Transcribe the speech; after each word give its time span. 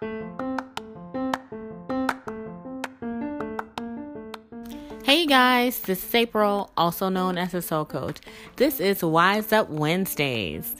Hey 0.00 0.08
guys, 5.26 5.80
this 5.80 6.02
is 6.02 6.14
April, 6.14 6.72
also 6.74 7.10
known 7.10 7.36
as 7.36 7.52
the 7.52 7.60
Soul 7.60 7.84
Coach. 7.84 8.20
This 8.56 8.80
is 8.80 9.02
Wise 9.02 9.52
Up 9.52 9.68
Wednesdays. 9.68 10.74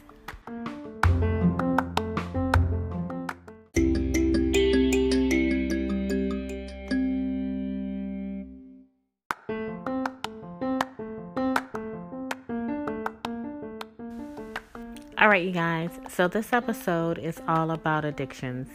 All 15.18 15.28
right, 15.28 15.44
you 15.44 15.52
guys. 15.52 15.90
So, 16.08 16.26
this 16.26 16.54
episode 16.54 17.18
is 17.18 17.42
all 17.46 17.72
about 17.72 18.06
addictions 18.06 18.70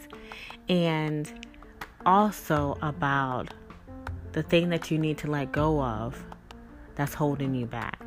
and 0.68 1.32
also 2.04 2.76
about 2.82 3.52
the 4.32 4.42
thing 4.42 4.68
that 4.68 4.90
you 4.90 4.98
need 4.98 5.18
to 5.18 5.30
let 5.30 5.52
go 5.52 5.82
of 5.82 6.22
that's 6.94 7.14
holding 7.14 7.54
you 7.54 7.66
back. 7.66 8.00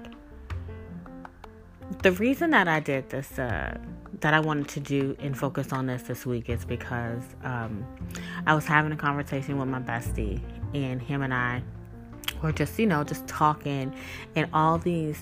The 2.03 2.11
reason 2.13 2.51
that 2.51 2.67
I 2.67 2.79
did 2.79 3.09
this, 3.09 3.39
uh, 3.39 3.77
that 4.21 4.33
I 4.33 4.39
wanted 4.39 4.67
to 4.69 4.79
do 4.79 5.15
and 5.19 5.37
focus 5.37 5.71
on 5.73 5.87
this 5.87 6.03
this 6.03 6.25
week 6.25 6.49
is 6.49 6.65
because 6.65 7.23
um, 7.43 7.85
I 8.45 8.53
was 8.53 8.65
having 8.65 8.91
a 8.91 8.97
conversation 8.97 9.57
with 9.57 9.67
my 9.67 9.79
bestie, 9.79 10.41
and 10.73 11.01
him 11.01 11.21
and 11.21 11.33
I 11.33 11.63
were 12.43 12.51
just, 12.51 12.77
you 12.77 12.85
know, 12.85 13.03
just 13.03 13.27
talking, 13.27 13.93
and 14.35 14.49
all 14.53 14.77
these 14.77 15.19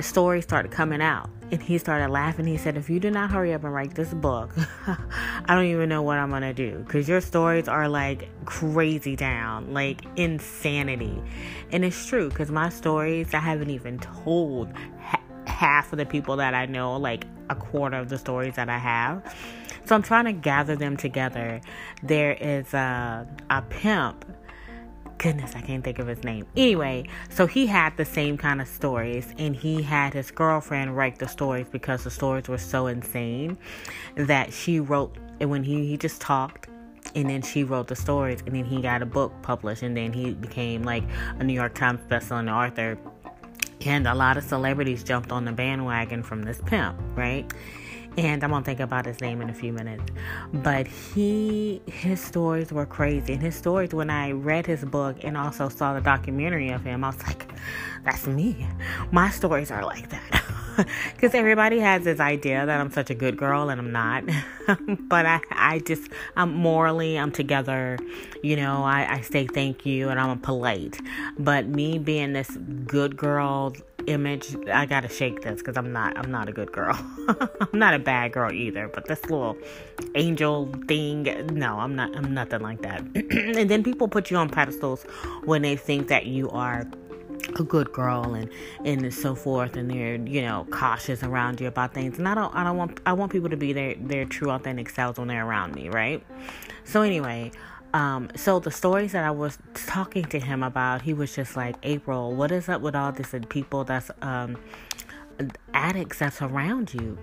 stories 0.00 0.44
started 0.44 0.72
coming 0.72 1.00
out 1.00 1.30
and 1.50 1.62
he 1.62 1.78
started 1.78 2.10
laughing. 2.10 2.46
He 2.46 2.56
said, 2.56 2.76
If 2.76 2.90
you 2.90 3.00
do 3.00 3.10
not 3.10 3.30
hurry 3.30 3.54
up 3.54 3.64
and 3.64 3.72
write 3.72 3.94
this 3.94 4.12
book, 4.12 4.52
I 4.86 5.54
don't 5.54 5.66
even 5.66 5.88
know 5.88 6.02
what 6.02 6.18
I'm 6.18 6.30
going 6.30 6.42
to 6.42 6.52
do. 6.52 6.78
Because 6.86 7.08
your 7.08 7.20
stories 7.20 7.68
are 7.68 7.88
like 7.88 8.28
crazy 8.44 9.16
down, 9.16 9.72
like 9.72 10.02
insanity. 10.16 11.22
And 11.70 11.84
it's 11.84 12.06
true, 12.06 12.28
because 12.28 12.50
my 12.50 12.68
stories, 12.68 13.32
I 13.34 13.38
haven't 13.38 13.70
even 13.70 13.98
told 13.98 14.72
ha- 15.00 15.22
half 15.46 15.92
of 15.92 15.98
the 15.98 16.06
people 16.06 16.36
that 16.36 16.54
I 16.54 16.66
know, 16.66 16.96
like 16.96 17.24
a 17.50 17.54
quarter 17.54 17.96
of 17.96 18.08
the 18.08 18.18
stories 18.18 18.56
that 18.56 18.68
I 18.68 18.78
have. 18.78 19.22
So 19.84 19.94
I'm 19.94 20.02
trying 20.02 20.26
to 20.26 20.32
gather 20.32 20.76
them 20.76 20.98
together. 20.98 21.62
There 22.02 22.32
is 22.32 22.74
a, 22.74 23.26
a 23.48 23.62
pimp 23.62 24.26
goodness, 25.18 25.54
I 25.54 25.60
can't 25.60 25.84
think 25.84 25.98
of 25.98 26.06
his 26.06 26.22
name. 26.24 26.46
Anyway, 26.56 27.04
so 27.28 27.46
he 27.46 27.66
had 27.66 27.96
the 27.96 28.04
same 28.04 28.38
kind 28.38 28.60
of 28.60 28.68
stories, 28.68 29.34
and 29.36 29.54
he 29.54 29.82
had 29.82 30.14
his 30.14 30.30
girlfriend 30.30 30.96
write 30.96 31.18
the 31.18 31.28
stories 31.28 31.66
because 31.70 32.04
the 32.04 32.10
stories 32.10 32.48
were 32.48 32.58
so 32.58 32.86
insane 32.86 33.58
that 34.14 34.52
she 34.52 34.80
wrote. 34.80 35.16
And 35.40 35.50
when 35.50 35.62
he 35.62 35.86
he 35.86 35.96
just 35.96 36.20
talked, 36.20 36.68
and 37.14 37.28
then 37.28 37.42
she 37.42 37.64
wrote 37.64 37.88
the 37.88 37.96
stories, 37.96 38.42
and 38.46 38.54
then 38.54 38.64
he 38.64 38.80
got 38.80 39.02
a 39.02 39.06
book 39.06 39.32
published, 39.42 39.82
and 39.82 39.96
then 39.96 40.12
he 40.12 40.34
became 40.34 40.82
like 40.82 41.04
a 41.38 41.44
New 41.44 41.54
York 41.54 41.74
Times 41.74 42.00
bestselling 42.08 42.52
author. 42.52 42.98
And 43.86 44.08
a 44.08 44.14
lot 44.14 44.36
of 44.36 44.44
celebrities 44.44 45.04
jumped 45.04 45.30
on 45.30 45.44
the 45.44 45.52
bandwagon 45.52 46.22
from 46.22 46.42
this 46.42 46.60
pimp, 46.66 46.98
right? 47.14 47.52
And 48.18 48.42
I'm 48.42 48.50
gonna 48.50 48.64
think 48.64 48.80
about 48.80 49.06
his 49.06 49.20
name 49.20 49.40
in 49.40 49.48
a 49.48 49.54
few 49.54 49.72
minutes. 49.72 50.02
But 50.52 50.88
he, 50.88 51.80
his 51.86 52.20
stories 52.20 52.72
were 52.72 52.84
crazy, 52.84 53.34
and 53.34 53.42
his 53.42 53.54
stories. 53.54 53.94
When 53.94 54.10
I 54.10 54.32
read 54.32 54.66
his 54.66 54.84
book 54.84 55.22
and 55.22 55.36
also 55.36 55.68
saw 55.68 55.94
the 55.94 56.00
documentary 56.00 56.70
of 56.70 56.82
him, 56.82 57.04
I 57.04 57.10
was 57.10 57.22
like, 57.22 57.46
"That's 58.04 58.26
me. 58.26 58.66
My 59.12 59.30
stories 59.30 59.70
are 59.70 59.84
like 59.84 60.08
that." 60.10 60.42
Because 61.14 61.34
everybody 61.34 61.80
has 61.80 62.04
this 62.04 62.20
idea 62.20 62.64
that 62.64 62.80
I'm 62.80 62.90
such 62.90 63.10
a 63.10 63.14
good 63.14 63.36
girl, 63.36 63.68
and 63.68 63.80
I'm 63.80 63.92
not. 63.92 64.24
but 65.08 65.26
I, 65.26 65.40
I 65.50 65.80
just, 65.80 66.10
I'm 66.36 66.54
morally, 66.54 67.18
I'm 67.18 67.32
together. 67.32 67.98
You 68.42 68.56
know, 68.56 68.84
I, 68.84 69.14
I 69.14 69.20
say 69.22 69.46
thank 69.46 69.84
you, 69.84 70.08
and 70.08 70.20
I'm 70.20 70.38
polite. 70.38 70.98
But 71.38 71.66
me 71.66 71.98
being 71.98 72.32
this 72.32 72.50
good 72.86 73.16
girl 73.16 73.74
image 74.06 74.56
i 74.72 74.86
gotta 74.86 75.08
shake 75.08 75.42
this 75.42 75.58
because 75.58 75.76
i'm 75.76 75.92
not 75.92 76.16
i'm 76.16 76.30
not 76.30 76.48
a 76.48 76.52
good 76.52 76.72
girl 76.72 76.94
i'm 77.28 77.78
not 77.78 77.92
a 77.92 77.98
bad 77.98 78.32
girl 78.32 78.50
either 78.50 78.88
but 78.88 79.06
this 79.06 79.20
little 79.24 79.54
angel 80.14 80.72
thing 80.86 81.24
no 81.52 81.78
i'm 81.78 81.94
not 81.94 82.16
i'm 82.16 82.32
nothing 82.32 82.60
like 82.60 82.80
that 82.80 83.00
and 83.14 83.68
then 83.68 83.82
people 83.82 84.08
put 84.08 84.30
you 84.30 84.36
on 84.38 84.48
pedestals 84.48 85.02
when 85.44 85.60
they 85.60 85.76
think 85.76 86.08
that 86.08 86.24
you 86.24 86.48
are 86.50 86.86
a 87.58 87.62
good 87.62 87.92
girl 87.92 88.34
and 88.34 88.50
and 88.84 89.12
so 89.12 89.34
forth 89.34 89.76
and 89.76 89.90
they're 89.90 90.16
you 90.16 90.42
know 90.42 90.66
cautious 90.70 91.22
around 91.22 91.60
you 91.60 91.68
about 91.68 91.94
things 91.94 92.18
and 92.18 92.28
i 92.28 92.34
don't 92.34 92.54
i 92.54 92.62
don't 92.64 92.76
want 92.76 93.00
i 93.06 93.12
want 93.12 93.32
people 93.32 93.48
to 93.48 93.56
be 93.56 93.72
their 93.72 93.94
their 93.96 94.24
true 94.24 94.50
authentic 94.50 94.90
selves 94.90 95.18
when 95.18 95.28
they're 95.28 95.46
around 95.46 95.74
me 95.74 95.88
right 95.88 96.24
so 96.84 97.02
anyway 97.02 97.50
um, 97.94 98.28
so 98.36 98.58
the 98.60 98.70
stories 98.70 99.12
that 99.12 99.24
I 99.24 99.30
was 99.30 99.58
talking 99.86 100.24
to 100.26 100.38
him 100.38 100.62
about, 100.62 101.02
he 101.02 101.14
was 101.14 101.34
just 101.34 101.56
like, 101.56 101.76
April, 101.82 102.34
what 102.34 102.52
is 102.52 102.68
up 102.68 102.82
with 102.82 102.94
all 102.94 103.12
this 103.12 103.32
and 103.32 103.48
people 103.48 103.84
that's 103.84 104.10
um, 104.20 104.58
addicts 105.72 106.18
that's 106.18 106.42
around 106.42 106.92
you? 106.92 107.16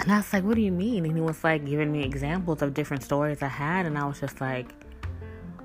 And 0.00 0.12
I 0.12 0.16
was 0.18 0.32
like, 0.32 0.44
what 0.44 0.54
do 0.54 0.62
you 0.62 0.72
mean? 0.72 1.04
And 1.04 1.14
he 1.14 1.20
was 1.20 1.44
like 1.44 1.66
giving 1.66 1.92
me 1.92 2.02
examples 2.04 2.62
of 2.62 2.72
different 2.72 3.02
stories 3.02 3.42
I 3.42 3.48
had, 3.48 3.84
and 3.84 3.98
I 3.98 4.06
was 4.06 4.20
just 4.20 4.40
like, 4.40 4.72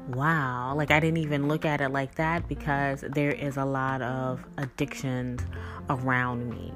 wow. 0.09 0.73
Like 0.75 0.91
I 0.91 0.99
didn't 0.99 1.17
even 1.17 1.47
look 1.47 1.65
at 1.65 1.81
it 1.81 1.89
like 1.89 2.15
that 2.15 2.47
because 2.47 3.01
there 3.01 3.31
is 3.31 3.57
a 3.57 3.65
lot 3.65 4.01
of 4.01 4.43
addictions 4.57 5.41
around 5.89 6.49
me. 6.49 6.73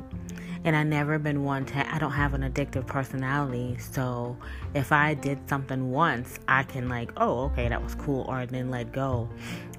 And 0.64 0.76
I 0.76 0.84
never 0.84 1.18
been 1.18 1.44
one 1.44 1.66
to 1.66 1.96
I 1.96 1.98
don't 1.98 2.12
have 2.12 2.34
an 2.34 2.42
addictive 2.42 2.86
personality. 2.86 3.78
So 3.80 4.38
if 4.74 4.92
I 4.92 5.16
did 5.16 5.50
something 5.50 5.92
once 5.92 6.40
I 6.48 6.64
can 6.64 6.88
like 6.90 7.12
oh 7.18 7.46
okay 7.46 7.68
that 7.70 7.84
was 7.84 7.96
cool 7.96 8.26
or 8.28 8.46
then 8.46 8.70
let 8.70 8.92
go. 8.92 9.30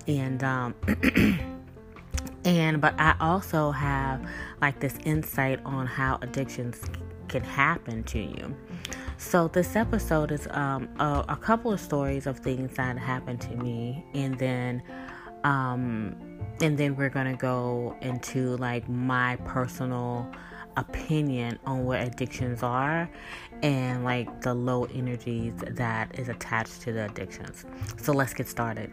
And 0.09 0.43
um 0.43 0.75
and 2.45 2.81
but 2.81 2.95
I 2.99 3.15
also 3.21 3.71
have 3.71 4.27
like 4.61 4.81
this 4.81 4.99
insight 5.05 5.61
on 5.65 5.87
how 5.87 6.19
addictions 6.23 6.81
can 7.29 7.43
happen 7.43 8.03
to 8.05 8.19
you 8.19 8.57
so 9.23 9.49
this 9.49 9.77
episode 9.77 10.33
is 10.33 10.49
um 10.51 10.89
a, 10.99 11.25
a 11.29 11.37
couple 11.37 11.73
of 11.73 11.81
stories 11.81 12.27
of 12.27 12.39
things 12.39 12.75
that 12.75 12.99
happened 12.99 13.41
to 13.41 13.55
me 13.57 14.05
and 14.15 14.37
then 14.39 14.83
um 15.45 16.17
and 16.61 16.77
then 16.77 16.97
we're 16.97 17.09
gonna 17.09 17.37
go 17.37 17.97
into 18.01 18.57
like 18.57 18.89
my 18.89 19.37
personal 19.45 20.29
opinion 20.77 21.59
on 21.67 21.85
what 21.85 22.01
addictions 22.01 22.63
are 22.63 23.09
and 23.63 24.05
like 24.05 24.41
the 24.43 24.53
low 24.53 24.85
energies 24.87 25.53
that 25.71 26.19
is 26.19 26.29
attached 26.29 26.81
to 26.83 26.93
the 26.93 27.05
addictions. 27.05 27.65
So 27.99 28.13
let's 28.13 28.35
get 28.35 28.49
started. 28.49 28.91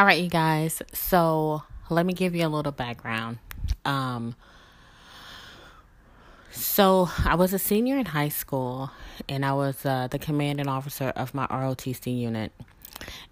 All 0.00 0.06
right, 0.06 0.22
you 0.22 0.30
guys. 0.30 0.80
So 0.94 1.62
let 1.90 2.06
me 2.06 2.14
give 2.14 2.34
you 2.34 2.46
a 2.46 2.48
little 2.48 2.72
background. 2.72 3.36
Um, 3.84 4.34
so 6.50 7.10
I 7.22 7.34
was 7.34 7.52
a 7.52 7.58
senior 7.58 7.98
in 7.98 8.06
high 8.06 8.30
school, 8.30 8.90
and 9.28 9.44
I 9.44 9.52
was 9.52 9.84
uh, 9.84 10.08
the 10.10 10.18
commanding 10.18 10.68
officer 10.68 11.08
of 11.08 11.34
my 11.34 11.46
ROTC 11.48 12.18
unit, 12.18 12.50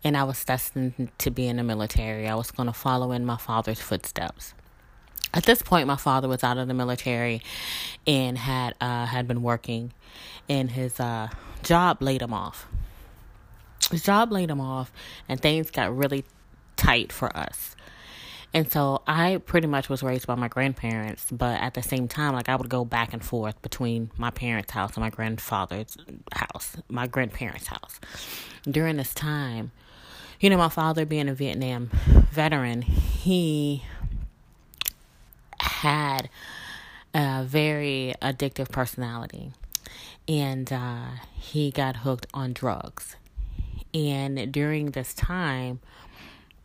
and 0.05 0.15
I 0.15 0.25
was 0.25 0.45
destined 0.45 1.11
to 1.17 1.31
be 1.31 1.47
in 1.47 1.57
the 1.57 1.63
military. 1.63 2.29
I 2.29 2.35
was 2.35 2.51
going 2.51 2.67
to 2.67 2.75
follow 2.75 3.13
in 3.13 3.25
my 3.25 3.39
father's 3.39 3.81
footsteps. 3.81 4.53
At 5.33 5.45
this 5.45 5.63
point, 5.63 5.87
my 5.87 5.97
father 5.97 6.29
was 6.29 6.45
out 6.45 6.59
of 6.59 6.69
the 6.69 6.75
military 6.75 7.41
and 8.07 8.37
had 8.37 8.75
uh, 8.79 9.07
had 9.07 9.27
been 9.27 9.41
working, 9.41 9.95
and 10.51 10.71
his 10.71 11.01
uh, 11.01 11.29
job 11.63 12.03
laid 12.03 12.21
him 12.21 12.35
off. 12.35 12.67
His 13.91 14.03
job 14.03 14.31
laid 14.31 14.51
him 14.51 14.61
off, 14.61 14.93
and 15.31 15.41
things 15.41 15.71
got 15.71 15.97
really 15.97 16.27
tight 16.89 17.13
for 17.13 17.37
us. 17.37 17.77
And 18.55 18.73
so 18.73 19.03
I 19.07 19.43
pretty 19.45 19.67
much 19.67 19.91
was 19.91 20.03
raised 20.03 20.27
by 20.27 20.35
my 20.37 20.49
grandparents, 20.49 21.27
but 21.31 21.61
at 21.61 21.75
the 21.75 21.83
same 21.83 22.09
time, 22.09 22.33
like 22.33 22.49
I 22.49 22.57
would 22.57 22.71
go 22.71 22.83
back 22.83 23.13
and 23.13 23.23
forth 23.23 23.61
between 23.61 24.11
my 24.17 24.31
parents' 24.31 24.73
house 24.73 24.95
and 24.95 25.03
my 25.03 25.11
grandfather's 25.11 25.99
house, 26.33 26.77
my 26.89 27.07
grandparents' 27.07 27.67
house. 27.67 28.01
During 28.63 28.97
this 28.97 29.13
time, 29.13 29.71
you 30.41 30.49
know, 30.49 30.57
my 30.57 30.71
father 30.71 31.05
being 31.05 31.29
a 31.29 31.35
Vietnam 31.35 31.91
veteran, 32.33 32.81
he 32.81 33.85
had 35.61 36.31
a 37.13 37.45
very 37.45 38.15
addictive 38.23 38.71
personality 38.71 39.53
and 40.27 40.73
uh, 40.73 41.09
he 41.35 41.71
got 41.71 41.97
hooked 41.97 42.27
on 42.33 42.55
drugs. 42.55 43.17
And 43.93 44.51
during 44.53 44.93
this 44.93 45.13
time, 45.13 45.81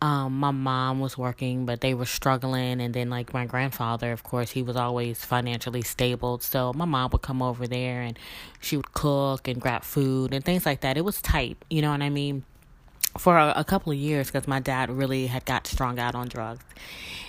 um, 0.04 0.38
my 0.38 0.50
mom 0.50 1.00
was 1.00 1.16
working, 1.16 1.64
but 1.64 1.80
they 1.80 1.94
were 1.94 2.04
struggling. 2.04 2.78
And 2.82 2.92
then, 2.92 3.08
like, 3.08 3.32
my 3.32 3.46
grandfather, 3.46 4.12
of 4.12 4.22
course, 4.22 4.50
he 4.50 4.62
was 4.62 4.76
always 4.76 5.24
financially 5.24 5.80
stable. 5.80 6.40
So 6.40 6.74
my 6.74 6.84
mom 6.84 7.08
would 7.12 7.22
come 7.22 7.40
over 7.40 7.66
there 7.66 8.02
and 8.02 8.18
she 8.60 8.76
would 8.76 8.92
cook 8.92 9.48
and 9.48 9.58
grab 9.58 9.82
food 9.82 10.34
and 10.34 10.44
things 10.44 10.66
like 10.66 10.82
that. 10.82 10.98
It 10.98 11.06
was 11.06 11.22
tight, 11.22 11.56
you 11.70 11.80
know 11.80 11.90
what 11.90 12.02
I 12.02 12.10
mean? 12.10 12.44
for 13.16 13.38
a, 13.38 13.52
a 13.54 13.62
couple 13.62 13.92
of 13.92 13.98
years 13.98 14.26
because 14.26 14.48
my 14.48 14.58
dad 14.58 14.90
really 14.90 15.28
had 15.28 15.44
got 15.44 15.68
strung 15.68 16.00
out 16.00 16.16
on 16.16 16.26
drugs. 16.26 16.64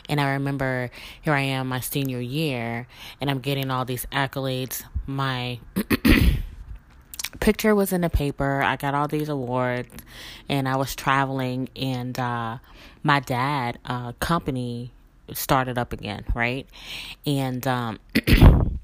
And 0.09 0.19
I 0.19 0.31
remember 0.31 0.89
here 1.21 1.33
I 1.33 1.41
am, 1.41 1.67
my 1.67 1.79
senior 1.79 2.19
year, 2.19 2.87
and 3.21 3.29
I'm 3.29 3.37
getting 3.37 3.69
all 3.69 3.85
these 3.85 4.07
accolades. 4.07 4.83
My 5.05 5.59
picture 7.39 7.75
was 7.75 7.93
in 7.93 8.01
the 8.01 8.09
paper. 8.09 8.61
I 8.61 8.75
got 8.75 8.93
all 8.93 9.07
these 9.07 9.29
awards, 9.29 9.89
and 10.49 10.67
I 10.67 10.75
was 10.75 10.95
traveling. 10.95 11.69
And 11.75 12.17
uh, 12.19 12.57
my 13.03 13.19
dad, 13.19 13.79
uh, 13.85 14.13
company 14.13 14.91
started 15.33 15.77
up 15.77 15.93
again, 15.93 16.25
right? 16.33 16.67
And 17.25 17.65
um, 17.67 17.99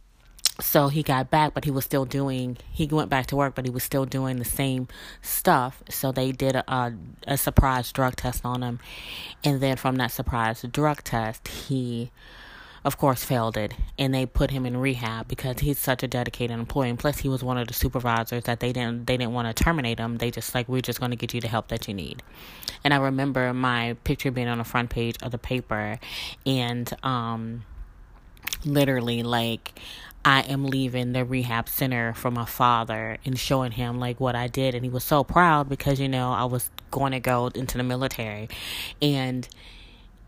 so 0.60 0.90
he 0.90 1.02
got 1.02 1.32
back 1.32 1.54
but 1.54 1.66
he 1.66 1.72
was 1.72 1.84
still 1.84 2.06
doing 2.06 2.58
he 2.72 2.86
went 2.86 3.10
back 3.10 3.26
to 3.26 3.36
work 3.36 3.56
but 3.56 3.66
he 3.66 3.72
was 3.72 3.84
still 3.84 4.06
doing 4.06 4.38
the 4.38 4.46
same 4.46 4.88
stuff 5.22 5.82
so 5.90 6.12
they 6.12 6.32
did 6.32 6.56
a, 6.56 6.94
a 7.26 7.38
surprise 7.38 7.92
drug 7.92 8.16
test 8.16 8.46
on 8.46 8.62
him 8.62 8.80
and 9.44 9.60
then 9.60 9.76
from 9.76 9.96
that 9.96 10.12
surprise 10.12 10.64
drug 10.72 11.04
test 11.04 11.48
he 11.48 12.12
of 12.84 12.98
course 12.98 13.24
failed 13.24 13.58
it. 13.58 13.74
And 13.98 14.14
they 14.14 14.26
put 14.26 14.52
him 14.52 14.66
in 14.66 14.78
rehab 14.78 15.28
because 15.28 15.60
he's 15.60 15.78
such 15.78 16.04
a 16.04 16.08
dedicated 16.08 16.58
employee. 16.58 16.90
And 16.90 17.00
plus 17.00 17.20
he 17.20 17.30
was 17.30 17.44
one 17.44 17.58
of 17.58 17.68
the 17.68 17.74
supervisors 17.74 18.44
that 18.46 18.60
they 18.60 18.74
didn't 18.74 19.08
they 19.08 19.18
didn't 19.18 19.34
want 19.34 19.56
to 19.56 19.64
terminate 19.64 20.00
him. 20.00 20.18
They 20.18 20.32
just 20.32 20.54
like 20.56 20.68
we're 20.68 20.82
just 20.82 21.00
going 21.00 21.12
to 21.12 21.18
get 21.18 21.34
you 21.34 21.42
the 21.42 21.48
help 21.48 21.68
that 21.70 21.88
you 21.88 21.94
need. 21.94 22.24
And 22.84 22.94
i 22.94 22.98
remember 22.98 23.54
my 23.54 23.96
picture 24.04 24.32
being 24.32 24.48
on 24.48 24.58
the 24.58 24.64
front 24.64 24.90
page 24.90 25.16
of 25.22 25.32
the 25.32 25.38
paper 25.38 26.00
and 26.46 26.92
um 27.04 27.64
literally 28.66 29.24
like 29.24 29.80
I 30.24 30.42
am 30.42 30.66
leaving 30.66 31.14
the 31.14 31.26
rehab 31.26 31.68
center 31.68 32.14
for 32.14 32.30
my 32.30 32.46
father 32.46 33.18
and 33.26 33.40
showing 33.40 33.72
him 33.72 34.00
like 34.00 34.20
what 34.20 34.36
I 34.36 34.48
did. 34.48 34.76
And 34.76 34.84
he 34.84 34.90
was 34.90 35.04
so 35.04 35.24
proud 35.24 35.68
because 35.68 36.00
you 36.00 36.08
know 36.08 36.32
I 36.32 36.46
was 36.46 36.70
going 36.92 37.14
to 37.14 37.20
go 37.20 37.48
into 37.48 37.78
the 37.78 37.84
military. 37.84 38.48
And 39.02 39.48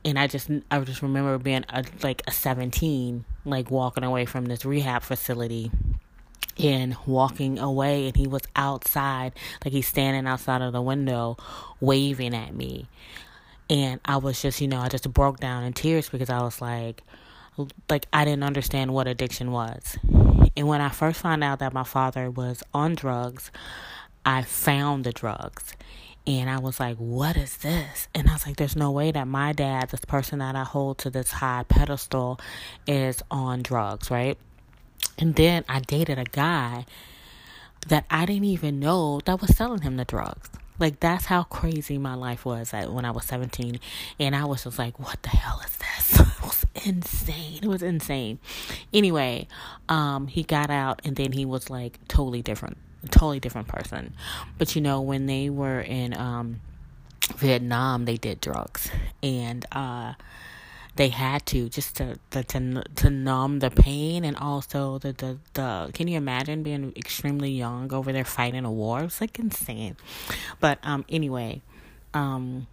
and 0.06 0.20
I 0.20 0.28
just 0.28 0.50
I 0.70 0.80
just 0.82 1.02
remember 1.02 1.38
being 1.38 1.66
a, 1.70 1.84
like 2.02 2.22
a 2.28 2.32
17 2.32 3.26
like 3.46 3.72
walking 3.72 4.04
away 4.04 4.26
from 4.26 4.46
this 4.46 4.66
rehab 4.66 5.04
facility 5.04 5.72
and 6.58 6.96
walking 7.06 7.58
away 7.58 8.08
and 8.08 8.16
he 8.16 8.28
was 8.28 8.44
outside 8.56 9.34
like 9.64 9.74
he's 9.74 9.88
standing 9.88 10.28
outside 10.28 10.62
of 10.62 10.74
the 10.74 10.82
window 10.82 11.38
waving 11.80 12.36
at 12.36 12.54
me 12.54 12.88
and 13.70 14.00
I 14.06 14.18
was 14.18 14.42
just 14.42 14.62
you 14.62 14.68
know 14.68 14.80
I 14.80 14.90
just 14.90 15.12
broke 15.14 15.40
down 15.40 15.64
in 15.64 15.74
tears 15.74 16.10
because 16.10 16.30
I 16.30 16.42
was 16.42 16.62
like 16.62 17.04
like 17.90 18.08
I 18.12 18.26
didn't 18.26 18.44
understand 18.44 18.94
what 18.94 19.08
addiction 19.08 19.52
was. 19.52 19.98
And 20.56 20.68
when 20.68 20.82
I 20.82 20.90
first 20.90 21.22
found 21.22 21.44
out 21.44 21.60
that 21.60 21.74
my 21.74 21.84
father 21.84 22.30
was 22.30 22.64
on 22.74 22.96
drugs, 22.96 23.52
I 24.26 24.44
found 24.44 25.04
the 25.04 25.12
drugs. 25.12 25.74
And 26.26 26.50
I 26.50 26.60
was 26.60 26.80
like, 26.80 26.98
what 26.98 27.36
is 27.36 27.58
this? 27.58 28.08
And 28.16 28.30
I 28.30 28.34
was 28.34 28.48
like, 28.48 28.56
there's 28.56 28.78
no 28.78 28.92
way 28.92 29.12
that 29.12 29.28
my 29.28 29.52
dad, 29.52 29.90
this 29.90 30.06
person 30.06 30.40
that 30.40 30.56
I 30.56 30.64
hold 30.64 31.00
to 31.00 31.10
this 31.10 31.32
high 31.32 31.66
pedestal, 31.68 32.40
is 32.88 33.22
on 33.30 33.62
drugs, 33.62 34.10
right? 34.10 34.38
And 35.18 35.36
then 35.36 35.66
I 35.68 35.80
dated 35.80 36.18
a 36.18 36.24
guy 36.24 36.86
that 37.88 38.06
I 38.10 38.26
didn't 38.26 38.46
even 38.46 38.80
know 38.80 39.20
that 39.26 39.42
was 39.42 39.56
selling 39.56 39.82
him 39.82 39.98
the 39.98 40.06
drugs. 40.06 40.50
Like 40.80 41.00
that's 41.00 41.26
how 41.26 41.44
crazy 41.44 41.98
my 41.98 42.16
life 42.16 42.46
was 42.46 42.72
when 42.72 43.06
I 43.06 43.12
was 43.12 43.26
17 43.26 43.80
and 44.20 44.36
I 44.36 44.46
was 44.46 44.64
just 44.64 44.80
like 44.80 45.00
what 45.00 45.22
the 45.22 45.30
hell 45.30 45.62
is 45.64 45.78
this? 45.78 46.20
it 46.20 46.42
was 46.42 46.66
insane. 46.84 47.60
It 47.62 47.68
was 47.68 47.84
insane. 47.84 48.40
Anyway, 48.92 49.48
um 49.88 50.28
he 50.28 50.44
got 50.44 50.70
out 50.70 51.02
and 51.06 51.16
then 51.16 51.32
he 51.32 51.46
was 51.46 51.70
like 51.70 52.00
totally 52.08 52.42
different. 52.42 52.78
Totally 53.10 53.40
different 53.40 53.68
person. 53.68 54.14
But 54.58 54.76
you 54.76 54.82
know 54.82 55.02
when 55.02 55.26
they 55.26 55.50
were 55.50 55.82
in 55.82 56.16
um 56.18 56.62
Vietnam 57.36 58.06
they 58.06 58.18
did 58.18 58.42
drugs. 58.42 58.90
And 59.22 59.66
uh 59.72 60.14
they 60.96 61.10
had 61.10 61.46
to 61.48 61.70
just 61.70 61.96
to 61.98 62.18
to 62.32 62.44
to, 62.44 62.84
to 62.96 63.10
numb 63.10 63.60
the 63.60 63.72
pain 63.72 64.24
and 64.24 64.38
also 64.38 65.00
the, 65.00 65.12
the 65.14 65.38
the 65.54 65.92
can 65.94 66.08
you 66.08 66.18
imagine 66.18 66.64
being 66.64 66.94
extremely 66.96 67.52
young 67.52 67.92
over 67.92 68.12
there 68.14 68.26
fighting 68.26 68.66
a 68.66 68.72
war? 68.72 69.04
It's 69.04 69.20
like 69.20 69.40
insane. 69.40 69.98
But 70.60 70.80
um 70.84 71.04
anyway 71.10 71.62
um 72.14 72.68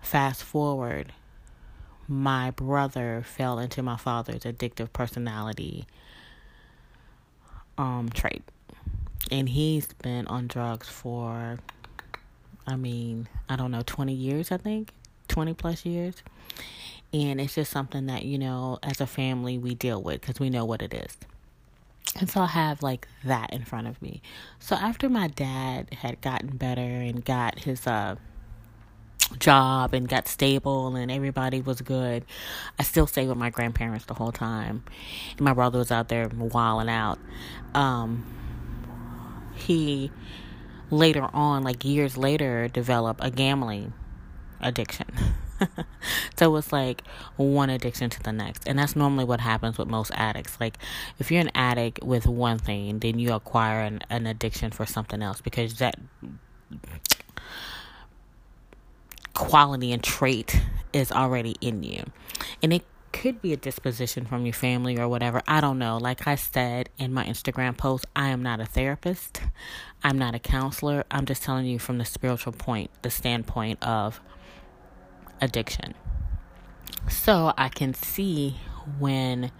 fast 0.00 0.42
forward 0.42 1.12
my 2.06 2.50
brother 2.50 3.22
fell 3.24 3.58
into 3.58 3.82
my 3.82 3.96
father's 3.96 4.42
addictive 4.42 4.92
personality 4.92 5.86
um 7.78 8.08
trait 8.12 8.42
and 9.30 9.48
he's 9.48 9.86
been 10.02 10.26
on 10.26 10.46
drugs 10.46 10.88
for 10.88 11.58
I 12.66 12.76
mean, 12.76 13.28
I 13.48 13.56
don't 13.56 13.72
know, 13.72 13.82
20 13.84 14.12
years, 14.12 14.52
I 14.52 14.56
think. 14.56 14.92
20 15.28 15.54
plus 15.54 15.84
years. 15.84 16.14
And 17.12 17.40
it's 17.40 17.54
just 17.54 17.72
something 17.72 18.06
that, 18.06 18.24
you 18.24 18.38
know, 18.38 18.78
as 18.82 19.00
a 19.00 19.06
family 19.06 19.58
we 19.58 19.74
deal 19.74 20.00
with 20.00 20.20
because 20.20 20.38
we 20.38 20.50
know 20.50 20.64
what 20.64 20.82
it 20.82 20.94
is. 20.94 21.16
And 22.18 22.30
so 22.30 22.40
I 22.40 22.46
have 22.46 22.82
like 22.82 23.08
that 23.24 23.52
in 23.52 23.64
front 23.64 23.86
of 23.88 24.00
me. 24.00 24.22
So 24.58 24.76
after 24.76 25.08
my 25.08 25.28
dad 25.28 25.94
had 25.94 26.20
gotten 26.20 26.56
better 26.56 26.80
and 26.80 27.24
got 27.24 27.60
his 27.60 27.86
uh 27.86 28.16
job 29.38 29.94
and 29.94 30.08
got 30.08 30.26
stable 30.26 30.96
and 30.96 31.10
everybody 31.10 31.60
was 31.60 31.80
good, 31.80 32.24
I 32.78 32.82
still 32.82 33.06
stayed 33.06 33.28
with 33.28 33.38
my 33.38 33.50
grandparents 33.50 34.06
the 34.06 34.14
whole 34.14 34.32
time. 34.32 34.84
And 35.30 35.40
my 35.40 35.54
brother 35.54 35.78
was 35.78 35.90
out 35.90 36.08
there 36.08 36.28
wilding 36.28 36.88
out. 36.88 37.18
Um 37.74 38.39
he 39.62 40.10
later 40.90 41.28
on, 41.32 41.62
like 41.62 41.84
years 41.84 42.16
later, 42.16 42.68
developed 42.68 43.20
a 43.22 43.30
gambling 43.30 43.92
addiction. 44.60 45.06
so 46.38 46.54
it's 46.56 46.72
like 46.72 47.02
one 47.36 47.70
addiction 47.70 48.10
to 48.10 48.22
the 48.22 48.32
next. 48.32 48.66
And 48.66 48.78
that's 48.78 48.96
normally 48.96 49.24
what 49.24 49.40
happens 49.40 49.78
with 49.78 49.88
most 49.88 50.10
addicts. 50.14 50.58
Like 50.60 50.78
if 51.18 51.30
you're 51.30 51.40
an 51.40 51.50
addict 51.54 52.02
with 52.02 52.26
one 52.26 52.58
thing, 52.58 52.98
then 52.98 53.18
you 53.18 53.32
acquire 53.32 53.80
an, 53.80 54.00
an 54.10 54.26
addiction 54.26 54.70
for 54.70 54.86
something 54.86 55.22
else 55.22 55.40
because 55.40 55.74
that 55.74 55.96
quality 59.34 59.92
and 59.92 60.02
trait 60.02 60.60
is 60.92 61.12
already 61.12 61.56
in 61.60 61.82
you. 61.82 62.04
And 62.62 62.72
it 62.72 62.84
could 63.12 63.42
be 63.42 63.52
a 63.52 63.56
disposition 63.56 64.24
from 64.24 64.44
your 64.46 64.52
family 64.52 64.98
or 64.98 65.08
whatever. 65.08 65.42
I 65.46 65.60
don't 65.60 65.78
know. 65.78 65.98
Like 65.98 66.26
I 66.26 66.34
said 66.34 66.88
in 66.98 67.12
my 67.12 67.24
Instagram 67.24 67.76
post, 67.76 68.06
I 68.14 68.28
am 68.28 68.42
not 68.42 68.60
a 68.60 68.66
therapist. 68.66 69.40
I'm 70.02 70.18
not 70.18 70.34
a 70.34 70.38
counselor. 70.38 71.04
I'm 71.10 71.26
just 71.26 71.42
telling 71.42 71.66
you 71.66 71.78
from 71.78 71.98
the 71.98 72.04
spiritual 72.04 72.52
point, 72.52 72.90
the 73.02 73.10
standpoint 73.10 73.82
of 73.82 74.20
addiction. 75.40 75.94
So 77.08 77.52
I 77.56 77.68
can 77.68 77.94
see 77.94 78.56
when 78.98 79.50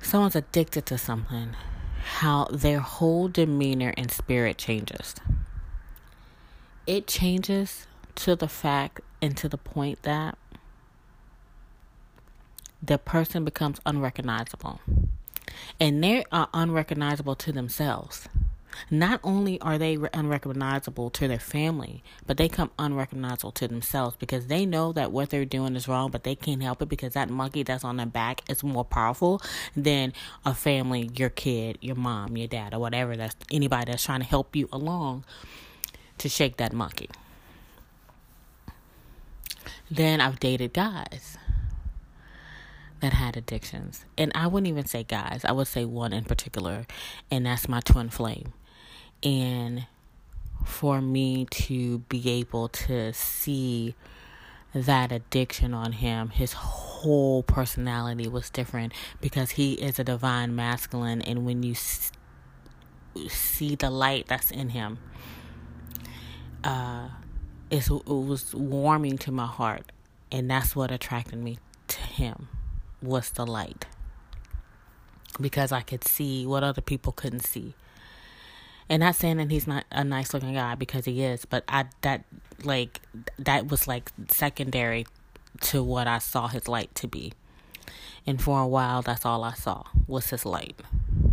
someone's 0.00 0.36
addicted 0.36 0.86
to 0.86 0.98
something, 0.98 1.54
how 2.18 2.46
their 2.52 2.80
whole 2.80 3.28
demeanor 3.28 3.92
and 3.96 4.10
spirit 4.10 4.58
changes. 4.58 5.14
It 6.86 7.06
changes 7.06 7.86
to 8.16 8.36
the 8.36 8.48
fact 8.48 9.00
and 9.20 9.36
to 9.36 9.48
the 9.48 9.58
point 9.58 10.02
that 10.02 10.38
the 12.82 12.98
person 12.98 13.44
becomes 13.44 13.80
unrecognizable. 13.86 14.80
And 15.80 16.02
they 16.02 16.24
are 16.32 16.48
unrecognizable 16.52 17.34
to 17.36 17.52
themselves. 17.52 18.28
Not 18.90 19.20
only 19.24 19.60
are 19.60 19.78
they 19.78 19.96
unrecognizable 20.12 21.10
to 21.10 21.28
their 21.28 21.38
family, 21.38 22.02
but 22.26 22.36
they 22.36 22.48
come 22.48 22.70
unrecognizable 22.78 23.52
to 23.52 23.68
themselves 23.68 24.16
because 24.16 24.46
they 24.46 24.66
know 24.66 24.92
that 24.92 25.12
what 25.12 25.30
they're 25.30 25.44
doing 25.44 25.76
is 25.76 25.88
wrong, 25.88 26.10
but 26.10 26.24
they 26.24 26.34
can't 26.34 26.62
help 26.62 26.82
it 26.82 26.88
because 26.88 27.14
that 27.14 27.30
monkey 27.30 27.62
that's 27.62 27.84
on 27.84 27.96
their 27.96 28.06
back 28.06 28.42
is 28.50 28.62
more 28.62 28.84
powerful 28.84 29.40
than 29.74 30.12
a 30.44 30.54
family, 30.54 31.10
your 31.16 31.30
kid, 31.30 31.78
your 31.80 31.96
mom, 31.96 32.36
your 32.36 32.48
dad, 32.48 32.74
or 32.74 32.78
whatever 32.78 33.16
that's 33.16 33.36
anybody 33.50 33.90
that's 33.90 34.04
trying 34.04 34.20
to 34.20 34.26
help 34.26 34.54
you 34.54 34.68
along 34.72 35.24
to 36.18 36.28
shake 36.28 36.58
that 36.58 36.72
monkey. 36.72 37.08
Then 39.90 40.20
I've 40.20 40.40
dated 40.40 40.72
guys 40.72 41.38
that 43.06 43.12
had 43.12 43.36
addictions. 43.36 44.04
And 44.18 44.32
I 44.34 44.48
wouldn't 44.48 44.66
even 44.66 44.84
say 44.84 45.04
guys, 45.04 45.44
I 45.44 45.52
would 45.52 45.68
say 45.68 45.84
one 45.84 46.12
in 46.12 46.24
particular, 46.24 46.86
and 47.30 47.46
that's 47.46 47.68
my 47.68 47.78
twin 47.78 48.10
flame. 48.10 48.52
And 49.22 49.86
for 50.64 51.00
me 51.00 51.44
to 51.44 52.00
be 52.00 52.28
able 52.30 52.68
to 52.68 53.12
see 53.12 53.94
that 54.74 55.12
addiction 55.12 55.72
on 55.72 55.92
him, 55.92 56.30
his 56.30 56.54
whole 56.54 57.44
personality 57.44 58.26
was 58.26 58.50
different 58.50 58.92
because 59.20 59.52
he 59.52 59.74
is 59.74 60.00
a 60.00 60.04
divine 60.04 60.56
masculine. 60.56 61.22
And 61.22 61.46
when 61.46 61.62
you 61.62 61.76
see 61.76 63.76
the 63.76 63.88
light 63.88 64.26
that's 64.26 64.50
in 64.50 64.70
him, 64.70 64.98
uh, 66.64 67.10
it 67.70 67.88
was 67.88 68.52
warming 68.52 69.16
to 69.18 69.30
my 69.30 69.46
heart. 69.46 69.92
And 70.32 70.50
that's 70.50 70.74
what 70.74 70.90
attracted 70.90 71.38
me 71.38 71.58
to 71.86 72.00
him 72.00 72.48
was 73.02 73.30
the 73.30 73.46
light 73.46 73.86
because 75.40 75.72
I 75.72 75.82
could 75.82 76.04
see 76.04 76.46
what 76.46 76.62
other 76.62 76.80
people 76.80 77.12
couldn't 77.12 77.40
see. 77.40 77.74
And 78.88 79.00
not 79.00 79.16
saying 79.16 79.38
that 79.38 79.50
he's 79.50 79.66
not 79.66 79.84
a 79.90 80.04
nice 80.04 80.32
looking 80.32 80.54
guy 80.54 80.76
because 80.76 81.04
he 81.04 81.22
is, 81.22 81.44
but 81.44 81.64
I 81.68 81.86
that 82.02 82.24
like 82.62 83.00
that 83.38 83.68
was 83.68 83.88
like 83.88 84.12
secondary 84.28 85.06
to 85.62 85.82
what 85.82 86.06
I 86.06 86.18
saw 86.18 86.46
his 86.48 86.68
light 86.68 86.94
to 86.96 87.08
be. 87.08 87.32
And 88.26 88.40
for 88.40 88.60
a 88.60 88.66
while 88.66 89.02
that's 89.02 89.26
all 89.26 89.42
I 89.42 89.54
saw 89.54 89.84
was 90.06 90.30
his 90.30 90.44
light 90.44 90.80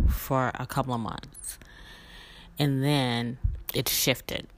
for 0.08 0.50
a 0.54 0.66
couple 0.66 0.94
of 0.94 1.00
months. 1.00 1.58
And 2.58 2.82
then 2.82 3.38
it 3.72 3.88
shifted. 3.88 4.48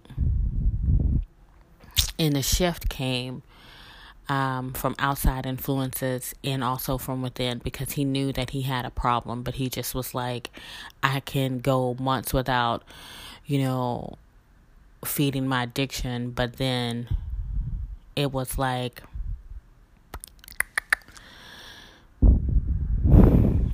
And 2.18 2.34
the 2.34 2.42
shift 2.42 2.88
came 2.88 3.42
um, 4.28 4.72
from 4.72 4.94
outside 4.98 5.46
influences 5.46 6.34
and 6.42 6.64
also 6.64 6.98
from 6.98 7.22
within 7.22 7.58
because 7.58 7.92
he 7.92 8.04
knew 8.04 8.32
that 8.32 8.50
he 8.50 8.62
had 8.62 8.84
a 8.84 8.90
problem, 8.90 9.42
but 9.42 9.54
he 9.54 9.68
just 9.68 9.94
was 9.94 10.14
like, 10.14 10.50
I 11.02 11.20
can 11.20 11.58
go 11.58 11.94
months 11.98 12.34
without, 12.34 12.82
you 13.44 13.58
know, 13.60 14.18
feeding 15.04 15.46
my 15.46 15.64
addiction, 15.64 16.30
but 16.30 16.54
then 16.54 17.08
it 18.16 18.32
was 18.32 18.58
like, 18.58 19.02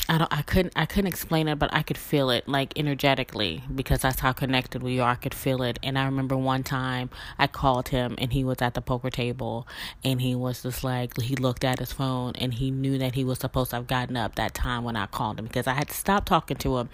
I 0.09 0.19
don't 0.19 0.33
I 0.37 0.43
couldn't 0.43 0.73
I 0.75 0.85
couldn't 0.85 1.07
explain 1.07 1.47
it 1.47 1.61
but 1.61 1.73
I 1.73 1.83
could 1.83 1.97
feel 1.97 2.31
it 2.31 2.49
like 2.49 2.77
energetically 2.77 3.63
because 3.73 4.01
that's 4.01 4.19
how 4.19 4.33
connected 4.33 4.83
we 4.83 4.99
are. 4.99 5.13
I 5.13 5.15
could 5.15 5.33
feel 5.33 5.63
it. 5.63 5.79
And 5.81 5.97
I 5.97 6.05
remember 6.05 6.37
one 6.37 6.65
time 6.65 7.09
I 7.39 7.47
called 7.47 7.89
him 7.89 8.17
and 8.19 8.33
he 8.33 8.43
was 8.43 8.61
at 8.61 8.75
the 8.75 8.81
poker 8.83 9.11
table 9.11 9.67
and 10.03 10.21
he 10.21 10.35
was 10.35 10.65
just 10.65 10.83
like 10.83 11.21
he 11.21 11.37
looked 11.37 11.63
at 11.63 11.79
his 11.79 11.93
phone 11.93 12.33
and 12.37 12.55
he 12.55 12.71
knew 12.71 12.99
that 12.99 13.15
he 13.15 13.23
was 13.23 13.39
supposed 13.39 13.71
to 13.71 13.77
have 13.77 13.87
gotten 13.87 14.17
up 14.17 14.35
that 14.35 14.55
time 14.55 14.83
when 14.83 14.97
I 14.97 15.07
called 15.07 15.39
him 15.39 15.47
because 15.47 15.69
I 15.69 15.75
had 15.75 15.89
to 15.89 15.95
stop 15.95 16.25
talking 16.25 16.57
to 16.59 16.79
him 16.79 16.89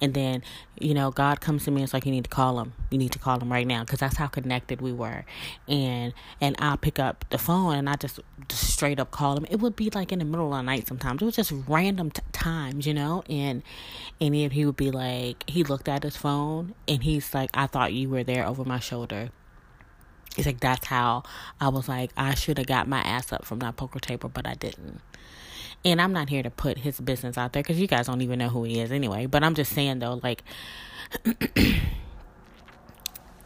and 0.00 0.12
then 0.12 0.42
you 0.78 0.92
know 0.92 1.10
God 1.10 1.40
comes 1.40 1.64
to 1.64 1.70
me 1.70 1.76
and 1.76 1.84
it's 1.84 1.94
like 1.94 2.04
you 2.04 2.12
need 2.12 2.24
to 2.24 2.30
call 2.30 2.60
him. 2.60 2.74
You 2.90 2.98
need 2.98 3.12
to 3.12 3.18
call 3.18 3.40
him 3.40 3.50
right 3.50 3.66
now 3.66 3.84
because 3.84 4.00
that's 4.00 4.16
how 4.16 4.26
connected 4.26 4.82
we 4.82 4.92
were. 4.92 5.24
And 5.66 6.12
and 6.42 6.56
I'll 6.58 6.76
pick 6.76 6.98
up 6.98 7.24
the 7.30 7.38
phone 7.38 7.76
and 7.76 7.88
I 7.88 7.96
just, 7.96 8.20
just 8.48 8.68
straight 8.70 9.00
up 9.00 9.10
call 9.10 9.38
him. 9.38 9.46
It 9.48 9.60
would 9.60 9.76
be 9.76 9.88
like 9.94 10.12
in 10.12 10.18
the 10.18 10.26
middle 10.26 10.52
of 10.52 10.58
the 10.58 10.62
night 10.62 10.86
sometimes. 10.86 11.22
It 11.22 11.24
was 11.24 11.36
just 11.36 11.52
random 11.66 12.10
t- 12.10 12.20
time 12.32 12.49
times, 12.50 12.86
you 12.86 12.94
know, 12.94 13.22
and 13.28 13.62
and 14.20 14.34
then 14.34 14.50
he 14.50 14.66
would 14.66 14.76
be 14.76 14.90
like, 14.90 15.48
he 15.48 15.62
looked 15.64 15.88
at 15.88 16.02
his 16.02 16.16
phone 16.16 16.74
and 16.88 17.02
he's 17.02 17.32
like, 17.34 17.50
I 17.54 17.66
thought 17.66 17.92
you 17.92 18.08
were 18.08 18.24
there 18.24 18.46
over 18.46 18.64
my 18.64 18.80
shoulder. 18.80 19.30
He's 20.36 20.46
like, 20.46 20.60
that's 20.60 20.86
how 20.86 21.22
I 21.60 21.68
was 21.68 21.88
like, 21.88 22.10
I 22.16 22.34
should 22.34 22.58
have 22.58 22.66
got 22.66 22.88
my 22.88 23.00
ass 23.00 23.32
up 23.32 23.44
from 23.44 23.58
that 23.60 23.76
poker 23.76 23.98
table, 23.98 24.28
but 24.28 24.46
I 24.46 24.54
didn't. 24.54 25.00
And 25.84 26.00
I'm 26.00 26.12
not 26.12 26.28
here 26.28 26.42
to 26.42 26.50
put 26.50 26.78
his 26.78 27.00
business 27.00 27.38
out 27.38 27.52
there 27.52 27.62
because 27.62 27.80
you 27.80 27.86
guys 27.86 28.06
don't 28.06 28.20
even 28.20 28.38
know 28.38 28.48
who 28.48 28.64
he 28.64 28.80
is 28.80 28.92
anyway. 28.92 29.26
But 29.26 29.42
I'm 29.42 29.54
just 29.54 29.72
saying 29.72 30.00
though, 30.00 30.20
like, 30.22 30.42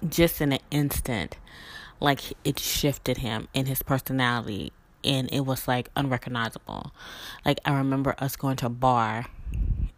just 0.09 0.41
in 0.41 0.53
an 0.53 0.61
instant, 0.71 1.37
like 2.01 2.21
it 2.45 2.59
shifted 2.59 3.19
him 3.19 3.49
in 3.55 3.67
his 3.67 3.83
personality 3.83 4.73
and 5.05 5.29
it 5.33 5.41
was 5.41 5.69
like 5.69 5.91
unrecognizable. 5.97 6.93
Like 7.45 7.61
I 7.65 7.75
remember 7.75 8.15
us 8.19 8.37
going 8.37 8.57
to 8.57 8.67
a 8.67 8.71
bar 8.71 9.27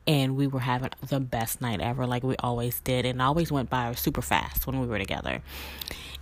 and 0.06 0.36
we 0.36 0.46
were 0.46 0.60
having 0.60 0.90
the 1.06 1.20
best 1.20 1.60
night 1.60 1.80
ever 1.80 2.06
like 2.06 2.22
we 2.22 2.36
always 2.36 2.80
did 2.80 3.04
and 3.04 3.20
always 3.20 3.50
went 3.50 3.70
by 3.70 3.92
super 3.94 4.22
fast 4.22 4.66
when 4.66 4.80
we 4.80 4.86
were 4.86 4.98
together. 4.98 5.42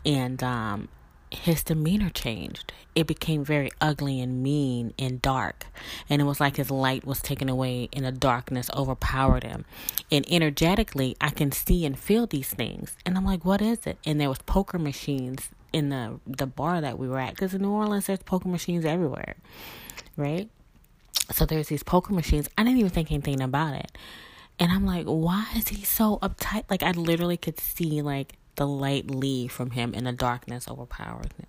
And 0.04 0.42
um 0.42 0.88
his 1.34 1.62
demeanor 1.62 2.10
changed. 2.10 2.72
It 2.94 3.06
became 3.06 3.44
very 3.44 3.70
ugly 3.80 4.20
and 4.20 4.42
mean 4.42 4.94
and 4.98 5.20
dark. 5.20 5.66
And 6.08 6.22
it 6.22 6.24
was 6.24 6.40
like 6.40 6.56
his 6.56 6.70
light 6.70 7.04
was 7.04 7.20
taken 7.20 7.48
away 7.48 7.88
and 7.92 8.04
the 8.04 8.12
darkness 8.12 8.70
overpowered 8.74 9.42
him. 9.42 9.64
And 10.10 10.24
energetically, 10.30 11.16
I 11.20 11.30
can 11.30 11.50
see 11.52 11.84
and 11.84 11.98
feel 11.98 12.26
these 12.26 12.50
things. 12.50 12.96
And 13.04 13.16
I'm 13.16 13.24
like, 13.24 13.44
what 13.44 13.60
is 13.60 13.86
it? 13.86 13.98
And 14.06 14.20
there 14.20 14.28
was 14.28 14.38
poker 14.38 14.78
machines 14.78 15.50
in 15.74 15.88
the 15.88 16.20
the 16.24 16.46
bar 16.46 16.80
that 16.80 16.98
we 16.98 17.08
were 17.08 17.18
at 17.18 17.30
because 17.30 17.52
in 17.52 17.60
New 17.60 17.72
Orleans 17.72 18.06
there's 18.06 18.20
poker 18.20 18.48
machines 18.48 18.84
everywhere, 18.84 19.34
right? 20.16 20.48
So 21.32 21.44
there's 21.44 21.66
these 21.66 21.82
poker 21.82 22.14
machines. 22.14 22.48
I 22.56 22.62
didn't 22.62 22.78
even 22.78 22.92
think 22.92 23.10
anything 23.10 23.42
about 23.42 23.74
it, 23.74 23.90
and 24.60 24.70
I'm 24.70 24.86
like, 24.86 25.04
why 25.06 25.48
is 25.56 25.68
he 25.68 25.84
so 25.84 26.18
uptight? 26.18 26.64
Like 26.70 26.84
I 26.84 26.92
literally 26.92 27.36
could 27.36 27.58
see 27.58 28.00
like 28.02 28.36
the 28.54 28.68
light 28.68 29.10
leave 29.10 29.50
from 29.50 29.72
him 29.72 29.92
and 29.96 30.06
the 30.06 30.12
darkness 30.12 30.68
overpowered 30.68 31.32
him. 31.32 31.46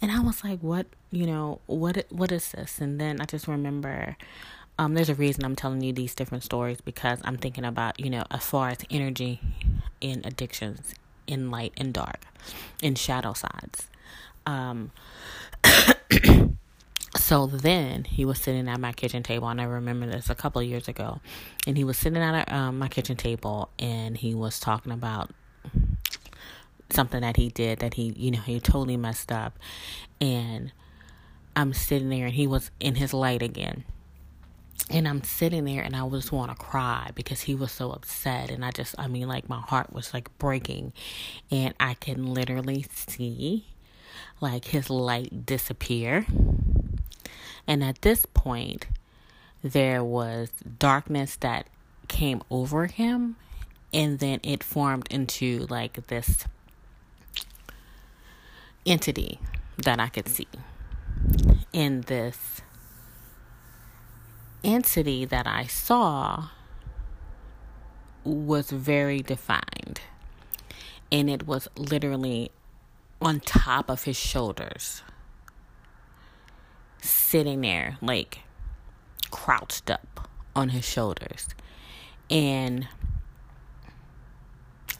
And 0.00 0.12
I 0.12 0.20
was 0.20 0.44
like, 0.44 0.60
what, 0.60 0.86
you 1.10 1.26
know, 1.26 1.60
what 1.66 2.06
what 2.10 2.30
is 2.30 2.52
this? 2.52 2.80
And 2.80 3.00
then 3.00 3.20
I 3.20 3.24
just 3.24 3.48
remember 3.48 4.16
um, 4.78 4.94
there's 4.94 5.08
a 5.10 5.14
reason 5.16 5.44
I'm 5.44 5.56
telling 5.56 5.82
you 5.82 5.92
these 5.92 6.14
different 6.14 6.44
stories 6.44 6.80
because 6.80 7.20
I'm 7.24 7.36
thinking 7.36 7.64
about, 7.64 7.98
you 7.98 8.10
know, 8.10 8.22
as 8.30 8.44
far 8.44 8.68
as 8.68 8.78
energy 8.90 9.40
in 10.00 10.22
addictions 10.24 10.94
in 11.26 11.50
light 11.50 11.72
and 11.76 11.92
dark, 11.92 12.24
in 12.82 12.94
shadow 12.94 13.32
sides. 13.32 13.88
Um, 14.46 14.90
so 17.16 17.46
then 17.46 18.04
he 18.04 18.24
was 18.24 18.38
sitting 18.38 18.68
at 18.68 18.80
my 18.80 18.92
kitchen 18.92 19.22
table, 19.22 19.48
and 19.48 19.60
I 19.60 19.64
remember 19.64 20.06
this 20.06 20.30
a 20.30 20.34
couple 20.34 20.60
of 20.60 20.68
years 20.68 20.88
ago. 20.88 21.20
And 21.66 21.76
he 21.76 21.84
was 21.84 21.96
sitting 21.96 22.22
at 22.22 22.52
um, 22.52 22.78
my 22.78 22.88
kitchen 22.88 23.16
table, 23.16 23.70
and 23.78 24.16
he 24.16 24.34
was 24.34 24.58
talking 24.58 24.92
about 24.92 25.30
something 26.90 27.22
that 27.22 27.36
he 27.36 27.48
did 27.48 27.78
that 27.78 27.94
he, 27.94 28.12
you 28.16 28.30
know, 28.30 28.40
he 28.40 28.60
totally 28.60 28.96
messed 28.96 29.32
up. 29.32 29.58
And 30.20 30.72
I'm 31.56 31.72
sitting 31.72 32.08
there, 32.08 32.26
and 32.26 32.34
he 32.34 32.46
was 32.46 32.70
in 32.80 32.96
his 32.96 33.14
light 33.14 33.42
again 33.42 33.84
and 34.90 35.06
I'm 35.08 35.22
sitting 35.22 35.64
there 35.64 35.82
and 35.82 35.94
I 35.94 36.08
just 36.08 36.32
want 36.32 36.50
to 36.50 36.56
cry 36.56 37.10
because 37.14 37.42
he 37.42 37.54
was 37.54 37.72
so 37.72 37.92
upset. 37.92 38.50
And 38.50 38.64
I 38.64 38.70
just 38.70 38.94
I 38.98 39.06
mean 39.06 39.28
like 39.28 39.48
my 39.48 39.60
heart 39.60 39.92
was 39.92 40.12
like 40.12 40.36
breaking. 40.38 40.92
And 41.50 41.74
I 41.80 41.94
can 41.94 42.34
literally 42.34 42.86
see 42.94 43.66
like 44.40 44.66
his 44.66 44.90
light 44.90 45.46
disappear. 45.46 46.26
And 47.66 47.82
at 47.84 48.02
this 48.02 48.26
point 48.26 48.86
there 49.62 50.02
was 50.02 50.50
darkness 50.78 51.36
that 51.36 51.66
came 52.08 52.42
over 52.50 52.86
him. 52.86 53.36
And 53.94 54.18
then 54.18 54.40
it 54.42 54.62
formed 54.64 55.06
into 55.10 55.66
like 55.68 56.06
this 56.08 56.44
entity 58.84 59.38
that 59.78 60.00
I 60.00 60.08
could 60.08 60.28
see. 60.28 60.48
In 61.72 62.02
this 62.02 62.62
entity 64.64 65.24
that 65.24 65.46
I 65.46 65.66
saw 65.66 66.48
was 68.24 68.70
very 68.70 69.20
defined. 69.20 70.00
And 71.10 71.28
it 71.28 71.46
was 71.46 71.68
literally 71.76 72.50
on 73.20 73.40
top 73.40 73.90
of 73.90 74.04
his 74.04 74.16
shoulders, 74.16 75.02
sitting 77.00 77.60
there, 77.60 77.98
like 78.00 78.40
crouched 79.30 79.90
up 79.90 80.28
on 80.54 80.70
his 80.70 80.84
shoulders. 80.84 81.48
And 82.30 82.88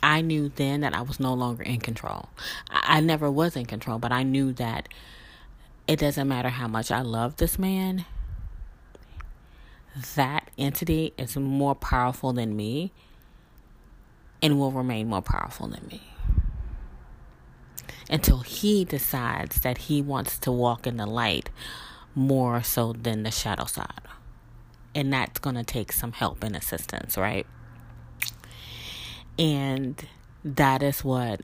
I 0.03 0.21
knew 0.21 0.49
then 0.49 0.81
that 0.81 0.95
I 0.95 1.03
was 1.03 1.21
no 1.21 1.33
longer 1.33 1.63
in 1.63 1.81
control. 1.81 2.29
I, 2.69 3.01
never 3.01 3.31
was 3.31 3.57
in 3.57 3.67
control, 3.67 3.99
but 3.99 4.11
I 4.11 4.25
knew 4.25 4.53
that 4.55 4.89
it 5.87 5.99
doesn't 5.99 6.27
matter 6.27 6.49
how 6.49 6.67
much 6.67 6.91
I 6.91 7.03
love 7.03 7.37
this 7.37 7.59
man, 7.59 8.05
that 10.15 10.51
entity 10.57 11.13
is 11.19 11.37
more 11.37 11.75
powerful 11.75 12.33
than 12.33 12.57
me 12.57 12.93
and 14.41 14.59
will 14.59 14.73
remain 14.73 15.09
more 15.09 15.23
powerful 15.23 15.69
than 15.69 15.87
me 15.89 16.03
until 18.11 18.41
he 18.41 18.85
decides 18.85 19.61
that 19.61 19.79
he 19.79 20.03
wants 20.03 20.39
to 20.39 20.51
walk 20.51 20.87
in 20.87 20.97
the 20.97 21.07
light 21.07 21.51
more 22.15 22.63
so 22.63 22.93
than 22.93 23.23
the 23.23 23.31
shadow 23.31 23.65
side. 23.65 23.89
And 24.95 25.13
that's 25.13 25.39
going 25.39 25.57
to 25.57 25.65
take 25.65 25.93
some 25.93 26.13
help 26.13 26.43
and 26.43 26.55
assistance, 26.55 27.17
right? 27.17 27.47
And 29.39 30.07
that 30.45 30.83
is 30.83 31.03
what 31.03 31.41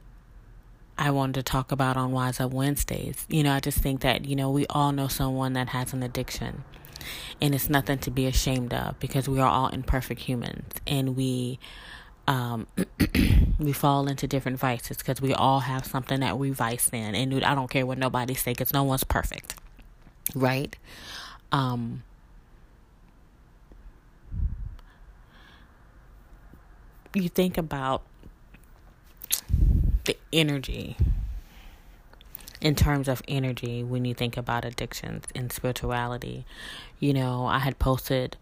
I 0.99 1.11
wanted 1.11 1.35
to 1.35 1.43
talk 1.43 1.73
about 1.73 1.97
on 1.97 2.13
Wise 2.13 2.41
Up 2.41 2.53
Wednesdays. 2.53 3.25
You 3.29 3.43
know, 3.45 3.53
I 3.53 3.61
just 3.61 3.79
think 3.79 4.03
that, 4.03 4.27
you 4.27 4.37
know, 4.37 4.51
we 4.51 4.67
all 4.67 4.93
know 4.93 5.09
someone 5.09 5.55
that 5.55 5.71
has 5.71 5.95
an 5.95 6.03
addiction 6.03 6.65
and 7.41 7.55
it's 7.55 7.69
nothing 7.69 7.99
to 7.99 8.11
be 8.11 8.27
ashamed 8.27 8.73
of 8.75 8.99
because 9.01 9.29
we 9.29 9.41
are 9.41 9.49
all 9.49 9.69
imperfect 9.69 10.21
humans 10.23 10.73
and 10.87 11.17
we 11.17 11.59
um, 12.27 12.67
we 13.59 13.73
fall 13.73 14.07
into 14.07 14.27
different 14.27 14.59
vices 14.59 14.99
because 14.99 15.21
we 15.21 15.33
all 15.33 15.61
have 15.61 15.87
something 15.87 16.21
that 16.21 16.39
we 16.39 16.51
vice 16.51 16.89
in 16.91 17.15
and 17.15 17.45
I 17.45 17.55
don't 17.55 17.71
care 17.71 17.87
what 17.87 17.97
nobody 17.97 18.35
say 18.35 18.53
because 18.53 18.73
no 18.73 18.85
one's 18.85 19.05
perfect 19.05 19.55
right? 20.35 20.77
Um, 21.53 22.03
you 27.15 27.29
think 27.29 27.57
about 27.59 28.03
the 30.05 30.17
energy 30.33 30.97
in 32.61 32.75
terms 32.75 33.09
of 33.09 33.23
energy 33.29 33.83
when 33.83 34.05
you 34.05 34.15
think 34.15 34.37
about 34.37 34.65
addictions 34.65 35.25
and 35.35 35.53
spirituality. 35.53 36.45
You 36.99 37.13
know, 37.15 37.47
I 37.47 37.61
had 37.61 37.79
posted 37.79 38.37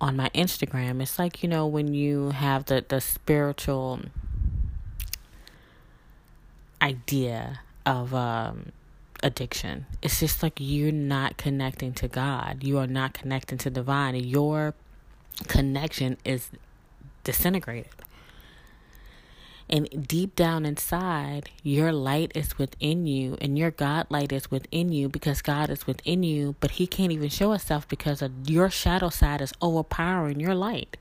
on 0.00 0.16
my 0.16 0.28
Instagram. 0.30 1.00
It's 1.00 1.18
like, 1.18 1.42
you 1.42 1.48
know, 1.48 1.66
when 1.66 1.94
you 1.94 2.30
have 2.30 2.64
the, 2.66 2.84
the 2.86 3.00
spiritual 3.00 4.00
idea 6.80 7.60
of 7.86 8.12
um, 8.12 8.72
addiction. 9.22 9.86
It's 10.02 10.20
just 10.20 10.42
like 10.42 10.54
you're 10.58 10.92
not 10.92 11.36
connecting 11.36 11.92
to 11.94 12.08
God. 12.08 12.64
You 12.64 12.78
are 12.78 12.86
not 12.86 13.14
connecting 13.14 13.58
to 13.58 13.70
divine. 13.70 14.16
Your 14.16 14.74
connection 15.46 16.16
is 16.24 16.50
disintegrated. 17.24 17.92
And 19.72 20.06
deep 20.06 20.36
down 20.36 20.66
inside, 20.66 21.48
your 21.62 21.92
light 21.92 22.32
is 22.34 22.58
within 22.58 23.06
you, 23.06 23.38
and 23.40 23.56
your 23.56 23.70
God 23.70 24.06
light 24.10 24.30
is 24.30 24.50
within 24.50 24.92
you 24.92 25.08
because 25.08 25.40
God 25.40 25.70
is 25.70 25.86
within 25.86 26.22
you, 26.22 26.56
but 26.60 26.72
He 26.72 26.86
can't 26.86 27.10
even 27.10 27.30
show 27.30 27.52
Himself 27.52 27.88
because 27.88 28.20
of 28.20 28.50
your 28.50 28.68
shadow 28.68 29.08
side 29.08 29.40
is 29.40 29.54
overpowering 29.62 30.40
your 30.40 30.54
light. 30.54 30.98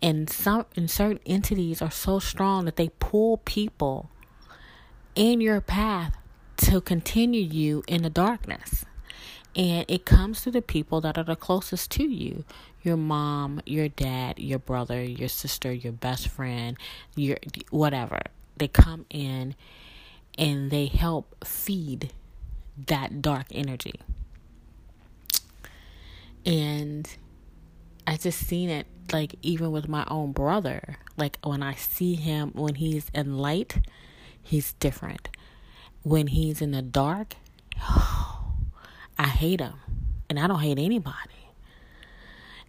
And 0.00 0.30
some 0.30 0.66
and 0.76 0.88
certain 0.88 1.18
entities 1.26 1.82
are 1.82 1.90
so 1.90 2.20
strong 2.20 2.66
that 2.66 2.76
they 2.76 2.90
pull 3.00 3.38
people 3.38 4.10
in 5.16 5.40
your 5.40 5.60
path 5.60 6.16
to 6.58 6.80
continue 6.80 7.42
you 7.42 7.82
in 7.88 8.02
the 8.02 8.10
darkness. 8.10 8.84
And 9.56 9.86
it 9.88 10.04
comes 10.04 10.42
to 10.42 10.52
the 10.52 10.62
people 10.62 11.00
that 11.00 11.18
are 11.18 11.24
the 11.24 11.34
closest 11.34 11.90
to 11.92 12.04
you 12.04 12.44
your 12.86 12.96
mom, 12.96 13.60
your 13.66 13.88
dad, 13.88 14.38
your 14.38 14.60
brother, 14.60 15.02
your 15.02 15.28
sister, 15.28 15.72
your 15.72 15.92
best 15.92 16.28
friend, 16.28 16.78
your 17.16 17.36
whatever. 17.70 18.20
They 18.56 18.68
come 18.68 19.04
in 19.10 19.54
and 20.38 20.70
they 20.70 20.86
help 20.86 21.44
feed 21.44 22.12
that 22.86 23.20
dark 23.20 23.46
energy. 23.50 24.00
And 26.46 27.08
I 28.06 28.16
just 28.16 28.38
seen 28.46 28.70
it 28.70 28.86
like 29.12 29.34
even 29.42 29.72
with 29.72 29.88
my 29.88 30.04
own 30.08 30.32
brother. 30.32 30.98
Like 31.16 31.38
when 31.42 31.62
I 31.62 31.74
see 31.74 32.14
him 32.14 32.52
when 32.54 32.76
he's 32.76 33.10
in 33.12 33.36
light, 33.36 33.78
he's 34.40 34.74
different. 34.74 35.28
When 36.02 36.28
he's 36.28 36.62
in 36.62 36.70
the 36.70 36.82
dark, 36.82 37.34
I 39.18 39.26
hate 39.26 39.60
him. 39.60 39.74
And 40.28 40.38
I 40.38 40.46
don't 40.46 40.60
hate 40.60 40.78
anybody. 40.78 41.35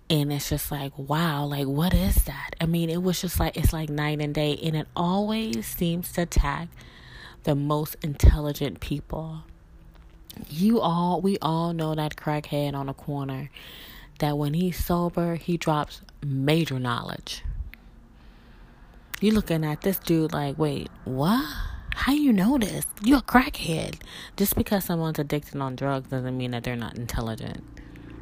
And 0.10 0.32
it's 0.32 0.50
just 0.50 0.72
like, 0.72 0.98
wow, 0.98 1.46
like 1.46 1.68
what 1.68 1.94
is 1.94 2.16
that? 2.26 2.52
I 2.62 2.66
mean, 2.66 2.90
it 2.90 3.04
was 3.04 3.22
just 3.22 3.40
like 3.40 3.58
it's 3.58 3.74
like 3.74 3.90
night 3.90 4.22
and 4.22 4.34
day 4.34 4.58
and 4.64 4.76
it 4.76 4.88
always 4.96 5.66
seems 5.66 6.12
to 6.14 6.22
attack 6.22 6.70
the 7.44 7.56
most 7.56 7.98
intelligent 8.02 8.80
people. 8.80 9.44
You 10.50 10.80
all 10.80 11.20
we 11.20 11.38
all 11.42 11.74
know 11.74 11.94
that 11.96 12.16
crackhead 12.16 12.74
on 12.74 12.86
the 12.86 12.94
corner 12.94 13.50
that 14.20 14.38
when 14.38 14.54
he's 14.54 14.84
sober, 14.84 15.36
he 15.36 15.58
drops 15.58 16.02
major 16.24 16.80
knowledge. 16.80 17.44
You 19.20 19.32
looking 19.32 19.66
at 19.66 19.82
this 19.82 19.98
dude 19.98 20.32
like, 20.32 20.58
wait, 20.58 20.90
what? 21.04 21.44
How 21.96 22.14
you 22.14 22.32
know 22.32 22.58
this? 22.60 22.86
You're 23.04 23.18
a 23.20 23.22
crackhead. 23.24 23.96
Just 24.36 24.56
because 24.56 24.86
someone's 24.86 25.18
addicted 25.18 25.60
on 25.60 25.76
drugs 25.76 26.10
doesn't 26.10 26.38
mean 26.38 26.52
that 26.52 26.64
they're 26.64 26.76
not 26.76 26.96
intelligent. 26.96 27.64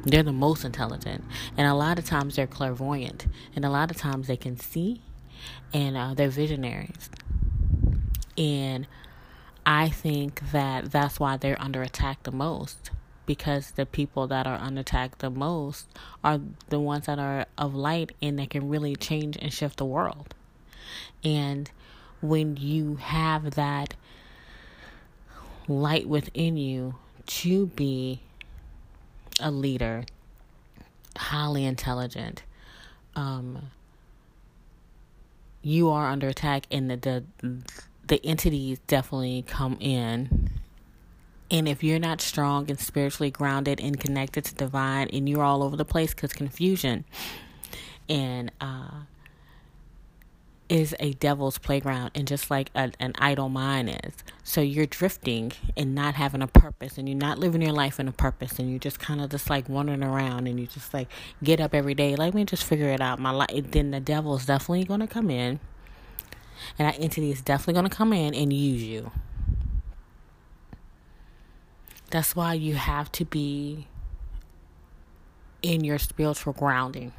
They're 0.06 0.22
the 0.22 0.32
most 0.32 0.64
intelligent. 0.64 1.24
And 1.56 1.66
a 1.66 1.74
lot 1.74 1.98
of 1.98 2.04
times 2.04 2.36
they're 2.36 2.46
clairvoyant. 2.46 3.26
And 3.54 3.64
a 3.64 3.70
lot 3.70 3.90
of 3.90 3.96
times 3.96 4.28
they 4.28 4.36
can 4.36 4.56
see 4.56 5.02
and 5.74 5.96
uh, 5.96 6.14
they're 6.14 6.30
visionaries. 6.30 7.10
And 8.38 8.86
I 9.66 9.88
think 9.88 10.52
that 10.52 10.92
that's 10.92 11.18
why 11.18 11.36
they're 11.36 11.60
under 11.60 11.82
attack 11.82 12.22
the 12.22 12.30
most. 12.30 12.90
Because 13.26 13.72
the 13.72 13.84
people 13.84 14.28
that 14.28 14.46
are 14.46 14.56
under 14.56 14.82
attack 14.82 15.18
the 15.18 15.30
most 15.30 15.88
are 16.22 16.40
the 16.68 16.78
ones 16.78 17.06
that 17.06 17.18
are 17.18 17.46
of 17.58 17.74
light 17.74 18.12
and 18.22 18.38
that 18.38 18.50
can 18.50 18.68
really 18.68 18.94
change 18.94 19.36
and 19.42 19.52
shift 19.52 19.78
the 19.78 19.84
world. 19.84 20.36
And 21.24 21.68
when 22.20 22.56
you 22.56 22.96
have 22.96 23.56
that 23.56 23.94
light 25.66 26.08
within 26.08 26.56
you 26.56 26.94
to 27.26 27.66
be 27.66 28.20
a 29.40 29.50
leader, 29.50 30.04
highly 31.16 31.64
intelligent, 31.64 32.42
um, 33.14 33.70
you 35.62 35.90
are 35.90 36.08
under 36.08 36.28
attack, 36.28 36.66
and 36.70 36.90
the, 36.90 36.96
the 36.96 37.24
the 38.06 38.24
entities 38.24 38.78
definitely 38.86 39.44
come 39.46 39.76
in. 39.80 40.50
And 41.50 41.68
if 41.68 41.82
you're 41.82 41.98
not 41.98 42.20
strong 42.20 42.70
and 42.70 42.78
spiritually 42.78 43.30
grounded 43.30 43.80
and 43.80 43.98
connected 43.98 44.44
to 44.44 44.54
divine, 44.54 45.08
and 45.12 45.28
you're 45.28 45.42
all 45.42 45.62
over 45.62 45.76
the 45.76 45.84
place 45.84 46.14
because 46.14 46.32
confusion 46.32 47.04
and 48.08 48.52
uh, 48.60 48.90
is 50.68 50.94
a 50.98 51.12
devil's 51.14 51.58
playground 51.58 52.10
and 52.14 52.26
just 52.26 52.50
like 52.50 52.70
a, 52.74 52.90
an 52.98 53.12
idle 53.18 53.48
mind 53.48 53.88
is. 54.04 54.14
So 54.42 54.60
you're 54.60 54.86
drifting 54.86 55.52
and 55.76 55.94
not 55.94 56.14
having 56.14 56.42
a 56.42 56.46
purpose 56.46 56.98
and 56.98 57.08
you're 57.08 57.18
not 57.18 57.38
living 57.38 57.62
your 57.62 57.72
life 57.72 58.00
in 58.00 58.08
a 58.08 58.12
purpose 58.12 58.58
and 58.58 58.70
you're 58.70 58.78
just 58.78 58.98
kind 58.98 59.20
of 59.20 59.30
just 59.30 59.48
like 59.48 59.68
wandering 59.68 60.02
around 60.02 60.46
and 60.46 60.58
you 60.58 60.66
just 60.66 60.92
like 60.92 61.08
get 61.42 61.60
up 61.60 61.74
every 61.74 61.94
day. 61.94 62.16
Let 62.16 62.34
me 62.34 62.44
just 62.44 62.64
figure 62.64 62.88
it 62.88 63.00
out. 63.00 63.18
My 63.20 63.30
life, 63.30 63.70
then 63.70 63.92
the 63.92 64.00
devil 64.00 64.34
is 64.36 64.46
definitely 64.46 64.84
going 64.84 65.00
to 65.00 65.06
come 65.06 65.30
in 65.30 65.60
and 66.78 66.88
that 66.88 67.00
entity 67.00 67.30
is 67.30 67.42
definitely 67.42 67.74
going 67.74 67.88
to 67.88 67.96
come 67.96 68.12
in 68.12 68.34
and 68.34 68.52
use 68.52 68.82
you. 68.82 69.12
That's 72.10 72.34
why 72.34 72.54
you 72.54 72.74
have 72.74 73.10
to 73.12 73.24
be 73.24 73.88
in 75.62 75.84
your 75.84 75.98
spiritual 75.98 76.52
grounding 76.52 77.12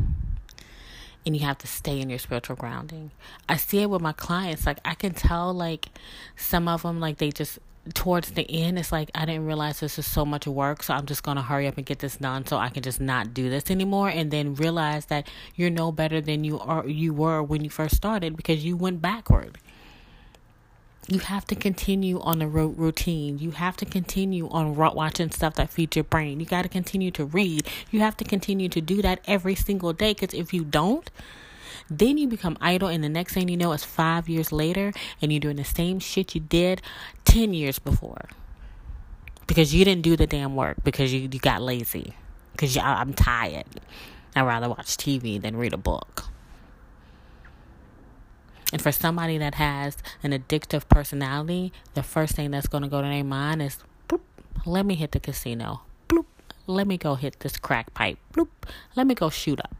and 1.27 1.35
you 1.35 1.45
have 1.45 1.57
to 1.59 1.67
stay 1.67 1.99
in 1.99 2.09
your 2.09 2.19
spiritual 2.19 2.55
grounding. 2.55 3.11
I 3.49 3.57
see 3.57 3.79
it 3.79 3.89
with 3.89 4.01
my 4.01 4.13
clients. 4.13 4.65
Like 4.65 4.79
I 4.85 4.95
can 4.95 5.13
tell, 5.13 5.53
like 5.53 5.89
some 6.37 6.69
of 6.69 6.83
them, 6.83 7.01
like 7.01 7.17
they 7.17 7.31
just 7.31 7.59
towards 7.93 8.31
the 8.31 8.49
end, 8.49 8.79
it's 8.79 8.93
like 8.93 9.11
I 9.13 9.25
didn't 9.25 9.45
realize 9.45 9.81
this 9.81 9.99
is 9.99 10.05
so 10.05 10.25
much 10.25 10.47
work, 10.47 10.83
so 10.83 10.93
I'm 10.93 11.05
just 11.05 11.23
gonna 11.23 11.41
hurry 11.41 11.67
up 11.67 11.75
and 11.77 11.85
get 11.85 11.99
this 11.99 12.15
done 12.15 12.45
so 12.45 12.57
I 12.57 12.69
can 12.69 12.81
just 12.81 13.01
not 13.01 13.33
do 13.33 13.49
this 13.49 13.69
anymore. 13.69 14.07
And 14.07 14.31
then 14.31 14.55
realize 14.55 15.07
that 15.07 15.29
you're 15.55 15.69
no 15.69 15.91
better 15.91 16.21
than 16.21 16.45
you 16.45 16.59
are 16.59 16.87
you 16.87 17.13
were 17.13 17.43
when 17.43 17.63
you 17.65 17.69
first 17.69 17.95
started 17.95 18.37
because 18.37 18.63
you 18.63 18.77
went 18.77 19.01
backward. 19.01 19.57
You 21.09 21.19
have 21.19 21.45
to 21.47 21.55
continue 21.55 22.19
on 22.19 22.39
the 22.39 22.47
routine. 22.47 23.39
You 23.39 23.51
have 23.51 23.77
to 23.77 23.85
continue 23.85 24.49
on 24.49 24.75
watching 24.75 25.31
stuff 25.31 25.55
that 25.55 25.69
feeds 25.69 25.95
your 25.95 26.03
brain. 26.03 26.41
You 26.41 26.45
got 26.45 26.63
to 26.63 26.69
continue 26.69 27.11
to 27.11 27.23
read. 27.23 27.65
You 27.91 28.01
have 28.01 28.17
to 28.17 28.25
continue 28.25 28.67
to 28.67 28.81
do 28.81 29.01
that 29.01 29.21
every 29.25 29.55
single 29.55 29.93
day 29.93 30.13
because 30.13 30.33
if 30.33 30.53
you 30.53 30.65
don't, 30.65 31.09
then 31.89 32.17
you 32.17 32.27
become 32.27 32.57
idle, 32.59 32.89
and 32.89 33.01
the 33.01 33.09
next 33.09 33.33
thing 33.33 33.47
you 33.47 33.55
know, 33.55 33.71
it's 33.71 33.85
five 33.85 34.27
years 34.27 34.51
later, 34.51 34.91
and 35.21 35.31
you're 35.31 35.39
doing 35.39 35.55
the 35.55 35.63
same 35.63 35.99
shit 35.99 36.35
you 36.35 36.41
did 36.41 36.81
10 37.23 37.53
years 37.53 37.79
before 37.79 38.27
because 39.47 39.73
you 39.73 39.85
didn't 39.85 40.01
do 40.03 40.17
the 40.17 40.27
damn 40.27 40.55
work 40.55 40.77
because 40.83 41.13
you, 41.13 41.21
you 41.21 41.39
got 41.39 41.61
lazy. 41.61 42.13
Because 42.51 42.75
I'm 42.75 43.13
tired. 43.13 43.65
I'd 44.35 44.41
rather 44.41 44.67
watch 44.67 44.97
TV 44.97 45.41
than 45.41 45.55
read 45.55 45.73
a 45.73 45.77
book. 45.77 46.25
And 48.73 48.81
for 48.81 48.91
somebody 48.91 49.37
that 49.37 49.55
has 49.55 49.97
an 50.23 50.31
addictive 50.31 50.89
personality, 50.89 51.71
the 51.93 52.03
first 52.03 52.35
thing 52.35 52.51
that's 52.51 52.67
going 52.67 52.83
to 52.83 52.89
go 52.89 53.01
to 53.01 53.07
their 53.07 53.23
mind 53.23 53.61
is, 53.61 53.77
bloop, 54.09 54.21
let 54.65 54.85
me 54.85 54.95
hit 54.95 55.13
the 55.13 55.19
casino. 55.19 55.81
Bloop, 56.09 56.25
let 56.65 56.85
me 56.85 56.97
go 56.97 57.15
hit 57.15 57.39
this 57.39 57.57
crack 57.57 57.93
pipe. 57.93 58.17
Bloop, 58.33 58.49
let 58.95 59.07
me 59.07 59.15
go 59.15 59.29
shoot 59.29 59.59
up. 59.59 59.73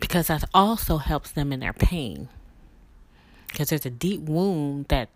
Because 0.00 0.26
that 0.26 0.44
also 0.52 0.96
helps 0.96 1.30
them 1.30 1.52
in 1.52 1.60
their 1.60 1.72
pain. 1.72 2.28
Because 3.46 3.68
there's 3.68 3.86
a 3.86 3.90
deep 3.90 4.22
wound 4.22 4.86
that 4.88 5.08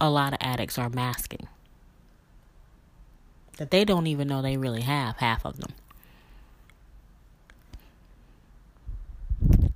a 0.00 0.08
lot 0.08 0.32
of 0.32 0.38
addicts 0.40 0.78
are 0.78 0.88
masking. 0.88 1.46
That 3.58 3.70
they 3.70 3.84
don't 3.84 4.06
even 4.06 4.28
know 4.28 4.40
they 4.40 4.56
really 4.56 4.82
have, 4.82 5.16
half 5.16 5.44
of 5.44 5.58
them. 5.58 5.72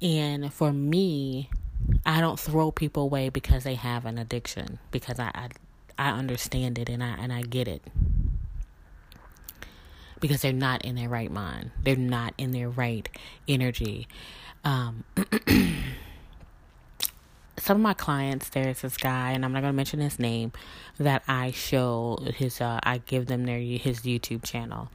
And 0.05 0.53
for 0.53 0.71
me, 0.71 1.49
I 2.05 2.21
don't 2.21 2.39
throw 2.39 2.71
people 2.71 3.05
away 3.05 3.31
because 3.31 3.65
they 3.65 3.75
have 3.75 4.05
an 4.05 4.19
addiction 4.19 4.79
because 4.91 5.19
I 5.19 5.31
I, 5.35 5.49
I 5.99 6.11
understand 6.11 6.79
it 6.79 6.91
and 6.91 7.03
I 7.03 7.17
and 7.19 7.33
I 7.33 7.41
get 7.41 7.67
it. 7.67 7.83
Because 10.21 10.43
they're 10.43 10.53
not 10.53 10.85
in 10.85 10.95
their 10.95 11.09
right 11.09 11.31
mind. 11.31 11.71
They're 11.83 11.97
not 11.97 12.35
in 12.37 12.51
their 12.51 12.69
right 12.69 13.09
energy. 13.49 14.07
Um, 14.63 15.05
some 17.59 17.77
of 17.79 17.83
my 17.83 17.95
clients, 17.95 18.51
there's 18.51 18.83
this 18.83 18.97
guy, 18.97 19.33
and 19.33 19.45
I'm 19.45 19.53
not 19.53 19.61
gonna 19.61 19.73
mention 19.73 20.01
his 20.01 20.19
name, 20.19 20.53
that 20.99 21.23
I 21.29 21.51
show 21.51 22.19
his, 22.35 22.61
uh, 22.61 22.79
I 22.83 22.99
give 22.99 23.27
them 23.27 23.45
their 23.45 23.59
his 23.59 24.01
YouTube 24.01 24.45
channel, 24.45 24.91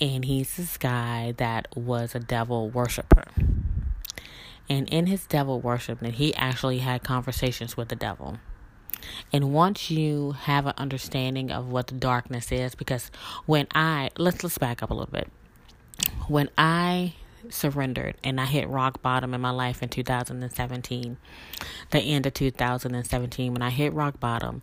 and 0.00 0.24
he's 0.24 0.56
this 0.56 0.78
guy 0.78 1.34
that 1.36 1.68
was 1.76 2.14
a 2.14 2.20
devil 2.20 2.70
worshiper 2.70 3.24
and 4.68 4.88
in 4.88 5.06
his 5.06 5.26
devil 5.26 5.60
worship, 5.60 6.00
that 6.00 6.14
he 6.14 6.34
actually 6.34 6.78
had 6.78 7.02
conversations 7.02 7.76
with 7.76 7.88
the 7.88 7.96
devil. 7.96 8.38
And 9.32 9.52
once 9.52 9.90
you 9.90 10.32
have 10.32 10.66
an 10.66 10.74
understanding 10.76 11.50
of 11.50 11.68
what 11.68 11.88
the 11.88 11.94
darkness 11.94 12.52
is, 12.52 12.74
because 12.74 13.10
when 13.46 13.66
I 13.74 14.10
let's 14.16 14.42
let's 14.42 14.58
back 14.58 14.82
up 14.82 14.90
a 14.90 14.94
little 14.94 15.12
bit. 15.12 15.30
When 16.28 16.48
I 16.56 17.14
surrendered 17.50 18.16
and 18.22 18.40
I 18.40 18.46
hit 18.46 18.68
rock 18.68 19.02
bottom 19.02 19.34
in 19.34 19.40
my 19.40 19.50
life 19.50 19.82
in 19.82 19.88
2017, 19.88 21.16
the 21.90 21.98
end 21.98 22.26
of 22.26 22.34
2017, 22.34 23.52
when 23.52 23.62
I 23.62 23.70
hit 23.70 23.92
rock 23.92 24.20
bottom, 24.20 24.62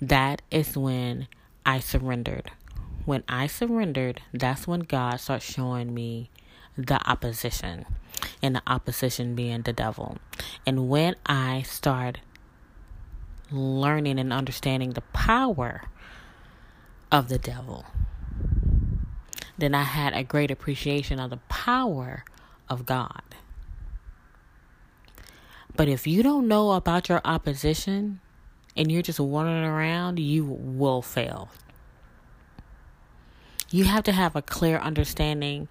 that 0.00 0.42
is 0.50 0.76
when 0.76 1.28
I 1.66 1.80
surrendered. 1.80 2.50
When 3.04 3.24
I 3.28 3.48
surrendered, 3.48 4.22
that's 4.32 4.66
when 4.66 4.80
God 4.80 5.16
starts 5.20 5.44
showing 5.44 5.92
me 5.92 6.30
the 6.76 7.00
opposition, 7.08 7.86
and 8.42 8.56
the 8.56 8.62
opposition 8.66 9.34
being 9.34 9.62
the 9.62 9.72
devil. 9.72 10.18
And 10.66 10.88
when 10.88 11.16
I 11.26 11.62
start 11.62 12.18
learning 13.50 14.18
and 14.18 14.32
understanding 14.32 14.92
the 14.92 15.02
power 15.12 15.82
of 17.10 17.28
the 17.28 17.38
devil, 17.38 17.84
then 19.58 19.74
I 19.74 19.82
had 19.82 20.14
a 20.14 20.24
great 20.24 20.50
appreciation 20.50 21.20
of 21.20 21.30
the 21.30 21.36
power 21.48 22.24
of 22.68 22.86
God. 22.86 23.22
But 25.76 25.88
if 25.88 26.06
you 26.06 26.22
don't 26.22 26.48
know 26.48 26.72
about 26.72 27.08
your 27.08 27.20
opposition 27.24 28.20
and 28.76 28.90
you're 28.90 29.02
just 29.02 29.20
wandering 29.20 29.64
around, 29.64 30.18
you 30.18 30.44
will 30.44 31.02
fail. 31.02 31.50
You 33.70 33.84
have 33.84 34.04
to 34.04 34.12
have 34.12 34.36
a 34.36 34.42
clear 34.42 34.78
understanding 34.78 35.68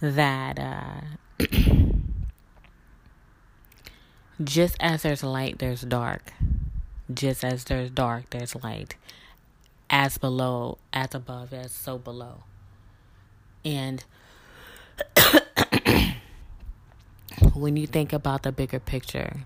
that 0.00 0.58
uh, 0.58 1.00
just 4.42 4.76
as 4.80 5.02
there's 5.02 5.22
light, 5.22 5.58
there's 5.58 5.82
dark. 5.82 6.32
Just 7.12 7.44
as 7.44 7.64
there's 7.64 7.90
dark, 7.90 8.30
there's 8.30 8.54
light. 8.56 8.96
As 9.90 10.18
below, 10.18 10.78
as 10.92 11.14
above, 11.14 11.52
as 11.52 11.72
so 11.72 11.98
below. 11.98 12.44
And 13.64 14.04
when 17.54 17.76
you 17.76 17.86
think 17.86 18.12
about 18.12 18.42
the 18.42 18.52
bigger 18.52 18.78
picture, 18.78 19.40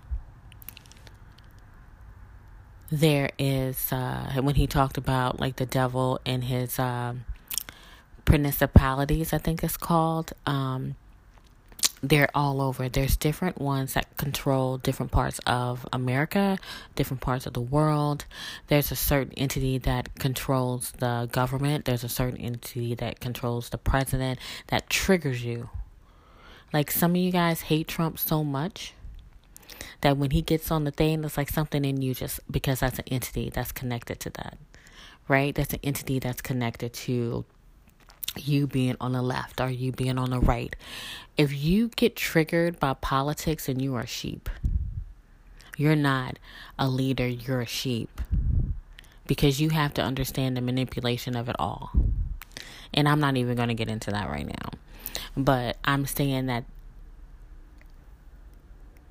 there 2.91 3.31
is 3.39 3.91
uh, 3.91 4.33
when 4.41 4.55
he 4.55 4.67
talked 4.67 4.97
about 4.97 5.39
like 5.39 5.55
the 5.55 5.65
devil 5.65 6.19
and 6.25 6.43
his 6.43 6.77
um, 6.77 7.25
principalities, 8.25 9.33
I 9.33 9.37
think 9.37 9.63
it's 9.63 9.77
called. 9.77 10.33
Um, 10.45 10.95
they're 12.03 12.29
all 12.35 12.61
over. 12.61 12.89
There's 12.89 13.15
different 13.15 13.61
ones 13.61 13.93
that 13.93 14.17
control 14.17 14.77
different 14.77 15.13
parts 15.13 15.39
of 15.47 15.87
America, 15.93 16.57
different 16.95 17.21
parts 17.21 17.45
of 17.45 17.53
the 17.53 17.61
world. 17.61 18.25
There's 18.67 18.91
a 18.91 18.95
certain 18.95 19.33
entity 19.37 19.77
that 19.77 20.13
controls 20.15 20.91
the 20.97 21.29
government. 21.31 21.85
There's 21.85 22.03
a 22.03 22.09
certain 22.09 22.39
entity 22.39 22.93
that 22.95 23.21
controls 23.21 23.69
the 23.69 23.77
president 23.77 24.39
that 24.67 24.89
triggers 24.89 25.45
you. 25.45 25.69
Like 26.73 26.91
some 26.91 27.11
of 27.11 27.17
you 27.17 27.31
guys 27.31 27.61
hate 27.61 27.87
Trump 27.87 28.19
so 28.19 28.43
much 28.43 28.93
that 30.01 30.17
when 30.17 30.31
he 30.31 30.41
gets 30.41 30.71
on 30.71 30.83
the 30.83 30.91
thing, 30.91 31.23
it's 31.23 31.37
like 31.37 31.49
something 31.49 31.85
in 31.85 32.01
you 32.01 32.13
just 32.13 32.41
because 32.51 32.81
that's 32.81 32.99
an 32.99 33.05
entity 33.07 33.49
that's 33.49 33.71
connected 33.71 34.19
to 34.21 34.29
that, 34.31 34.57
right? 35.29 35.55
That's 35.55 35.73
an 35.73 35.79
entity 35.83 36.19
that's 36.19 36.41
connected 36.41 36.91
to 36.93 37.45
you 38.35 38.67
being 38.67 38.95
on 38.99 39.11
the 39.13 39.21
left 39.21 39.61
or 39.61 39.69
you 39.69 39.91
being 39.91 40.17
on 40.17 40.31
the 40.31 40.39
right. 40.39 40.75
If 41.37 41.53
you 41.53 41.89
get 41.89 42.15
triggered 42.15 42.79
by 42.79 42.93
politics 42.93 43.69
and 43.69 43.81
you 43.81 43.95
are 43.95 44.05
sheep, 44.05 44.49
you're 45.77 45.95
not 45.95 46.37
a 46.77 46.87
leader, 46.87 47.27
you're 47.27 47.61
a 47.61 47.65
sheep. 47.65 48.21
Because 49.25 49.61
you 49.61 49.69
have 49.69 49.93
to 49.93 50.01
understand 50.01 50.57
the 50.57 50.61
manipulation 50.61 51.35
of 51.35 51.47
it 51.47 51.55
all. 51.57 51.91
And 52.93 53.07
I'm 53.07 53.19
not 53.19 53.37
even 53.37 53.55
going 53.55 53.69
to 53.69 53.73
get 53.73 53.89
into 53.89 54.11
that 54.11 54.29
right 54.29 54.45
now. 54.45 54.71
But 55.35 55.77
I'm 55.85 56.05
saying 56.05 56.47
that 56.47 56.65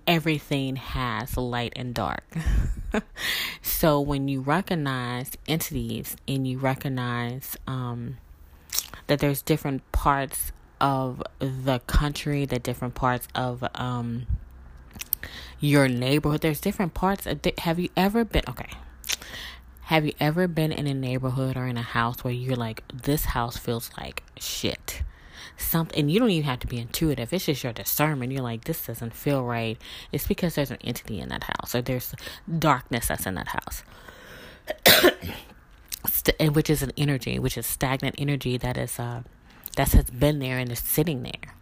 everything 0.06 0.76
has 0.76 1.36
light 1.36 1.72
and 1.76 1.94
dark. 1.94 2.24
so 3.62 4.00
when 4.00 4.28
you 4.28 4.40
recognize 4.40 5.32
entities 5.48 6.16
and 6.28 6.46
you 6.46 6.58
recognize 6.58 7.56
um, 7.66 8.18
that 9.12 9.18
there's 9.18 9.42
different 9.42 9.90
parts 9.92 10.52
of 10.80 11.22
the 11.38 11.80
country, 11.80 12.46
the 12.46 12.58
different 12.58 12.94
parts 12.94 13.28
of 13.34 13.62
um 13.74 14.26
your 15.60 15.86
neighborhood. 15.86 16.40
There's 16.40 16.62
different 16.62 16.94
parts. 16.94 17.26
Of 17.26 17.42
th- 17.42 17.60
have 17.60 17.78
you 17.78 17.90
ever 17.94 18.24
been 18.24 18.44
okay? 18.48 18.70
Have 19.82 20.06
you 20.06 20.14
ever 20.18 20.48
been 20.48 20.72
in 20.72 20.86
a 20.86 20.94
neighborhood 20.94 21.58
or 21.58 21.66
in 21.66 21.76
a 21.76 21.82
house 21.82 22.24
where 22.24 22.32
you're 22.32 22.56
like, 22.56 22.82
this 22.88 23.26
house 23.26 23.58
feels 23.58 23.90
like 23.98 24.22
shit? 24.38 25.02
Something, 25.58 26.08
you 26.08 26.18
don't 26.18 26.30
even 26.30 26.48
have 26.48 26.60
to 26.60 26.66
be 26.66 26.78
intuitive. 26.78 27.30
It's 27.34 27.44
just 27.44 27.62
your 27.62 27.74
discernment. 27.74 28.32
You're 28.32 28.42
like, 28.42 28.64
this 28.64 28.86
doesn't 28.86 29.14
feel 29.14 29.44
right. 29.44 29.76
It's 30.10 30.26
because 30.26 30.54
there's 30.54 30.70
an 30.70 30.78
entity 30.82 31.20
in 31.20 31.28
that 31.28 31.44
house, 31.44 31.74
or 31.74 31.82
there's 31.82 32.14
darkness 32.58 33.08
that's 33.08 33.26
in 33.26 33.34
that 33.34 33.48
house. 33.48 33.84
St- 36.06 36.54
which 36.54 36.70
is 36.70 36.82
an 36.82 36.92
energy, 36.96 37.38
which 37.38 37.56
is 37.56 37.66
stagnant 37.66 38.14
energy 38.18 38.56
that 38.58 38.76
is 38.76 38.98
uh, 38.98 39.22
that 39.76 39.92
has 39.92 40.10
been 40.10 40.38
there 40.38 40.58
and 40.58 40.70
is 40.70 40.78
sitting 40.80 41.22
there. 41.22 41.54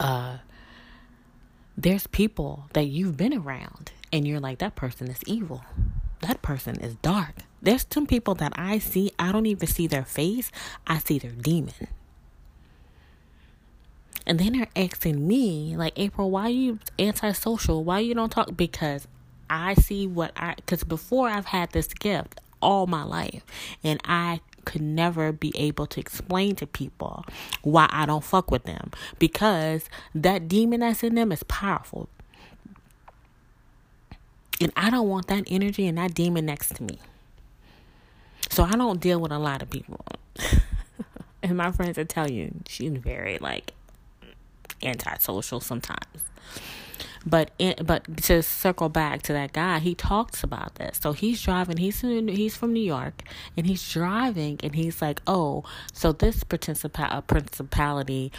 Uh, 0.00 0.38
there's 1.76 2.06
people 2.06 2.68
that 2.72 2.84
you've 2.84 3.16
been 3.16 3.34
around, 3.34 3.92
and 4.12 4.26
you're 4.26 4.40
like, 4.40 4.58
that 4.58 4.76
person 4.76 5.08
is 5.08 5.20
evil. 5.26 5.64
That 6.20 6.40
person 6.42 6.80
is 6.80 6.94
dark. 6.96 7.34
There's 7.60 7.86
some 7.90 8.06
people 8.06 8.34
that 8.36 8.52
I 8.56 8.78
see, 8.78 9.12
I 9.18 9.32
don't 9.32 9.46
even 9.46 9.66
see 9.66 9.86
their 9.86 10.04
face, 10.04 10.50
I 10.86 10.98
see 10.98 11.18
their 11.18 11.32
demon. 11.32 11.88
And 14.26 14.38
then 14.38 14.52
they're 14.52 14.68
asking 14.76 15.26
me, 15.26 15.76
like, 15.76 15.98
April, 15.98 16.30
why 16.30 16.44
are 16.44 16.50
you 16.50 16.78
antisocial? 16.98 17.84
Why 17.84 17.98
you 18.00 18.14
don't 18.14 18.30
talk? 18.30 18.56
Because 18.56 19.06
I 19.50 19.74
see 19.74 20.06
what 20.06 20.32
I, 20.36 20.54
because 20.56 20.84
before 20.84 21.28
I've 21.28 21.46
had 21.46 21.72
this 21.72 21.88
gift, 21.88 22.40
all 22.64 22.86
my 22.86 23.04
life. 23.04 23.44
And 23.84 24.00
I 24.04 24.40
could 24.64 24.82
never 24.82 25.30
be 25.30 25.52
able 25.54 25.86
to 25.86 26.00
explain 26.00 26.56
to 26.56 26.66
people 26.66 27.24
why 27.62 27.86
I 27.90 28.06
don't 28.06 28.24
fuck 28.24 28.50
with 28.50 28.64
them 28.64 28.90
because 29.18 29.84
that 30.14 30.48
demon 30.48 30.80
that's 30.80 31.04
in 31.04 31.14
them 31.14 31.30
is 31.30 31.42
powerful. 31.44 32.08
And 34.60 34.72
I 34.76 34.90
don't 34.90 35.08
want 35.08 35.26
that 35.28 35.44
energy 35.46 35.86
and 35.86 35.98
that 35.98 36.14
demon 36.14 36.46
next 36.46 36.76
to 36.76 36.82
me. 36.82 36.98
So 38.50 38.62
I 38.62 38.72
don't 38.72 39.00
deal 39.00 39.20
with 39.20 39.32
a 39.32 39.38
lot 39.38 39.62
of 39.62 39.70
people. 39.70 40.04
and 41.42 41.56
my 41.56 41.72
friends 41.72 41.98
will 41.98 42.06
tell 42.06 42.30
you 42.30 42.54
she's 42.66 42.92
very 42.92 43.38
like 43.38 43.72
antisocial 44.82 45.60
sometimes. 45.60 46.24
But 47.26 47.50
but 47.84 48.16
to 48.24 48.42
circle 48.42 48.88
back 48.88 49.22
to 49.22 49.32
that 49.32 49.52
guy, 49.52 49.78
he 49.78 49.94
talks 49.94 50.42
about 50.42 50.76
this. 50.76 51.00
So 51.02 51.12
he's 51.12 51.42
driving. 51.42 51.78
He's 51.78 52.02
in, 52.04 52.28
he's 52.28 52.56
from 52.56 52.72
New 52.72 52.82
York, 52.82 53.22
and 53.56 53.66
he's 53.66 53.92
driving, 53.92 54.60
and 54.62 54.74
he's 54.74 55.00
like, 55.00 55.20
"Oh, 55.26 55.64
so 55.92 56.12
this 56.12 56.44
principal 56.44 57.22
principality." 57.22 58.32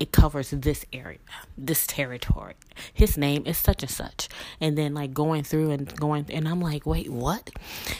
It 0.00 0.10
covers 0.10 0.50
this 0.50 0.84
area, 0.92 1.20
this 1.56 1.86
territory. 1.86 2.54
His 2.92 3.16
name 3.16 3.44
is 3.46 3.56
such 3.56 3.84
and 3.84 3.90
such. 3.90 4.28
And 4.60 4.76
then, 4.76 4.92
like, 4.92 5.14
going 5.14 5.44
through 5.44 5.70
and 5.70 5.94
going, 5.96 6.26
and 6.30 6.48
I'm 6.48 6.60
like, 6.60 6.84
wait, 6.84 7.10
what? 7.10 7.48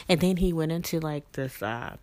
And 0.09 0.19
then 0.19 0.35
he 0.37 0.51
went 0.51 0.73
into, 0.73 0.99
like, 0.99 1.31
this, 1.31 1.63
uh, 1.63 1.95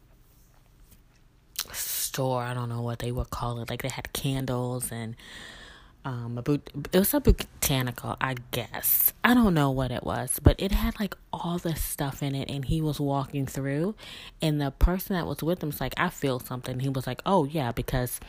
store. 2.12 2.42
I 2.42 2.54
don't 2.54 2.68
know 2.68 2.82
what 2.82 2.98
they 2.98 3.10
would 3.12 3.30
call 3.30 3.60
it. 3.60 3.70
Like 3.70 3.82
they 3.82 3.88
had 3.88 4.12
candles 4.12 4.92
and 4.92 5.16
um 6.04 6.36
a 6.36 6.42
boot 6.42 6.68
it 6.92 6.98
was 6.98 7.14
a 7.14 7.20
botanical 7.20 8.16
i 8.20 8.34
guess. 8.50 9.12
I 9.22 9.34
don't 9.34 9.54
know 9.54 9.70
what 9.70 9.90
it 9.90 10.04
was 10.04 10.40
but 10.42 10.60
it 10.60 10.72
had 10.72 10.98
like 10.98 11.16
all 11.32 11.58
this 11.58 11.82
stuff 11.82 12.22
in 12.22 12.34
it 12.34 12.50
and 12.50 12.64
he 12.64 12.80
was 12.80 12.98
walking 12.98 13.46
through 13.46 13.94
and 14.40 14.60
the 14.60 14.70
person 14.72 15.14
that 15.14 15.26
was 15.26 15.42
with 15.42 15.62
him 15.62 15.68
was 15.68 15.80
like 15.80 15.94
i 15.96 16.08
feel 16.08 16.40
something. 16.40 16.80
He 16.80 16.88
was 16.88 17.06
like 17.06 17.22
oh 17.24 17.44
yeah 17.44 17.72
because 17.72 18.20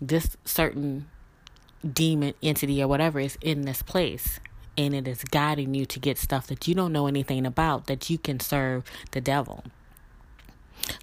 this 0.00 0.36
certain 0.44 1.06
demon 1.92 2.34
entity 2.42 2.82
or 2.82 2.88
whatever 2.88 3.20
is 3.20 3.38
in 3.40 3.62
this 3.62 3.82
place 3.82 4.40
and 4.76 4.94
it 4.94 5.08
is 5.08 5.24
guiding 5.24 5.74
you 5.74 5.86
to 5.86 5.98
get 5.98 6.18
stuff 6.18 6.46
that 6.48 6.68
you 6.68 6.74
don't 6.74 6.92
know 6.92 7.06
anything 7.06 7.46
about 7.46 7.86
that 7.86 8.10
you 8.10 8.18
can 8.18 8.38
serve 8.38 8.84
the 9.12 9.20
devil. 9.20 9.64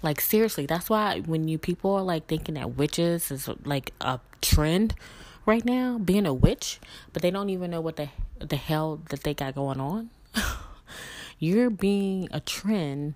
Like 0.02 0.20
seriously 0.20 0.66
that's 0.66 0.88
why 0.88 1.20
when 1.20 1.48
you 1.48 1.58
people 1.58 1.94
are 1.94 2.02
like 2.02 2.26
thinking 2.26 2.54
that 2.54 2.76
witches 2.76 3.30
is 3.30 3.48
like 3.64 3.92
a 4.00 4.20
trend 4.40 4.94
right 5.46 5.64
now 5.64 5.98
being 5.98 6.26
a 6.26 6.34
witch, 6.34 6.80
but 7.12 7.22
they 7.22 7.30
don't 7.30 7.50
even 7.50 7.70
know 7.70 7.80
what 7.80 7.96
the 7.96 8.08
the 8.38 8.56
hell 8.56 9.00
that 9.10 9.22
they 9.22 9.34
got 9.34 9.54
going 9.54 9.80
on. 9.80 10.10
you're 11.38 11.70
being 11.70 12.28
a 12.32 12.40
trend 12.40 13.14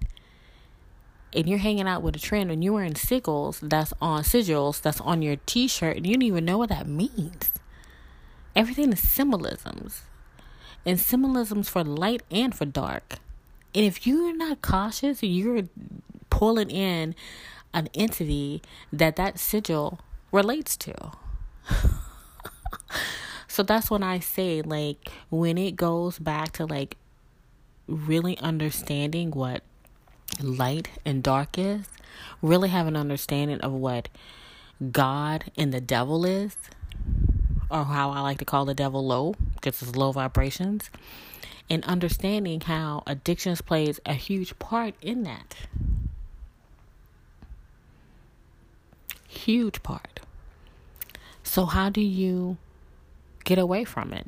and 1.34 1.48
you're 1.48 1.58
hanging 1.58 1.86
out 1.86 2.02
with 2.02 2.16
a 2.16 2.18
trend 2.18 2.50
and 2.50 2.64
you're 2.64 2.72
wearing 2.72 2.94
sigils 2.94 3.60
that's 3.62 3.92
on 4.00 4.22
sigils 4.22 4.80
that's 4.80 5.00
on 5.00 5.20
your 5.20 5.36
t-shirt 5.46 5.96
and 5.98 6.06
you 6.06 6.14
don't 6.14 6.22
even 6.22 6.44
know 6.44 6.58
what 6.58 6.70
that 6.70 6.86
means. 6.86 7.50
Everything 8.56 8.92
is 8.92 9.08
symbolisms. 9.08 10.02
And 10.86 10.98
symbolisms 10.98 11.68
for 11.68 11.84
light 11.84 12.22
and 12.30 12.54
for 12.54 12.64
dark. 12.64 13.16
And 13.74 13.84
if 13.84 14.06
you're 14.06 14.34
not 14.34 14.62
cautious, 14.62 15.22
you're 15.22 15.64
pulling 16.30 16.70
in 16.70 17.14
an 17.74 17.88
entity 17.94 18.62
that 18.92 19.16
that 19.16 19.38
sigil 19.38 20.00
relates 20.32 20.76
to. 20.78 21.12
so 23.48 23.62
that's 23.62 23.90
when 23.90 24.02
I 24.02 24.18
say, 24.18 24.62
like, 24.62 25.08
when 25.30 25.58
it 25.58 25.76
goes 25.76 26.18
back 26.18 26.52
to 26.52 26.66
like 26.66 26.96
really 27.86 28.38
understanding 28.38 29.30
what 29.30 29.62
light 30.40 30.88
and 31.04 31.22
dark 31.22 31.58
is, 31.58 31.86
really 32.42 32.68
have 32.68 32.86
an 32.86 32.96
understanding 32.96 33.60
of 33.60 33.72
what 33.72 34.08
God 34.92 35.50
and 35.56 35.72
the 35.72 35.80
devil 35.80 36.24
is, 36.24 36.56
or 37.70 37.84
how 37.84 38.10
I 38.10 38.20
like 38.20 38.38
to 38.38 38.44
call 38.44 38.64
the 38.64 38.74
devil 38.74 39.04
low, 39.04 39.34
because 39.54 39.82
it's 39.82 39.96
low 39.96 40.12
vibrations, 40.12 40.90
and 41.70 41.84
understanding 41.84 42.60
how 42.60 43.02
addictions 43.06 43.60
plays 43.60 44.00
a 44.06 44.14
huge 44.14 44.58
part 44.58 44.94
in 45.02 45.24
that. 45.24 45.54
Huge 49.26 49.82
part. 49.82 50.20
So, 51.42 51.64
how 51.64 51.88
do 51.88 52.00
you 52.00 52.56
get 53.48 53.58
away 53.58 53.82
from 53.82 54.12
it? 54.12 54.26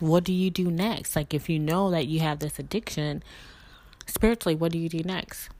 What 0.00 0.24
do 0.24 0.32
you 0.32 0.48
do 0.48 0.70
next? 0.70 1.14
Like, 1.14 1.34
if 1.34 1.50
you 1.50 1.58
know 1.58 1.90
that 1.90 2.06
you 2.06 2.20
have 2.20 2.38
this 2.38 2.58
addiction, 2.58 3.22
spiritually, 4.06 4.54
what 4.54 4.72
do 4.72 4.78
you 4.78 4.88
do 4.88 5.02
next? 5.04 5.50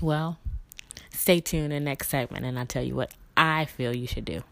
Well, 0.00 0.38
stay 1.12 1.40
tuned 1.40 1.64
in 1.64 1.70
the 1.70 1.80
next 1.80 2.08
segment 2.08 2.46
and 2.46 2.58
I'll 2.58 2.64
tell 2.64 2.82
you 2.82 2.94
what 2.94 3.12
I 3.36 3.66
feel 3.66 3.94
you 3.94 4.06
should 4.06 4.24
do. 4.24 4.42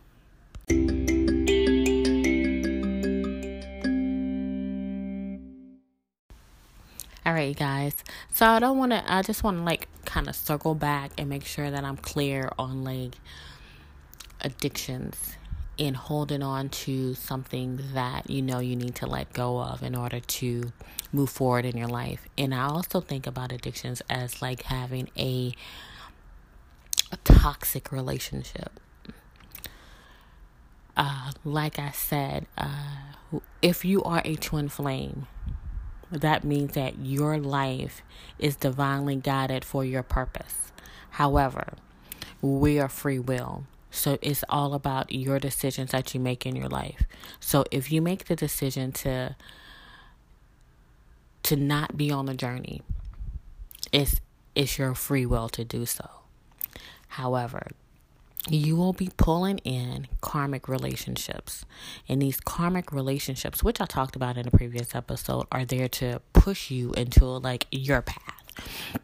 All 7.24 7.32
right, 7.32 7.56
guys. 7.56 7.94
So 8.30 8.46
I 8.46 8.58
don't 8.58 8.76
want 8.76 8.92
to. 8.92 9.02
I 9.12 9.22
just 9.22 9.42
want 9.42 9.56
to 9.56 9.62
like 9.64 9.88
kind 10.04 10.28
of 10.28 10.36
circle 10.36 10.74
back 10.74 11.12
and 11.16 11.30
make 11.30 11.44
sure 11.44 11.70
that 11.70 11.82
I'm 11.82 11.96
clear 11.96 12.52
on 12.58 12.84
like 12.84 13.16
addictions 14.42 15.36
and 15.78 15.96
holding 15.96 16.42
on 16.42 16.68
to 16.70 17.14
something 17.14 17.78
that 17.92 18.30
you 18.30 18.40
know 18.40 18.60
you 18.60 18.76
need 18.76 18.94
to 18.96 19.06
let 19.06 19.32
go 19.32 19.60
of 19.60 19.82
in 19.82 19.94
order 19.94 20.20
to 20.20 20.72
move 21.12 21.30
forward 21.30 21.64
in 21.64 21.76
your 21.76 21.88
life. 21.88 22.26
And 22.38 22.54
I 22.54 22.68
also 22.68 23.00
think 23.00 23.26
about 23.26 23.52
addictions 23.52 24.02
as 24.08 24.40
like 24.40 24.62
having 24.62 25.10
a 25.16 25.54
a 27.12 27.16
toxic 27.18 27.92
relationship. 27.92 28.80
Uh, 30.96 31.32
like 31.44 31.78
I 31.78 31.90
said, 31.90 32.46
uh, 32.56 33.40
if 33.60 33.84
you 33.84 34.02
are 34.02 34.22
a 34.24 34.34
twin 34.34 34.68
flame, 34.68 35.26
that 36.10 36.42
means 36.42 36.72
that 36.72 36.98
your 36.98 37.38
life 37.38 38.02
is 38.38 38.56
divinely 38.56 39.16
guided 39.16 39.64
for 39.64 39.84
your 39.84 40.02
purpose. 40.02 40.72
However, 41.10 41.74
we 42.40 42.78
are 42.78 42.88
free 42.88 43.18
will. 43.18 43.64
So 43.96 44.18
it's 44.20 44.44
all 44.48 44.74
about 44.74 45.12
your 45.12 45.38
decisions 45.38 45.90
that 45.90 46.14
you 46.14 46.20
make 46.20 46.44
in 46.46 46.54
your 46.54 46.68
life. 46.68 47.02
So 47.40 47.64
if 47.70 47.90
you 47.90 48.02
make 48.02 48.26
the 48.26 48.36
decision 48.36 48.92
to 48.92 49.36
to 51.44 51.56
not 51.56 51.96
be 51.96 52.10
on 52.10 52.26
the 52.26 52.34
journey, 52.34 52.82
it's 53.92 54.20
it's 54.54 54.78
your 54.78 54.94
free 54.94 55.26
will 55.26 55.48
to 55.50 55.64
do 55.64 55.86
so. 55.86 56.08
However, 57.08 57.68
you 58.48 58.76
will 58.76 58.92
be 58.92 59.10
pulling 59.16 59.58
in 59.58 60.06
karmic 60.20 60.68
relationships. 60.68 61.64
And 62.08 62.22
these 62.22 62.38
karmic 62.38 62.92
relationships, 62.92 63.64
which 63.64 63.80
I 63.80 63.86
talked 63.86 64.16
about 64.16 64.36
in 64.36 64.46
a 64.46 64.50
previous 64.50 64.94
episode, 64.94 65.46
are 65.50 65.64
there 65.64 65.88
to 65.88 66.20
push 66.32 66.70
you 66.70 66.92
into 66.92 67.24
like 67.24 67.66
your 67.70 68.02
path. 68.02 69.00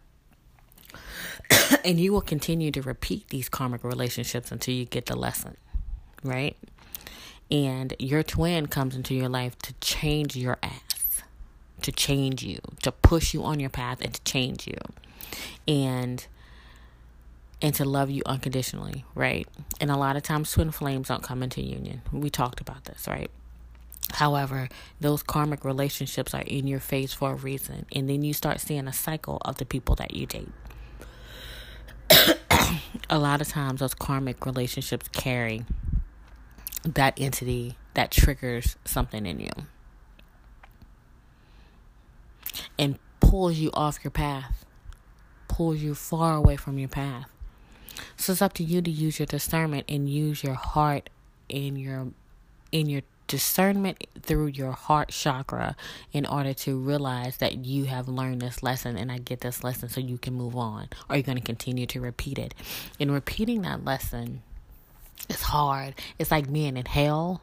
and 1.84 1.98
you 1.98 2.12
will 2.12 2.20
continue 2.20 2.70
to 2.70 2.82
repeat 2.82 3.28
these 3.28 3.48
karmic 3.48 3.84
relationships 3.84 4.52
until 4.52 4.74
you 4.74 4.84
get 4.84 5.06
the 5.06 5.16
lesson, 5.16 5.56
right? 6.22 6.56
And 7.50 7.94
your 7.98 8.22
twin 8.22 8.66
comes 8.66 8.96
into 8.96 9.14
your 9.14 9.28
life 9.28 9.58
to 9.58 9.74
change 9.80 10.36
your 10.36 10.58
ass, 10.62 11.22
to 11.82 11.92
change 11.92 12.42
you, 12.42 12.58
to 12.82 12.92
push 12.92 13.34
you 13.34 13.44
on 13.44 13.60
your 13.60 13.70
path 13.70 14.00
and 14.00 14.14
to 14.14 14.22
change 14.24 14.66
you. 14.66 14.78
And 15.66 16.26
and 17.60 17.74
to 17.76 17.84
love 17.84 18.10
you 18.10 18.22
unconditionally, 18.26 19.04
right? 19.14 19.46
And 19.80 19.90
a 19.90 19.96
lot 19.96 20.16
of 20.16 20.24
times 20.24 20.50
twin 20.50 20.72
flames 20.72 21.08
don't 21.08 21.22
come 21.22 21.44
into 21.44 21.62
union. 21.62 22.02
We 22.12 22.28
talked 22.28 22.60
about 22.60 22.84
this, 22.86 23.06
right? 23.06 23.30
However, 24.14 24.68
those 25.00 25.22
karmic 25.22 25.64
relationships 25.64 26.34
are 26.34 26.42
in 26.42 26.66
your 26.66 26.80
face 26.80 27.14
for 27.14 27.32
a 27.32 27.34
reason. 27.34 27.86
And 27.94 28.10
then 28.10 28.22
you 28.22 28.34
start 28.34 28.60
seeing 28.60 28.88
a 28.88 28.92
cycle 28.92 29.38
of 29.44 29.56
the 29.56 29.64
people 29.64 29.94
that 29.96 30.12
you 30.12 30.26
date. 30.26 30.50
a 33.10 33.18
lot 33.18 33.40
of 33.40 33.48
times, 33.48 33.80
those 33.80 33.94
karmic 33.94 34.44
relationships 34.46 35.08
carry 35.08 35.64
that 36.84 37.14
entity 37.20 37.76
that 37.94 38.10
triggers 38.10 38.76
something 38.84 39.26
in 39.26 39.38
you 39.38 39.50
and 42.78 42.98
pulls 43.20 43.58
you 43.58 43.70
off 43.74 43.98
your 44.02 44.10
path, 44.10 44.64
pulls 45.48 45.78
you 45.78 45.94
far 45.94 46.36
away 46.36 46.56
from 46.56 46.78
your 46.78 46.88
path. 46.88 47.30
So 48.16 48.32
it's 48.32 48.42
up 48.42 48.52
to 48.54 48.64
you 48.64 48.82
to 48.82 48.90
use 48.90 49.18
your 49.18 49.26
discernment 49.26 49.84
and 49.88 50.08
use 50.08 50.42
your 50.42 50.54
heart 50.54 51.10
in 51.48 51.76
your 51.76 52.08
in 52.70 52.88
your 52.88 53.02
discernment 53.26 54.06
through 54.20 54.46
your 54.46 54.72
heart 54.72 55.08
chakra 55.08 55.76
in 56.12 56.26
order 56.26 56.52
to 56.52 56.78
realize 56.78 57.38
that 57.38 57.64
you 57.64 57.84
have 57.84 58.08
learned 58.08 58.42
this 58.42 58.62
lesson 58.62 58.96
and 58.96 59.10
I 59.10 59.18
get 59.18 59.40
this 59.40 59.64
lesson 59.64 59.88
so 59.88 60.00
you 60.00 60.18
can 60.18 60.34
move 60.34 60.56
on 60.56 60.88
Are 61.08 61.16
you're 61.16 61.22
going 61.22 61.38
to 61.38 61.44
continue 61.44 61.86
to 61.86 62.00
repeat 62.00 62.38
it. 62.38 62.54
And 63.00 63.12
repeating 63.12 63.62
that 63.62 63.84
lesson 63.84 64.42
is 65.28 65.42
hard. 65.42 65.94
It's 66.18 66.30
like 66.30 66.52
being 66.52 66.76
in 66.76 66.86
hell 66.86 67.42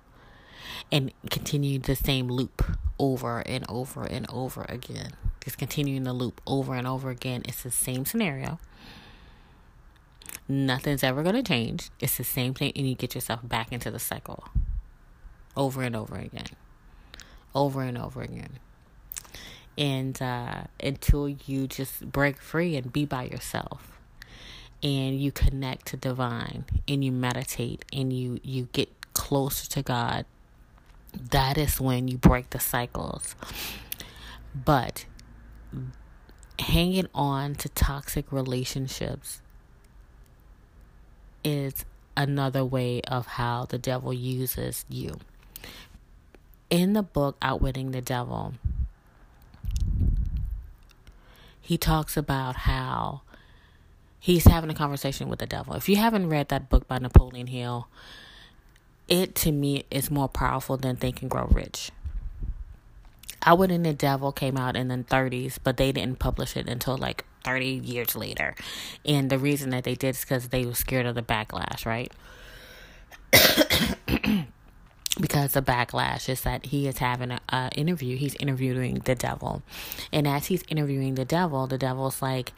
and 0.91 1.11
continue 1.29 1.79
the 1.79 1.95
same 1.95 2.27
loop 2.27 2.63
over 2.97 3.39
and 3.39 3.65
over 3.69 4.03
and 4.03 4.25
over 4.29 4.65
again. 4.69 5.11
Just 5.43 5.57
continuing 5.57 6.03
the 6.03 6.13
loop 6.13 6.41
over 6.45 6.75
and 6.75 6.85
over 6.85 7.09
again. 7.09 7.43
It's 7.47 7.63
the 7.63 7.71
same 7.71 8.05
scenario. 8.05 8.59
Nothing's 10.47 11.03
ever 11.03 11.23
going 11.23 11.35
to 11.35 11.43
change. 11.43 11.89
It's 11.99 12.17
the 12.17 12.23
same 12.23 12.55
thing, 12.55 12.71
and 12.75 12.89
you 12.89 12.95
get 12.95 13.13
yourself 13.13 13.41
back 13.43 13.71
into 13.71 13.91
the 13.91 13.99
cycle 13.99 14.45
over 15.55 15.81
and 15.81 15.95
over 15.95 16.15
again. 16.15 16.49
Over 17.53 17.81
and 17.81 17.97
over 17.97 18.21
again. 18.21 18.59
And 19.77 20.21
uh, 20.21 20.63
until 20.81 21.29
you 21.29 21.67
just 21.67 22.11
break 22.11 22.37
free 22.37 22.75
and 22.75 22.91
be 22.91 23.05
by 23.05 23.23
yourself 23.23 23.99
and 24.83 25.19
you 25.19 25.31
connect 25.31 25.87
to 25.87 25.97
divine 25.97 26.65
and 26.87 27.03
you 27.03 27.11
meditate 27.11 27.85
and 27.93 28.11
you, 28.11 28.39
you 28.43 28.67
get 28.73 28.89
closer 29.13 29.69
to 29.71 29.81
God, 29.81 30.25
that 31.13 31.57
is 31.57 31.79
when 31.79 32.07
you 32.07 32.17
break 32.17 32.49
the 32.51 32.59
cycles. 32.59 33.35
But 34.53 35.05
hanging 36.59 37.07
on 37.15 37.55
to 37.55 37.69
toxic 37.69 38.31
relationships 38.31 39.41
is 41.43 41.85
another 42.17 42.65
way 42.65 43.01
of 43.03 43.25
how 43.25 43.65
the 43.65 43.77
devil 43.77 44.13
uses 44.13 44.85
you. 44.89 45.19
In 46.69 46.93
the 46.93 47.01
book 47.01 47.37
Outwitting 47.41 47.91
the 47.91 48.01
Devil, 48.01 48.53
he 51.59 51.77
talks 51.77 52.15
about 52.15 52.55
how 52.57 53.21
he's 54.19 54.45
having 54.45 54.69
a 54.69 54.75
conversation 54.75 55.29
with 55.29 55.39
the 55.39 55.47
devil. 55.47 55.73
If 55.73 55.89
you 55.89 55.95
haven't 55.95 56.29
read 56.29 56.49
that 56.49 56.69
book 56.69 56.87
by 56.87 56.99
Napoleon 56.99 57.47
Hill, 57.47 57.87
it 59.07 59.33
to 59.35 59.51
me 59.51 59.85
is 59.89 60.11
more 60.11 60.27
powerful 60.27 60.77
than 60.77 60.95
Think 60.95 61.21
and 61.21 61.31
Grow 61.31 61.47
Rich. 61.49 61.91
Outwitting 63.43 63.83
the 63.83 63.93
Devil 63.93 64.31
came 64.31 64.57
out 64.57 64.75
in 64.75 64.89
the 64.89 64.97
30s, 64.97 65.57
but 65.63 65.77
they 65.77 65.91
didn't 65.91 66.19
publish 66.19 66.57
it 66.57 66.67
until 66.67 66.97
like 66.97 67.25
30 67.45 67.65
years 67.65 68.15
later. 68.15 68.53
And 69.05 69.29
the 69.29 69.39
reason 69.39 69.69
that 69.71 69.85
they 69.85 69.95
did 69.95 70.09
is 70.09 70.21
because 70.21 70.49
they 70.49 70.65
were 70.65 70.75
scared 70.75 71.05
of 71.05 71.15
the 71.15 71.21
backlash, 71.21 71.85
right? 71.85 72.11
because 75.29 75.51
the 75.51 75.61
backlash 75.61 76.27
is 76.27 76.41
that 76.41 76.65
he 76.65 76.87
is 76.87 76.97
having 76.97 77.37
an 77.49 77.69
interview. 77.73 78.17
He's 78.17 78.33
interviewing 78.35 78.95
the 79.05 79.13
devil. 79.13 79.61
And 80.11 80.27
as 80.27 80.47
he's 80.47 80.63
interviewing 80.67 81.13
the 81.13 81.23
devil, 81.23 81.67
the 81.67 81.77
devil's 81.77 82.19
like, 82.19 82.51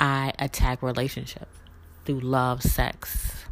I 0.00 0.32
attack 0.38 0.82
relationships 0.82 1.54
through 2.06 2.20
love, 2.20 2.62
sex, 2.62 3.44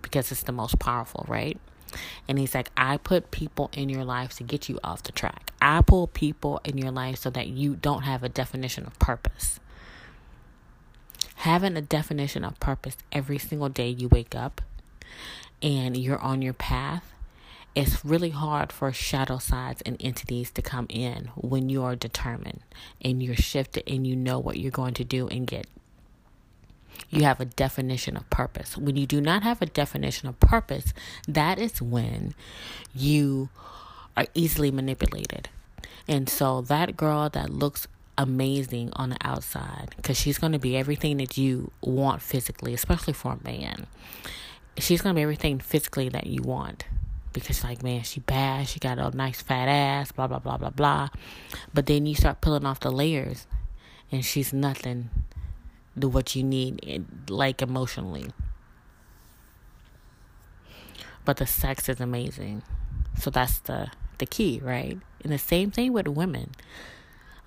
because 0.00 0.32
it's 0.32 0.44
the 0.44 0.52
most 0.52 0.78
powerful, 0.78 1.26
right? 1.28 1.58
And 2.26 2.38
he's 2.38 2.54
like, 2.54 2.70
I 2.78 2.96
put 2.96 3.30
people 3.30 3.68
in 3.74 3.90
your 3.90 4.04
life 4.04 4.34
to 4.36 4.42
get 4.42 4.70
you 4.70 4.80
off 4.82 5.02
the 5.02 5.12
track. 5.12 5.52
I 5.60 5.82
pull 5.82 6.06
people 6.06 6.62
in 6.64 6.78
your 6.78 6.90
life 6.90 7.18
so 7.18 7.28
that 7.28 7.48
you 7.48 7.76
don't 7.76 8.04
have 8.04 8.22
a 8.22 8.30
definition 8.30 8.86
of 8.86 8.98
purpose. 8.98 9.60
Having 11.36 11.76
a 11.76 11.82
definition 11.82 12.42
of 12.42 12.58
purpose 12.58 12.96
every 13.12 13.36
single 13.36 13.68
day 13.68 13.90
you 13.90 14.08
wake 14.08 14.34
up 14.34 14.62
and 15.60 15.94
you're 15.94 16.18
on 16.20 16.40
your 16.40 16.54
path 16.54 17.12
it's 17.74 18.04
really 18.04 18.30
hard 18.30 18.72
for 18.72 18.92
shadow 18.92 19.38
sides 19.38 19.82
and 19.82 19.96
entities 20.00 20.50
to 20.52 20.62
come 20.62 20.86
in 20.88 21.30
when 21.36 21.68
you 21.68 21.82
are 21.84 21.94
determined 21.94 22.60
and 23.00 23.22
you're 23.22 23.36
shifted 23.36 23.84
and 23.86 24.06
you 24.06 24.16
know 24.16 24.38
what 24.38 24.58
you're 24.58 24.70
going 24.70 24.94
to 24.94 25.04
do 25.04 25.28
and 25.28 25.46
get. 25.46 25.66
You 27.10 27.22
have 27.22 27.40
a 27.40 27.44
definition 27.44 28.16
of 28.16 28.28
purpose. 28.30 28.76
When 28.76 28.96
you 28.96 29.06
do 29.06 29.20
not 29.20 29.42
have 29.42 29.62
a 29.62 29.66
definition 29.66 30.28
of 30.28 30.40
purpose, 30.40 30.92
that 31.28 31.58
is 31.58 31.80
when 31.80 32.34
you 32.94 33.48
are 34.16 34.26
easily 34.34 34.70
manipulated. 34.70 35.48
And 36.08 36.28
so 36.28 36.60
that 36.62 36.96
girl 36.96 37.28
that 37.30 37.50
looks 37.50 37.86
amazing 38.16 38.90
on 38.94 39.10
the 39.10 39.16
outside 39.20 39.94
because 39.96 40.18
she's 40.18 40.38
going 40.38 40.52
to 40.52 40.58
be 40.58 40.76
everything 40.76 41.18
that 41.18 41.38
you 41.38 41.70
want 41.80 42.20
physically, 42.22 42.74
especially 42.74 43.12
for 43.12 43.38
a 43.40 43.44
man. 43.44 43.86
She's 44.78 45.00
going 45.00 45.14
to 45.14 45.18
be 45.18 45.22
everything 45.22 45.60
physically 45.60 46.08
that 46.08 46.26
you 46.26 46.42
want 46.42 46.84
because 47.32 47.64
like 47.64 47.82
man 47.82 48.02
she 48.02 48.20
bad 48.20 48.68
she 48.68 48.80
got 48.80 48.98
a 48.98 49.16
nice 49.16 49.42
fat 49.42 49.68
ass 49.68 50.12
blah 50.12 50.26
blah 50.26 50.38
blah 50.38 50.56
blah 50.56 50.70
blah. 50.70 51.08
But 51.72 51.86
then 51.86 52.06
you 52.06 52.14
start 52.14 52.40
pulling 52.40 52.66
off 52.66 52.80
the 52.80 52.90
layers 52.90 53.46
and 54.10 54.24
she's 54.24 54.52
nothing 54.52 55.10
to 56.00 56.08
what 56.08 56.34
you 56.34 56.42
need 56.42 57.04
like 57.28 57.62
emotionally. 57.62 58.30
But 61.24 61.36
the 61.36 61.46
sex 61.46 61.88
is 61.88 62.00
amazing. 62.00 62.62
So 63.18 63.30
that's 63.30 63.58
the 63.60 63.90
the 64.18 64.26
key 64.26 64.60
right? 64.62 64.98
And 65.22 65.32
the 65.32 65.38
same 65.38 65.70
thing 65.70 65.92
with 65.92 66.08
women. 66.08 66.52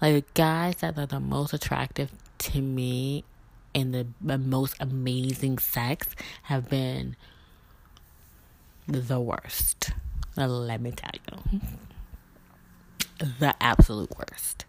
Like 0.02 0.34
guys 0.34 0.78
that 0.78 0.98
are 0.98 1.06
the 1.06 1.20
most 1.20 1.54
attractive 1.54 2.12
to 2.40 2.62
me 2.62 3.24
and 3.74 3.94
the, 3.94 4.08
the 4.20 4.38
most 4.38 4.76
amazing 4.80 5.58
sex 5.58 6.08
have 6.44 6.70
been 6.70 7.16
the 8.88 9.20
worst. 9.20 9.92
Let 10.36 10.82
me 10.82 10.92
tell 10.92 11.12
you. 11.52 11.62
The 13.40 13.56
absolute 13.62 14.12
worst. 14.18 14.66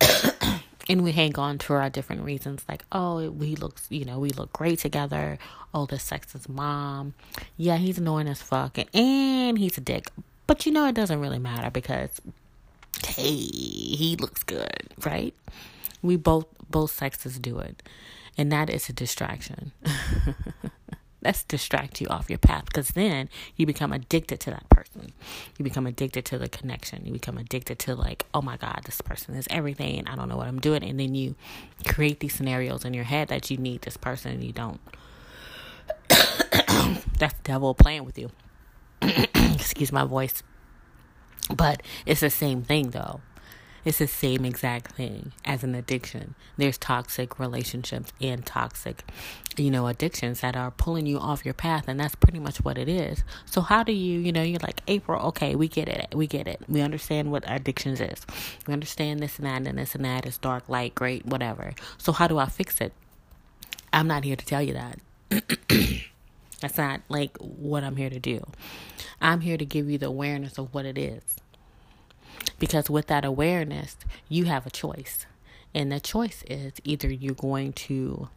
and 0.88 1.02
we 1.02 1.12
hang 1.12 1.36
on 1.38 1.58
to 1.58 1.74
our 1.74 1.90
different 1.90 2.22
reasons 2.22 2.64
like 2.68 2.84
oh 2.92 3.30
we 3.30 3.56
look 3.56 3.80
you 3.88 4.04
know 4.04 4.18
we 4.18 4.30
look 4.30 4.52
great 4.52 4.78
together 4.78 5.38
oh 5.74 5.86
the 5.86 5.96
sexist 5.96 6.48
mom 6.48 7.14
yeah 7.56 7.76
he's 7.76 7.98
annoying 7.98 8.28
as 8.28 8.42
fuck 8.42 8.78
and 8.94 9.58
he's 9.58 9.78
a 9.78 9.80
dick 9.80 10.08
but 10.46 10.66
you 10.66 10.72
know 10.72 10.86
it 10.86 10.94
doesn't 10.94 11.20
really 11.20 11.38
matter 11.38 11.70
because 11.70 12.20
hey 13.06 13.34
he 13.34 14.16
looks 14.20 14.42
good 14.42 14.88
right 15.04 15.34
we 16.02 16.16
both 16.16 16.46
both 16.70 16.90
sexes 16.90 17.38
do 17.38 17.58
it 17.58 17.82
and 18.38 18.52
that 18.52 18.68
is 18.68 18.88
a 18.88 18.92
distraction 18.92 19.72
let's 21.26 21.42
distract 21.42 22.00
you 22.00 22.06
off 22.06 22.30
your 22.30 22.38
path 22.38 22.66
because 22.66 22.90
then 22.90 23.28
you 23.56 23.66
become 23.66 23.92
addicted 23.92 24.38
to 24.38 24.50
that 24.50 24.68
person. 24.68 25.12
You 25.58 25.64
become 25.64 25.84
addicted 25.84 26.24
to 26.26 26.38
the 26.38 26.48
connection. 26.48 27.04
You 27.04 27.12
become 27.12 27.36
addicted 27.36 27.80
to, 27.80 27.96
like, 27.96 28.26
oh 28.32 28.40
my 28.40 28.56
God, 28.56 28.82
this 28.84 29.00
person 29.00 29.34
is 29.34 29.48
everything. 29.50 30.06
I 30.06 30.14
don't 30.14 30.28
know 30.28 30.36
what 30.36 30.46
I'm 30.46 30.60
doing. 30.60 30.84
And 30.84 31.00
then 31.00 31.16
you 31.16 31.34
create 31.84 32.20
these 32.20 32.32
scenarios 32.32 32.84
in 32.84 32.94
your 32.94 33.02
head 33.02 33.26
that 33.28 33.50
you 33.50 33.56
need 33.56 33.82
this 33.82 33.96
person 33.96 34.30
and 34.30 34.44
you 34.44 34.52
don't. 34.52 34.80
That's 36.08 37.34
the 37.34 37.42
devil 37.42 37.74
playing 37.74 38.04
with 38.04 38.16
you. 38.16 38.30
Excuse 39.02 39.90
my 39.90 40.04
voice. 40.04 40.44
But 41.52 41.82
it's 42.06 42.20
the 42.20 42.30
same 42.30 42.62
thing, 42.62 42.90
though. 42.90 43.20
It's 43.86 43.98
the 43.98 44.08
same 44.08 44.44
exact 44.44 44.96
thing 44.96 45.30
as 45.44 45.62
an 45.62 45.76
addiction. 45.76 46.34
There's 46.56 46.76
toxic 46.76 47.38
relationships 47.38 48.12
and 48.20 48.44
toxic, 48.44 49.04
you 49.56 49.70
know, 49.70 49.86
addictions 49.86 50.40
that 50.40 50.56
are 50.56 50.72
pulling 50.72 51.06
you 51.06 51.20
off 51.20 51.44
your 51.44 51.54
path, 51.54 51.86
and 51.86 52.00
that's 52.00 52.16
pretty 52.16 52.40
much 52.40 52.58
what 52.58 52.78
it 52.78 52.88
is. 52.88 53.22
So, 53.44 53.60
how 53.60 53.84
do 53.84 53.92
you, 53.92 54.18
you 54.18 54.32
know, 54.32 54.42
you're 54.42 54.58
like, 54.58 54.80
April, 54.88 55.24
okay, 55.28 55.54
we 55.54 55.68
get 55.68 55.86
it. 55.86 56.16
We 56.16 56.26
get 56.26 56.48
it. 56.48 56.62
We 56.66 56.80
understand 56.80 57.30
what 57.30 57.44
addictions 57.46 58.00
is. 58.00 58.26
We 58.66 58.74
understand 58.74 59.20
this 59.20 59.38
and 59.38 59.46
that, 59.46 59.70
and 59.70 59.78
this 59.78 59.94
and 59.94 60.04
that 60.04 60.26
is 60.26 60.36
dark, 60.36 60.68
light, 60.68 60.96
great, 60.96 61.24
whatever. 61.24 61.72
So, 61.96 62.10
how 62.10 62.26
do 62.26 62.38
I 62.38 62.46
fix 62.46 62.80
it? 62.80 62.92
I'm 63.92 64.08
not 64.08 64.24
here 64.24 64.34
to 64.34 64.44
tell 64.44 64.62
you 64.62 64.74
that. 64.74 64.98
That's 66.60 66.76
not 66.76 67.02
like 67.08 67.36
what 67.38 67.84
I'm 67.84 67.94
here 67.94 68.10
to 68.10 68.18
do. 68.18 68.44
I'm 69.20 69.42
here 69.42 69.56
to 69.56 69.64
give 69.64 69.88
you 69.88 69.96
the 69.96 70.06
awareness 70.06 70.58
of 70.58 70.74
what 70.74 70.86
it 70.86 70.98
is. 70.98 71.22
Because 72.58 72.88
with 72.88 73.06
that 73.08 73.24
awareness, 73.24 73.96
you 74.28 74.44
have 74.46 74.66
a 74.66 74.70
choice. 74.70 75.26
And 75.74 75.92
the 75.92 76.00
choice 76.00 76.42
is 76.48 76.72
either 76.84 77.10
you're 77.10 77.34
going 77.34 77.74
to 77.74 78.28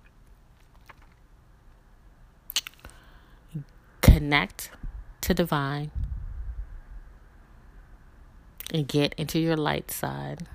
connect 4.02 4.72
to 5.22 5.34
divine 5.34 5.92
and 8.74 8.88
get 8.88 9.14
into 9.18 9.40
your 9.40 9.56
light 9.56 9.90
side 9.92 10.48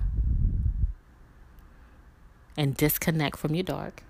and 2.57 2.75
disconnect 2.75 3.37
from 3.37 3.55
your 3.55 3.63
dark. 3.63 4.03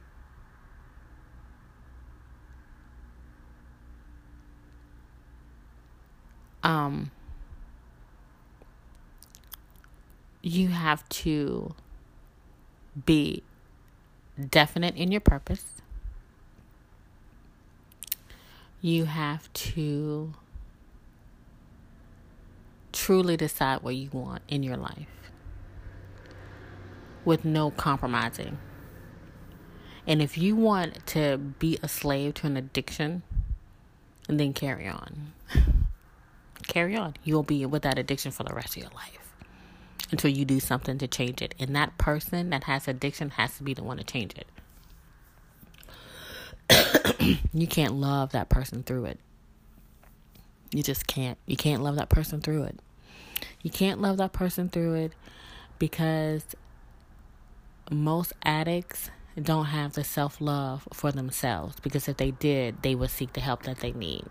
Um, 6.64 7.12
you 10.46 10.68
have 10.68 11.08
to 11.10 11.74
be 13.08 13.42
definite 14.52 14.96
in 14.96 15.12
your 15.12 15.22
purpose. 15.22 15.82
You 18.80 19.06
have 19.06 19.52
to 19.54 20.36
truly 22.94 23.36
decide 23.36 23.82
what 23.82 23.96
you 23.96 24.10
want 24.12 24.44
in 24.48 24.62
your 24.62 24.78
life 24.78 25.08
with 27.26 27.44
no 27.44 27.72
compromising. 27.72 28.60
And 30.06 30.22
if 30.22 30.38
you 30.38 30.56
want 30.56 31.08
to 31.08 31.40
be 31.40 31.80
a 31.82 31.88
slave 31.88 32.36
to 32.36 32.46
an 32.46 32.56
addiction, 32.56 33.24
then 34.28 34.54
carry 34.54 34.88
on. 34.88 35.34
carry 36.68 36.96
on. 36.96 37.16
You'll 37.24 37.42
be 37.42 37.66
with 37.66 37.82
that 37.82 37.98
addiction 37.98 38.32
for 38.32 38.44
the 38.44 38.54
rest 38.54 38.78
of 38.78 38.84
your 38.84 38.92
life 38.92 39.25
until 40.12 40.32
you 40.32 40.46
do 40.46 40.60
something 40.60 40.98
to 40.98 41.08
change 41.08 41.42
it. 41.42 41.56
And 41.60 41.76
that 41.76 41.98
person 41.98 42.50
that 42.52 42.66
has 42.66 42.88
addiction 42.88 43.32
has 43.32 43.58
to 43.58 43.64
be 43.64 43.74
the 43.74 43.84
one 43.84 43.98
to 43.98 44.04
change 44.04 44.34
it. 44.36 44.48
you 47.54 47.68
can't 47.68 47.94
love 47.94 48.32
that 48.32 48.50
person 48.50 48.84
through 48.84 49.06
it. 49.06 49.20
You 50.72 50.84
just 50.84 51.08
can't. 51.08 51.38
You 51.46 51.56
can't 51.56 51.82
love 51.84 51.96
that 51.96 52.10
person 52.10 52.42
through 52.42 52.64
it. 52.64 52.80
You 53.62 53.70
can't 53.70 54.02
love 54.02 54.18
that 54.18 54.34
person 54.34 54.70
through 54.70 54.96
it 54.96 55.14
because 55.80 56.44
most 57.92 58.34
addicts 58.44 59.10
don't 59.42 59.66
have 59.66 59.94
the 59.94 60.04
self 60.04 60.40
love 60.40 60.88
for 60.94 61.12
themselves 61.12 61.80
because 61.82 62.08
if 62.08 62.18
they 62.18 62.32
did, 62.32 62.82
they 62.82 62.96
would 62.96 63.10
seek 63.10 63.34
the 63.34 63.42
help 63.42 63.64
that 63.64 63.80
they 63.80 63.92
need. 63.92 64.26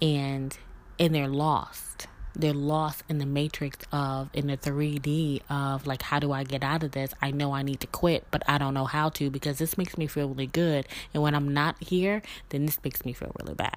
And 0.00 0.56
and 0.98 1.14
they're 1.14 1.28
lost 1.28 2.06
they're 2.34 2.54
lost 2.54 3.04
in 3.08 3.18
the 3.18 3.26
matrix 3.26 3.78
of 3.92 4.30
in 4.32 4.46
the 4.46 4.56
3D 4.56 5.42
of 5.50 5.86
like 5.86 6.02
how 6.02 6.18
do 6.18 6.32
I 6.32 6.44
get 6.44 6.62
out 6.62 6.82
of 6.82 6.92
this? 6.92 7.12
I 7.20 7.30
know 7.30 7.52
I 7.52 7.62
need 7.62 7.80
to 7.80 7.86
quit, 7.86 8.24
but 8.30 8.42
I 8.48 8.58
don't 8.58 8.74
know 8.74 8.86
how 8.86 9.10
to 9.10 9.30
because 9.30 9.58
this 9.58 9.76
makes 9.76 9.98
me 9.98 10.06
feel 10.06 10.28
really 10.28 10.46
good. 10.46 10.86
And 11.12 11.22
when 11.22 11.34
I'm 11.34 11.52
not 11.52 11.82
here, 11.82 12.22
then 12.48 12.66
this 12.66 12.78
makes 12.82 13.04
me 13.04 13.12
feel 13.12 13.32
really 13.40 13.54
bad. 13.54 13.76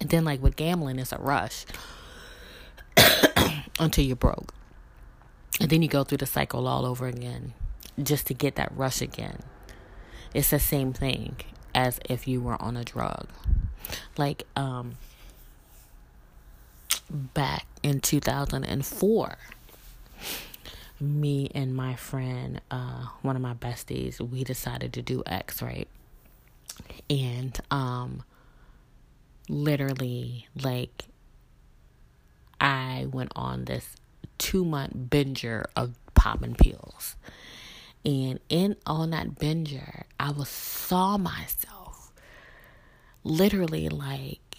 And 0.00 0.10
then 0.10 0.24
like 0.24 0.42
with 0.42 0.56
gambling 0.56 0.98
it's 0.98 1.12
a 1.12 1.18
rush 1.18 1.64
until 3.78 4.04
you're 4.04 4.16
broke. 4.16 4.54
And 5.60 5.70
then 5.70 5.82
you 5.82 5.88
go 5.88 6.02
through 6.02 6.18
the 6.18 6.26
cycle 6.26 6.66
all 6.66 6.84
over 6.84 7.06
again 7.06 7.52
just 8.02 8.26
to 8.26 8.34
get 8.34 8.56
that 8.56 8.72
rush 8.76 9.00
again. 9.00 9.40
It's 10.34 10.50
the 10.50 10.58
same 10.58 10.92
thing 10.92 11.36
as 11.74 12.00
if 12.08 12.26
you 12.26 12.40
were 12.40 12.60
on 12.60 12.76
a 12.76 12.84
drug. 12.84 13.28
Like 14.16 14.44
um 14.56 14.96
back 17.12 17.66
in 17.82 18.00
2004 18.00 19.36
me 21.00 21.50
and 21.54 21.74
my 21.74 21.94
friend 21.96 22.60
uh 22.70 23.06
one 23.22 23.34
of 23.36 23.42
my 23.42 23.54
besties 23.54 24.20
we 24.20 24.44
decided 24.44 24.92
to 24.92 25.02
do 25.02 25.22
x 25.26 25.60
right? 25.60 25.88
And 27.10 27.58
um 27.70 28.22
literally 29.48 30.46
like 30.62 31.04
i 32.60 33.06
went 33.10 33.32
on 33.34 33.64
this 33.64 33.96
two 34.38 34.64
month 34.64 34.94
binger 35.10 35.64
of 35.76 35.94
popping 36.14 36.54
pills. 36.54 37.16
And 38.04 38.40
in 38.48 38.76
on 38.86 39.10
that 39.10 39.34
binger 39.36 40.04
i 40.18 40.30
was 40.30 40.48
saw 40.48 41.18
myself 41.18 42.12
literally 43.24 43.88
like 43.88 44.51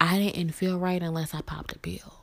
I 0.00 0.18
didn't 0.18 0.52
feel 0.52 0.78
right 0.78 1.02
unless 1.02 1.34
I 1.34 1.40
popped 1.40 1.74
a 1.74 1.78
pill. 1.78 2.14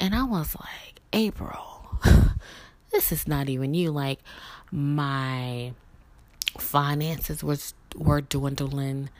And 0.00 0.14
I 0.14 0.24
was 0.24 0.54
like, 0.54 1.00
April, 1.12 1.98
this 2.90 3.10
is 3.10 3.26
not 3.26 3.48
even 3.48 3.74
you. 3.74 3.90
Like, 3.90 4.20
my 4.70 5.72
finances 6.56 7.42
was 7.42 7.74
were 7.96 8.20
dwindling. 8.20 9.10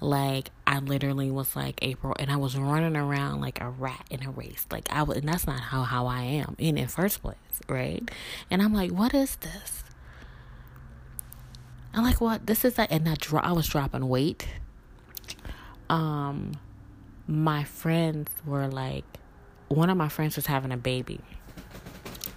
Like 0.00 0.50
I 0.66 0.78
literally 0.78 1.30
was 1.30 1.56
like 1.56 1.78
April, 1.82 2.14
and 2.18 2.30
I 2.30 2.36
was 2.36 2.56
running 2.56 2.96
around 2.96 3.40
like 3.40 3.60
a 3.60 3.68
rat 3.70 4.06
in 4.10 4.24
a 4.24 4.30
race. 4.30 4.66
Like 4.70 4.88
I 4.90 5.02
was, 5.02 5.18
and 5.18 5.28
that's 5.28 5.46
not 5.46 5.60
how 5.60 5.82
how 5.82 6.06
I 6.06 6.22
am 6.22 6.54
in 6.58 6.76
the 6.76 6.86
first 6.86 7.22
place, 7.22 7.36
right? 7.68 8.08
And 8.50 8.62
I'm 8.62 8.74
like, 8.74 8.90
what 8.90 9.14
is 9.14 9.36
this? 9.36 9.84
I'm 11.94 12.04
like, 12.04 12.20
what? 12.20 12.46
This 12.46 12.64
is 12.64 12.78
like, 12.78 12.92
and 12.92 13.08
I 13.08 13.14
dro- 13.14 13.40
I 13.42 13.52
was 13.52 13.66
dropping 13.66 14.08
weight. 14.08 14.46
Um, 15.88 16.52
my 17.26 17.64
friends 17.64 18.30
were 18.44 18.68
like, 18.68 19.04
one 19.68 19.90
of 19.90 19.96
my 19.96 20.08
friends 20.08 20.36
was 20.36 20.46
having 20.46 20.72
a 20.72 20.76
baby 20.76 21.20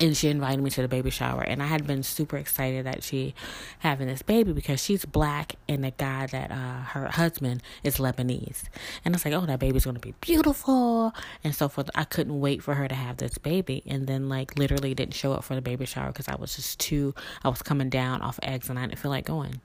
and 0.01 0.17
she 0.17 0.29
invited 0.29 0.61
me 0.61 0.69
to 0.71 0.81
the 0.81 0.87
baby 0.87 1.11
shower 1.11 1.41
and 1.41 1.61
i 1.61 1.67
had 1.67 1.85
been 1.85 2.01
super 2.01 2.35
excited 2.35 2.85
that 2.85 3.03
she 3.03 3.35
having 3.79 4.07
this 4.07 4.21
baby 4.23 4.51
because 4.51 4.83
she's 4.83 5.05
black 5.05 5.55
and 5.69 5.83
the 5.83 5.91
guy 5.91 6.25
that 6.25 6.51
uh, 6.51 6.81
her 6.81 7.07
husband 7.07 7.61
is 7.83 7.97
lebanese. 7.97 8.63
And 9.05 9.15
it's 9.15 9.23
like 9.25 9.33
oh 9.33 9.45
that 9.45 9.59
baby's 9.59 9.85
gonna 9.85 9.99
be 9.99 10.13
beautiful 10.21 11.13
and 11.43 11.55
so 11.55 11.69
forth. 11.69 11.89
I 11.95 12.03
couldn't 12.03 12.39
wait 12.39 12.63
for 12.63 12.75
her 12.75 12.87
to 12.87 12.95
have 12.95 13.17
this 13.17 13.37
baby 13.37 13.83
and 13.85 14.07
then 14.07 14.27
like 14.27 14.57
literally 14.57 14.93
didn't 14.93 15.13
show 15.13 15.33
up 15.33 15.43
for 15.43 15.55
the 15.55 15.61
baby 15.61 15.85
shower 15.85 16.07
because 16.07 16.27
i 16.27 16.35
was 16.35 16.55
just 16.55 16.79
too 16.79 17.13
i 17.43 17.49
was 17.49 17.61
coming 17.61 17.89
down 17.89 18.21
off 18.21 18.39
x 18.43 18.69
and 18.69 18.79
i 18.79 18.85
didn't 18.85 18.99
feel 18.99 19.11
like 19.11 19.25
going 19.25 19.61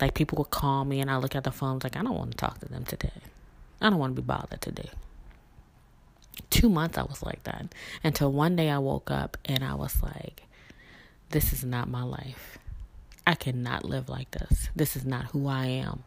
like 0.00 0.14
people 0.14 0.38
would 0.38 0.50
call 0.50 0.84
me 0.84 1.00
and 1.00 1.10
i 1.10 1.16
look 1.16 1.34
at 1.34 1.44
the 1.44 1.50
phone 1.50 1.78
like 1.82 1.96
i 1.96 2.02
don't 2.02 2.16
want 2.16 2.30
to 2.30 2.36
talk 2.36 2.58
to 2.58 2.66
them 2.66 2.84
today 2.84 3.10
i 3.80 3.88
don't 3.90 3.98
want 3.98 4.14
to 4.14 4.20
be 4.22 4.26
bothered 4.26 4.60
today 4.60 4.90
two 6.50 6.68
months 6.68 6.98
I 6.98 7.02
was 7.02 7.22
like 7.22 7.42
that 7.44 7.74
until 8.04 8.32
one 8.32 8.56
day 8.56 8.70
I 8.70 8.78
woke 8.78 9.10
up 9.10 9.36
and 9.44 9.64
I 9.64 9.74
was 9.74 10.02
like, 10.02 10.42
this 11.30 11.52
is 11.52 11.64
not 11.64 11.88
my 11.88 12.02
life. 12.02 12.58
I 13.26 13.34
cannot 13.34 13.84
live 13.84 14.08
like 14.08 14.30
this. 14.30 14.68
This 14.76 14.96
is 14.96 15.04
not 15.04 15.26
who 15.26 15.48
I 15.48 15.66
am. 15.66 16.04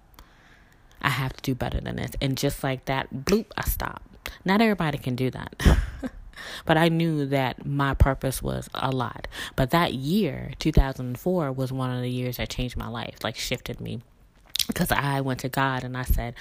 I 1.02 1.10
have 1.10 1.34
to 1.34 1.42
do 1.42 1.56
better 1.56 1.82
than 1.82 1.98
this. 1.98 2.12
And 2.22 2.38
just 2.38 2.64
like 2.64 2.86
that, 2.86 3.14
bloop, 3.14 3.46
I 3.58 3.64
stopped. 3.64 4.30
Not 4.46 4.62
everybody 4.62 4.98
can 4.98 5.16
do 5.16 5.30
that. 5.32 5.56
but 6.66 6.78
I 6.78 6.90
knew 6.90 7.26
that 7.28 7.66
my 7.66 7.94
purpose 7.94 8.42
was 8.42 8.70
a 8.74 8.92
lot. 8.92 9.28
But 9.56 9.72
that 9.72 9.94
year, 9.94 10.52
2004, 10.60 11.52
was 11.52 11.72
one 11.72 11.92
of 11.92 12.02
the 12.02 12.10
years 12.10 12.38
that 12.38 12.50
changed 12.50 12.78
my 12.78 12.88
life, 12.88 13.18
like 13.24 13.36
shifted 13.36 13.80
me. 13.82 14.02
Because 14.68 14.92
I 14.92 15.22
went 15.22 15.40
to 15.42 15.50
God 15.50 15.84
and 15.84 15.98
I 15.98 16.04
said, 16.04 16.36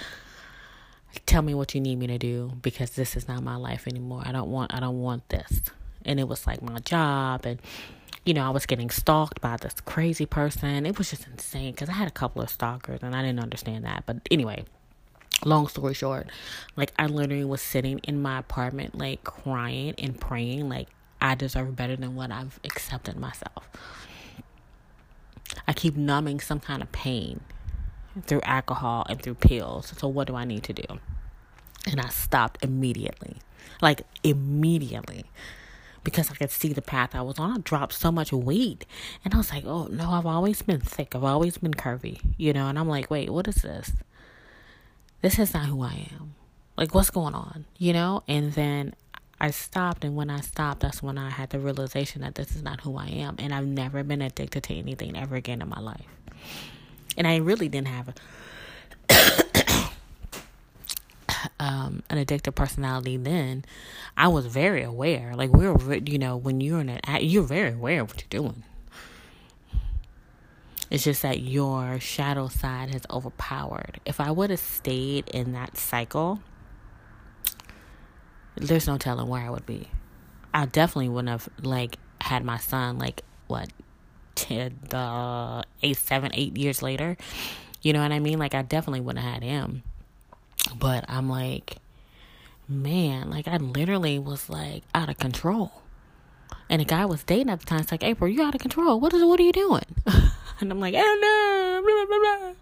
tell 1.25 1.41
me 1.41 1.53
what 1.53 1.73
you 1.73 1.81
need 1.81 1.97
me 1.97 2.07
to 2.07 2.17
do 2.17 2.51
because 2.61 2.91
this 2.91 3.15
is 3.15 3.27
not 3.27 3.43
my 3.43 3.55
life 3.55 3.87
anymore. 3.87 4.21
I 4.25 4.31
don't 4.31 4.49
want 4.49 4.73
I 4.73 4.79
don't 4.79 5.01
want 5.01 5.27
this. 5.29 5.61
And 6.05 6.19
it 6.19 6.27
was 6.27 6.47
like 6.47 6.61
my 6.61 6.79
job 6.79 7.45
and 7.45 7.59
you 8.25 8.33
know, 8.33 8.45
I 8.45 8.49
was 8.49 8.65
getting 8.65 8.89
stalked 8.89 9.41
by 9.41 9.57
this 9.57 9.75
crazy 9.85 10.25
person. 10.25 10.85
It 10.85 10.97
was 10.97 11.09
just 11.09 11.27
insane 11.27 11.73
cuz 11.73 11.89
I 11.89 11.93
had 11.93 12.07
a 12.07 12.11
couple 12.11 12.41
of 12.41 12.49
stalkers 12.49 13.01
and 13.01 13.15
I 13.15 13.21
didn't 13.21 13.39
understand 13.39 13.85
that. 13.85 14.03
But 14.05 14.17
anyway, 14.29 14.65
long 15.45 15.67
story 15.67 15.93
short, 15.93 16.27
like 16.75 16.93
I 16.97 17.07
literally 17.07 17.45
was 17.45 17.61
sitting 17.61 17.99
in 17.99 18.21
my 18.21 18.39
apartment 18.39 18.97
like 18.97 19.23
crying 19.23 19.95
and 19.97 20.19
praying 20.19 20.69
like 20.69 20.87
I 21.21 21.35
deserve 21.35 21.75
better 21.75 21.95
than 21.95 22.15
what 22.15 22.31
I've 22.31 22.59
accepted 22.63 23.17
myself. 23.17 23.69
I 25.67 25.73
keep 25.73 25.95
numbing 25.95 26.39
some 26.39 26.59
kind 26.59 26.81
of 26.81 26.91
pain 26.91 27.41
through 28.27 28.41
alcohol 28.41 29.05
and 29.09 29.21
through 29.21 29.35
pills. 29.35 29.93
So 29.97 30.07
what 30.07 30.27
do 30.27 30.35
I 30.35 30.45
need 30.45 30.63
to 30.63 30.73
do? 30.73 30.99
And 31.87 31.99
I 31.99 32.09
stopped 32.09 32.63
immediately. 32.63 33.37
Like 33.81 34.03
immediately. 34.23 35.25
Because 36.03 36.31
I 36.31 36.35
could 36.35 36.51
see 36.51 36.73
the 36.73 36.81
path 36.81 37.13
I 37.13 37.21
was 37.21 37.39
on. 37.39 37.51
I 37.51 37.57
dropped 37.59 37.93
so 37.93 38.11
much 38.11 38.31
weight. 38.31 38.85
And 39.25 39.33
I 39.33 39.37
was 39.37 39.51
like, 39.51 39.65
oh 39.65 39.87
no, 39.87 40.11
I've 40.11 40.25
always 40.25 40.61
been 40.61 40.81
thick. 40.81 41.15
I've 41.15 41.23
always 41.23 41.57
been 41.57 41.73
curvy. 41.73 42.19
You 42.37 42.53
know, 42.53 42.67
and 42.67 42.79
I'm 42.79 42.87
like, 42.87 43.09
wait, 43.09 43.29
what 43.29 43.47
is 43.47 43.55
this? 43.55 43.91
This 45.21 45.37
is 45.39 45.53
not 45.53 45.65
who 45.65 45.81
I 45.81 46.07
am. 46.13 46.35
Like 46.77 46.93
what's 46.93 47.09
going 47.09 47.35
on? 47.35 47.65
You 47.77 47.93
know? 47.93 48.23
And 48.27 48.53
then 48.53 48.93
I 49.41 49.51
stopped, 49.51 50.03
and 50.03 50.15
when 50.15 50.29
I 50.29 50.41
stopped, 50.41 50.81
that's 50.81 51.01
when 51.01 51.17
I 51.17 51.29
had 51.29 51.49
the 51.49 51.59
realization 51.59 52.21
that 52.21 52.35
this 52.35 52.55
is 52.55 52.61
not 52.61 52.81
who 52.81 52.97
I 52.97 53.07
am, 53.07 53.35
and 53.39 53.53
I've 53.53 53.65
never 53.65 54.03
been 54.03 54.21
addicted 54.21 54.63
to 54.63 54.73
anything 54.73 55.17
ever 55.17 55.35
again 55.35 55.61
in 55.61 55.69
my 55.69 55.79
life 55.79 56.05
and 57.19 57.27
I 57.27 57.35
really 57.37 57.69
didn't 57.69 57.89
have 57.89 58.09
a, 58.09 58.13
um, 61.59 62.03
an 62.09 62.23
addictive 62.23 62.55
personality 62.55 63.17
then. 63.17 63.65
I 64.17 64.29
was 64.29 64.45
very 64.45 64.83
aware. 64.83 65.35
Like 65.35 65.51
we 65.51 65.65
are 65.65 65.93
you 65.93 66.17
know, 66.17 66.37
when 66.37 66.61
you're 66.61 66.79
in 66.79 66.89
an, 66.89 67.01
you're 67.21 67.43
very 67.43 67.73
aware 67.73 68.01
of 68.01 68.09
what 68.11 68.21
you're 68.21 68.41
doing. 68.41 68.63
It's 70.89 71.03
just 71.03 71.21
that 71.21 71.39
your 71.39 71.99
shadow 71.99 72.47
side 72.47 72.91
has 72.93 73.03
overpowered. 73.09 73.99
If 74.05 74.19
I 74.19 74.31
would 74.31 74.49
have 74.49 74.59
stayed 74.59 75.27
in 75.29 75.51
that 75.53 75.77
cycle, 75.77 76.41
there's 78.55 78.87
no 78.87 78.97
telling 78.97 79.27
where 79.27 79.41
I 79.41 79.49
would 79.49 79.65
be. 79.65 79.87
I 80.53 80.65
definitely 80.65 81.09
wouldn't 81.09 81.29
have 81.29 81.47
like 81.61 81.97
had 82.21 82.43
my 82.43 82.57
son 82.57 82.97
like 82.97 83.21
what 83.47 83.69
ten 84.35 84.79
the 84.89 85.63
eight, 85.83 85.97
seven, 85.97 86.31
eight 86.33 86.57
years 86.57 86.81
later. 86.81 87.17
You 87.81 87.93
know 87.93 88.01
what 88.01 88.11
I 88.11 88.19
mean? 88.19 88.39
Like, 88.39 88.53
I 88.53 88.61
definitely 88.61 89.01
wouldn't 89.01 89.23
have 89.23 89.35
had 89.35 89.43
him. 89.43 89.83
But 90.77 91.05
I'm 91.07 91.29
like, 91.29 91.77
man, 92.67 93.29
like, 93.29 93.47
I 93.47 93.57
literally 93.57 94.19
was 94.19 94.49
like 94.49 94.83
out 94.93 95.09
of 95.09 95.17
control. 95.17 95.71
And 96.69 96.81
the 96.81 96.85
guy 96.85 97.05
was 97.05 97.23
dating 97.23 97.49
at 97.49 97.59
the 97.61 97.65
time. 97.65 97.79
It's 97.79 97.91
like, 97.91 98.03
April, 98.03 98.29
you 98.29 98.43
out 98.43 98.53
of 98.53 98.61
control. 98.61 98.99
What 98.99 99.13
is? 99.13 99.23
What 99.23 99.39
are 99.39 99.43
you 99.43 99.51
doing? 99.51 99.85
and 100.61 100.71
I'm 100.71 100.79
like, 100.79 100.95
oh 100.97 101.19
no, 101.21 101.81
blah, 101.83 102.17
blah, 102.17 102.49
blah, 102.49 102.53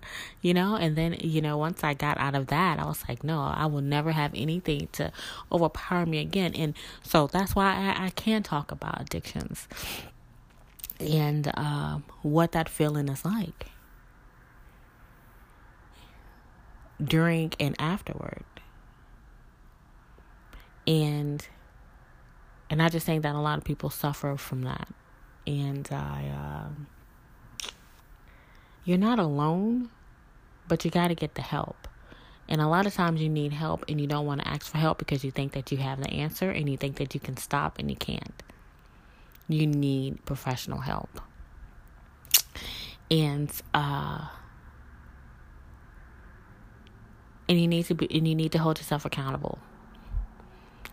you 0.42 0.54
know. 0.54 0.76
And 0.76 0.96
then, 0.96 1.18
you 1.20 1.42
know, 1.42 1.58
once 1.58 1.84
I 1.84 1.94
got 1.94 2.20
out 2.20 2.36
of 2.36 2.48
that, 2.48 2.80
I 2.80 2.86
was 2.86 3.04
like, 3.08 3.24
no, 3.24 3.42
I 3.42 3.66
will 3.66 3.82
never 3.82 4.12
have 4.12 4.32
anything 4.36 4.88
to 4.94 5.12
overpower 5.52 6.06
me 6.06 6.20
again. 6.20 6.54
And 6.54 6.76
so 7.04 7.28
that's 7.28 7.56
why 7.56 7.74
I, 7.98 8.06
I 8.06 8.10
can 8.12 8.44
talk 8.44 8.72
about 8.72 9.02
addictions 9.02 9.68
and 11.00 11.52
uh, 11.56 12.00
what 12.22 12.52
that 12.54 12.70
feeling 12.70 13.10
is 13.10 13.24
like 13.24 13.68
during 17.04 17.54
and 17.60 17.76
afterward. 17.80 18.44
And 20.86 21.46
and 22.70 22.82
I 22.82 22.90
just 22.90 23.06
think 23.06 23.24
that 23.24 23.36
a 23.36 23.40
lot 23.40 23.58
of 23.58 23.64
people 23.64 23.90
suffer 23.90 24.36
from 24.38 24.64
that. 24.64 24.88
And 25.46 25.88
I 25.92 26.32
uh, 26.34 26.70
you're 28.88 28.98
not 28.98 29.20
alone, 29.20 29.90
but 30.68 30.86
you 30.86 30.90
got 30.90 31.10
to 31.10 31.16
get 31.16 31.36
the 31.36 31.42
help. 31.42 31.88
And 32.48 32.62
a 32.62 32.68
lot 32.68 32.86
of 32.86 32.94
times 32.94 33.22
you 33.22 33.28
need 33.28 33.52
help 33.52 33.84
and 33.90 34.00
you 34.00 34.08
don't 34.08 34.26
want 34.26 34.40
to 34.42 34.48
ask 34.48 34.66
for 34.66 34.78
help 34.78 34.98
because 34.98 35.26
you 35.26 35.32
think 35.32 35.52
that 35.52 35.72
you 35.72 35.78
have 35.80 36.02
the 36.02 36.10
answer 36.10 36.50
and 36.50 36.70
you 36.70 36.78
think 36.78 36.96
that 36.96 37.14
you 37.14 37.20
can 37.20 37.36
stop 37.36 37.78
and 37.78 37.90
you 37.90 37.98
can't 37.98 38.42
you 39.50 39.68
need 39.68 40.24
professional 40.26 40.80
help. 40.80 41.22
And 43.10 43.52
uh 43.74 44.28
and 47.50 47.60
you 47.60 47.68
need 47.68 47.86
to 47.86 47.96
be 47.96 48.08
and 48.14 48.28
you 48.28 48.36
need 48.36 48.52
to 48.54 48.60
hold 48.60 48.78
yourself 48.78 49.06
accountable 49.06 49.60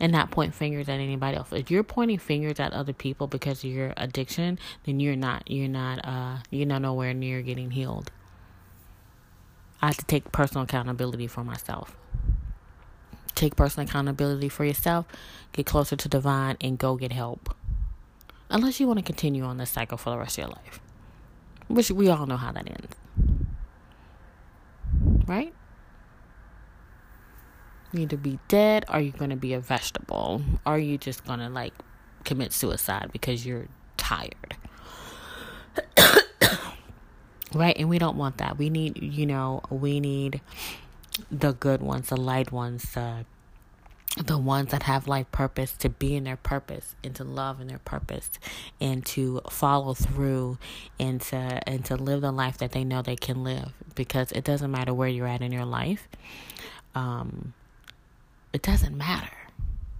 and 0.01 0.13
not 0.13 0.31
point 0.31 0.55
fingers 0.55 0.89
at 0.89 1.01
anybody 1.01 1.37
else. 1.37 1.53
If 1.53 1.71
you're 1.71 1.83
pointing 1.83 2.19
fingers 2.19 2.59
at 2.61 2.73
other 2.73 2.93
people 2.93 3.27
because 3.27 3.65
of 3.65 3.71
your 3.71 3.95
addiction, 3.97 4.59
then 4.85 5.01
you're 5.01 5.17
not 5.17 5.51
you're 5.51 5.69
not 5.69 6.05
uh 6.05 6.39
you're 6.51 6.67
not 6.67 6.83
nowhere 6.83 7.15
near 7.15 7.43
getting 7.43 7.71
healed. 7.71 8.11
I 9.81 9.87
have 9.87 9.97
to 9.99 10.05
take 10.07 10.33
personal 10.33 10.65
accountability 10.65 11.27
for 11.27 11.45
myself. 11.45 11.97
Take 13.35 13.57
personal 13.57 13.89
accountability 13.89 14.49
for 14.49 14.65
yourself, 14.65 15.07
get 15.53 15.67
closer 15.67 15.97
to 15.97 16.09
divine 16.09 16.57
and 16.61 16.79
go 16.79 16.97
get 16.97 17.13
help. 17.13 17.55
Unless 18.51 18.81
you 18.81 18.87
want 18.87 18.99
to 18.99 19.05
continue 19.05 19.43
on 19.43 19.59
this 19.59 19.71
cycle 19.71 19.99
for 19.99 20.11
the 20.11 20.19
rest 20.19 20.39
of 20.39 20.45
your 20.45 20.49
life. 20.49 20.81
Which 21.69 21.91
we 21.91 22.09
all 22.09 22.27
know 22.27 22.37
how 22.37 22.53
that 22.53 22.69
ends. 22.69 22.95
Right? 25.27 25.53
You 27.95 28.03
either 28.03 28.17
be 28.17 28.39
dead 28.49 28.85
or 28.93 29.01
you're 29.01 29.17
going 29.17 29.31
to 29.31 29.37
be 29.37 29.55
a 29.55 29.61
vegetable. 29.61 30.43
Or 30.67 30.79
you 30.79 30.99
just 30.99 31.25
going 31.25 31.39
to 31.39 31.49
like 31.49 31.73
commit 32.25 32.53
suicide 32.53 33.11
because 33.13 33.47
you're 33.47 33.69
tired. 33.97 34.57
right? 37.55 37.77
And 37.79 37.89
we 37.89 37.99
don't 37.99 38.17
want 38.17 38.39
that. 38.39 38.59
We 38.59 38.69
need, 38.69 39.01
you 39.01 39.27
know, 39.27 39.63
we 39.71 40.01
need 40.01 40.41
the 41.31 41.53
good 41.53 41.81
ones, 41.81 42.09
the 42.09 42.17
light 42.17 42.51
ones, 42.51 42.93
the 42.93 43.25
the 44.17 44.39
ones 44.39 44.71
that 44.71 44.85
have 44.85 45.09
life 45.09 45.31
purpose 45.33 45.73
to 45.73 45.89
be 45.89 46.15
in 46.15 46.23
their 46.23 46.37
purpose 46.37 46.95
and 47.03 47.17
to 47.17 47.25
love 47.25 47.61
in 47.61 47.67
their 47.67 47.81
purpose 47.81 48.31
and 48.81 49.05
to 49.05 49.41
follow 49.51 49.93
through 49.93 50.57
and 51.01 51.21
to 51.21 51.37
and 51.69 51.85
to 51.85 51.97
live 51.97 52.21
the 52.21 52.31
life 52.31 52.57
that 52.59 52.71
they 52.71 52.85
know 52.85 53.03
they 53.03 53.17
can 53.17 53.43
live 53.43 53.73
because 53.97 54.31
it 54.31 54.45
doesn't 54.45 54.71
matter 54.71 54.95
where 54.95 55.09
you're 55.09 55.27
at 55.27 55.43
in 55.43 55.51
your 55.51 55.65
life 55.65 56.09
um 56.95 57.53
it 58.55 58.63
doesn't 58.63 58.97
matter 58.97 59.37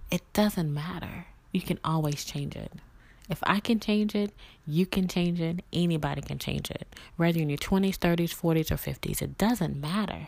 it 0.09 0.21
doesn't 0.33 0.73
matter 0.73 1.27
you 1.51 1.61
can 1.61 1.79
always 1.83 2.25
change 2.25 2.55
it 2.55 2.71
If 3.29 3.39
I 3.43 3.59
can 3.59 3.79
change 3.79 4.13
it, 4.13 4.31
you 4.67 4.85
can 4.85 5.07
change 5.07 5.41
it. 5.41 5.63
Anybody 5.73 6.21
can 6.21 6.37
change 6.37 6.69
it. 6.69 6.87
Whether 7.17 7.39
you're 7.39 7.43
in 7.43 7.49
your 7.49 7.57
20s, 7.57 7.97
30s, 7.97 8.35
40s, 8.39 8.71
or 8.71 8.75
50s, 8.75 9.21
it 9.21 9.37
doesn't 9.37 9.79
matter. 9.81 10.27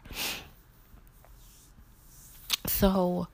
So, 2.65 3.27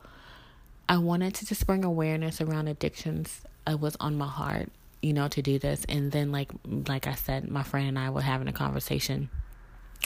I 0.90 0.98
wanted 0.98 1.34
to 1.36 1.46
just 1.46 1.66
bring 1.66 1.84
awareness 1.86 2.42
around 2.42 2.68
addictions. 2.68 3.42
It 3.66 3.80
was 3.80 3.96
on 4.00 4.18
my 4.18 4.28
heart, 4.28 4.70
you 5.02 5.14
know, 5.14 5.28
to 5.30 5.42
do 5.42 5.58
this. 5.60 5.86
And 5.88 6.12
then, 6.12 6.32
like, 6.32 6.52
like 6.66 7.08
I 7.08 7.16
said, 7.16 7.50
my 7.50 7.64
friend 7.64 7.88
and 7.88 7.98
I 7.98 8.10
were 8.10 8.22
having 8.22 8.48
a 8.50 8.54
conversation 8.54 9.30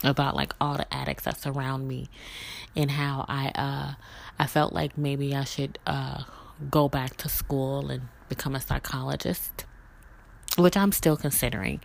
about 0.03 0.35
like 0.35 0.53
all 0.61 0.77
the 0.77 0.93
addicts 0.93 1.23
that 1.23 1.39
surround 1.41 1.87
me, 1.87 2.07
and 2.75 2.91
how 2.91 3.25
I, 3.27 3.51
uh, 3.55 3.93
I 4.39 4.47
felt 4.47 4.73
like 4.73 4.97
maybe 4.97 5.35
I 5.35 5.43
should, 5.43 5.79
uh, 5.87 6.23
go 6.69 6.89
back 6.89 7.15
to 7.17 7.29
school 7.29 7.89
and 7.89 8.07
become 8.29 8.55
a 8.55 8.61
psychologist, 8.61 9.65
which 10.57 10.75
I'm 10.75 10.91
still 10.91 11.17
considering. 11.17 11.81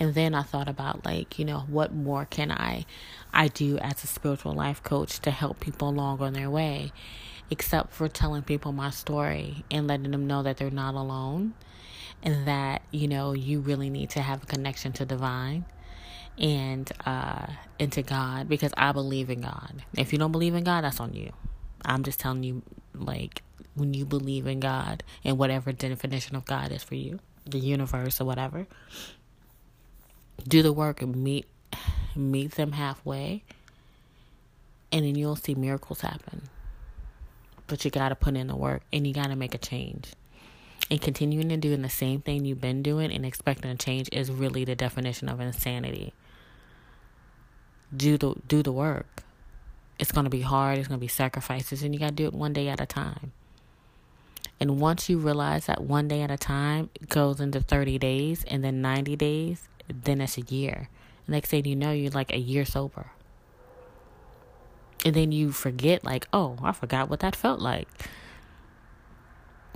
And 0.00 0.14
then 0.14 0.34
I 0.34 0.42
thought 0.42 0.68
about 0.68 1.04
like, 1.04 1.38
you 1.38 1.44
know, 1.44 1.64
what 1.66 1.92
more 1.92 2.24
can 2.24 2.52
I 2.52 2.86
I 3.32 3.48
do 3.48 3.78
as 3.78 4.04
a 4.04 4.06
spiritual 4.06 4.52
life 4.52 4.82
coach 4.82 5.18
to 5.20 5.30
help 5.30 5.60
people 5.60 5.88
along 5.88 6.20
on 6.20 6.32
their 6.32 6.48
way, 6.48 6.92
except 7.50 7.92
for 7.92 8.08
telling 8.08 8.42
people 8.42 8.72
my 8.72 8.90
story 8.90 9.64
and 9.70 9.86
letting 9.88 10.12
them 10.12 10.26
know 10.26 10.42
that 10.44 10.56
they're 10.56 10.70
not 10.70 10.94
alone 10.94 11.54
and 12.22 12.46
that, 12.46 12.82
you 12.90 13.08
know, 13.08 13.32
you 13.32 13.60
really 13.60 13.90
need 13.90 14.10
to 14.10 14.20
have 14.22 14.44
a 14.44 14.46
connection 14.46 14.92
to 14.92 15.04
divine 15.04 15.64
and 16.38 16.92
uh 17.04 17.46
into 17.80 18.00
God 18.02 18.48
because 18.48 18.72
I 18.76 18.92
believe 18.92 19.28
in 19.28 19.40
God. 19.40 19.82
If 19.96 20.12
you 20.12 20.20
don't 20.20 20.30
believe 20.30 20.54
in 20.54 20.62
God, 20.62 20.84
that's 20.84 21.00
on 21.00 21.12
you. 21.12 21.32
I'm 21.84 22.02
just 22.02 22.20
telling 22.20 22.42
you 22.42 22.62
like 22.94 23.42
when 23.74 23.94
you 23.94 24.04
believe 24.04 24.46
in 24.46 24.60
God 24.60 25.02
and 25.24 25.38
whatever 25.38 25.72
definition 25.72 26.36
of 26.36 26.44
God 26.44 26.72
is 26.72 26.82
for 26.82 26.94
you, 26.94 27.20
the 27.46 27.58
universe 27.58 28.20
or 28.20 28.24
whatever. 28.24 28.66
Do 30.46 30.62
the 30.62 30.72
work 30.72 31.02
and 31.02 31.16
meet 31.16 31.46
meet 32.16 32.52
them 32.52 32.72
halfway 32.72 33.42
and 34.90 35.04
then 35.04 35.14
you'll 35.14 35.36
see 35.36 35.54
miracles 35.54 36.00
happen. 36.00 36.42
But 37.66 37.84
you 37.84 37.90
got 37.90 38.08
to 38.08 38.14
put 38.14 38.36
in 38.36 38.46
the 38.46 38.56
work 38.56 38.82
and 38.92 39.06
you 39.06 39.12
got 39.12 39.26
to 39.28 39.36
make 39.36 39.54
a 39.54 39.58
change. 39.58 40.12
And 40.90 41.00
continuing 41.00 41.50
to 41.50 41.56
doing 41.58 41.82
the 41.82 41.90
same 41.90 42.22
thing 42.22 42.46
you've 42.46 42.62
been 42.62 42.82
doing 42.82 43.12
and 43.12 43.26
expecting 43.26 43.70
a 43.70 43.76
change 43.76 44.08
is 44.10 44.30
really 44.30 44.64
the 44.64 44.74
definition 44.74 45.28
of 45.28 45.38
insanity. 45.38 46.14
Do 47.94 48.16
the 48.16 48.34
do 48.46 48.62
the 48.62 48.72
work. 48.72 49.22
It's 49.98 50.12
going 50.12 50.24
to 50.24 50.30
be 50.30 50.42
hard, 50.42 50.78
it's 50.78 50.88
going 50.88 51.00
to 51.00 51.04
be 51.04 51.08
sacrifices 51.08 51.82
and 51.82 51.94
you 51.94 52.00
got 52.00 52.10
to 52.10 52.14
do 52.14 52.26
it 52.26 52.32
one 52.32 52.52
day 52.52 52.68
at 52.68 52.80
a 52.80 52.86
time. 52.86 53.32
And 54.60 54.80
once 54.80 55.08
you 55.08 55.18
realize 55.18 55.66
that 55.66 55.82
one 55.82 56.08
day 56.08 56.22
at 56.22 56.30
a 56.30 56.36
time 56.36 56.90
goes 57.08 57.40
into 57.40 57.60
30 57.60 57.98
days 57.98 58.44
and 58.48 58.64
then 58.64 58.82
90 58.82 59.16
days, 59.16 59.68
then 59.88 60.20
it's 60.20 60.36
a 60.36 60.42
year. 60.42 60.88
And 61.26 61.34
next 61.34 61.50
thing 61.50 61.64
you 61.64 61.76
know, 61.76 61.92
you're 61.92 62.10
like 62.10 62.32
a 62.32 62.38
year 62.38 62.64
sober. 62.64 63.10
And 65.04 65.14
then 65.14 65.30
you 65.30 65.52
forget, 65.52 66.04
like, 66.04 66.26
oh, 66.32 66.58
I 66.60 66.72
forgot 66.72 67.08
what 67.08 67.20
that 67.20 67.36
felt 67.36 67.60
like. 67.60 67.88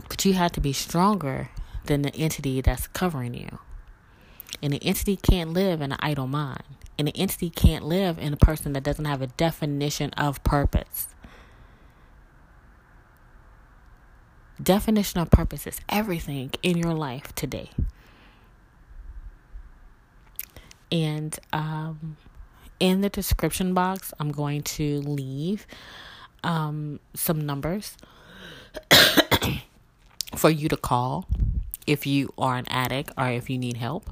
But 0.09 0.25
you 0.25 0.33
have 0.33 0.53
to 0.53 0.61
be 0.61 0.73
stronger 0.73 1.51
than 1.85 2.03
the 2.03 2.15
entity 2.17 2.61
that's 2.61 2.89
covering 2.89 3.35
you. 3.35 3.59
And 4.61 4.73
the 4.73 4.85
entity 4.85 5.17
can't 5.17 5.53
live 5.53 5.81
in 5.81 5.93
an 5.93 5.99
idle 6.01 6.27
mind. 6.27 6.65
And 6.99 7.09
the 7.09 7.17
entity 7.17 7.51
can't 7.51 7.85
live 7.85 8.19
in 8.19 8.33
a 8.33 8.37
person 8.37 8.75
that 8.75 8.83
doesn't 8.83 9.05
have 9.05 9.23
a 9.23 9.27
definition 9.27 10.11
of 10.11 10.43
purpose. 10.45 11.09
Definition 14.63 15.21
of 15.21 15.31
purpose 15.31 15.67
is 15.67 15.81
everything 15.89 16.53
in 16.63 16.77
your 16.77 16.95
life 16.95 17.35
today. 17.35 17.71
And 20.93 21.37
um, 21.53 22.17
in 22.79 23.01
the 23.01 23.09
description 23.09 23.73
box, 23.73 24.13
I'm 24.21 24.31
going 24.31 24.63
to 24.63 25.01
leave 25.01 25.67
um, 26.45 27.01
some 27.15 27.41
numbers 27.47 27.97
for 30.37 30.51
you 30.51 30.69
to 30.69 30.77
call 30.77 31.27
if 31.87 32.07
you 32.07 32.33
are 32.37 32.57
an 32.57 32.67
addict 32.69 33.11
or 33.17 33.29
if 33.29 33.49
you 33.49 33.59
need 33.59 33.79
help. 33.79 34.11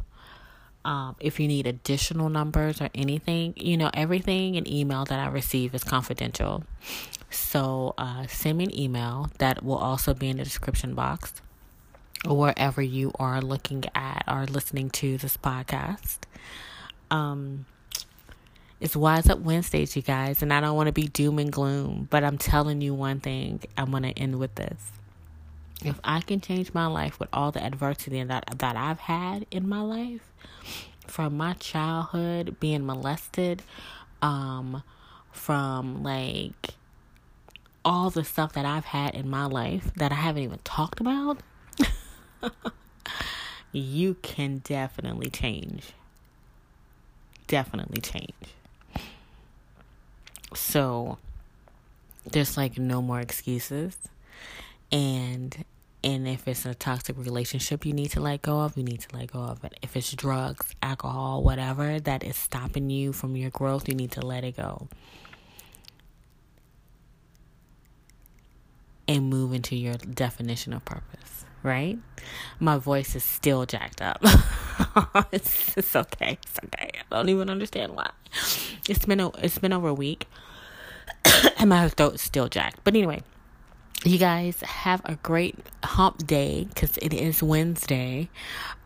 Um, 0.84 1.16
if 1.20 1.38
you 1.38 1.46
need 1.46 1.66
additional 1.66 2.30
numbers 2.30 2.80
or 2.80 2.88
anything, 2.94 3.52
you 3.56 3.76
know, 3.76 3.90
everything 3.92 4.54
in 4.54 4.66
email 4.66 5.04
that 5.04 5.18
I 5.18 5.28
receive 5.28 5.74
is 5.74 5.84
confidential. 5.84 6.64
So 7.30 7.94
uh, 7.98 8.26
send 8.26 8.58
me 8.58 8.64
an 8.64 8.78
email 8.78 9.30
that 9.38 9.62
will 9.62 9.76
also 9.76 10.14
be 10.14 10.28
in 10.28 10.38
the 10.38 10.44
description 10.44 10.94
box 10.94 11.34
or 12.26 12.36
wherever 12.36 12.80
you 12.80 13.12
are 13.18 13.40
looking 13.40 13.84
at 13.94 14.24
or 14.26 14.46
listening 14.46 14.90
to 14.90 15.18
this 15.18 15.36
podcast. 15.36 16.18
Um, 17.10 17.66
it's 18.80 18.96
Wise 18.96 19.28
Up 19.28 19.40
Wednesdays, 19.40 19.94
you 19.94 20.02
guys, 20.02 20.42
and 20.42 20.52
I 20.52 20.60
don't 20.60 20.76
want 20.76 20.86
to 20.86 20.92
be 20.92 21.08
doom 21.08 21.38
and 21.38 21.52
gloom, 21.52 22.08
but 22.10 22.24
I'm 22.24 22.38
telling 22.38 22.80
you 22.80 22.94
one 22.94 23.20
thing. 23.20 23.60
I'm 23.76 23.90
going 23.90 24.04
to 24.04 24.18
end 24.18 24.38
with 24.38 24.54
this. 24.54 24.92
If 25.84 25.98
I 26.04 26.20
can 26.20 26.40
change 26.40 26.74
my 26.74 26.86
life 26.86 27.18
with 27.18 27.28
all 27.32 27.52
the 27.52 27.62
adversity 27.62 28.22
that 28.22 28.58
that 28.58 28.76
I've 28.76 29.00
had 29.00 29.46
in 29.50 29.68
my 29.68 29.80
life, 29.80 30.32
from 31.06 31.36
my 31.36 31.54
childhood 31.54 32.56
being 32.60 32.86
molested, 32.86 33.62
um, 34.22 34.82
from 35.32 36.02
like 36.02 36.74
all 37.84 38.10
the 38.10 38.24
stuff 38.24 38.52
that 38.52 38.66
I've 38.66 38.84
had 38.84 39.14
in 39.14 39.28
my 39.28 39.46
life 39.46 39.92
that 39.94 40.12
I 40.12 40.16
haven't 40.16 40.42
even 40.42 40.58
talked 40.64 41.00
about, 41.00 41.40
you 43.72 44.14
can 44.22 44.58
definitely 44.58 45.30
change. 45.30 45.92
Definitely 47.46 48.00
change. 48.00 48.34
So 50.54 51.18
there's 52.24 52.56
like 52.56 52.78
no 52.78 53.00
more 53.00 53.20
excuses. 53.20 53.96
And 54.92 55.64
and 56.02 56.26
if 56.26 56.48
it's 56.48 56.64
a 56.64 56.74
toxic 56.74 57.16
relationship 57.18 57.84
you 57.84 57.92
need 57.92 58.10
to 58.12 58.20
let 58.20 58.42
go 58.42 58.60
of, 58.60 58.76
you 58.76 58.82
need 58.82 59.00
to 59.00 59.16
let 59.16 59.32
go 59.32 59.40
of 59.40 59.64
it. 59.64 59.78
If 59.82 59.96
it's 59.96 60.12
drugs, 60.12 60.74
alcohol, 60.82 61.42
whatever 61.42 62.00
that 62.00 62.24
is 62.24 62.36
stopping 62.36 62.90
you 62.90 63.12
from 63.12 63.36
your 63.36 63.50
growth, 63.50 63.88
you 63.88 63.94
need 63.94 64.12
to 64.12 64.24
let 64.24 64.44
it 64.44 64.56
go. 64.56 64.88
and 69.10 69.28
move 69.28 69.52
into 69.52 69.74
your 69.74 69.94
definition 69.94 70.72
of 70.72 70.84
purpose, 70.84 71.44
right? 71.64 71.98
My 72.60 72.78
voice 72.78 73.16
is 73.16 73.24
still 73.24 73.66
jacked 73.66 74.00
up. 74.00 74.22
it's, 75.32 75.76
it's 75.76 75.96
okay. 75.96 76.38
It's 76.40 76.58
okay. 76.64 76.90
I 77.10 77.16
don't 77.16 77.28
even 77.28 77.50
understand 77.50 77.96
why. 77.96 78.10
It's 78.88 79.04
been 79.04 79.18
a, 79.18 79.30
it's 79.38 79.58
been 79.58 79.72
over 79.72 79.88
a 79.88 79.94
week 79.94 80.28
and 81.58 81.70
my 81.70 81.88
throat's 81.88 82.22
still 82.22 82.48
jacked. 82.48 82.84
But 82.84 82.94
anyway, 82.94 83.24
you 84.04 84.16
guys 84.16 84.60
have 84.62 85.02
a 85.04 85.16
great 85.16 85.56
hump 85.84 86.26
day 86.26 86.64
because 86.64 86.96
it 86.98 87.12
is 87.12 87.42
Wednesday. 87.42 88.30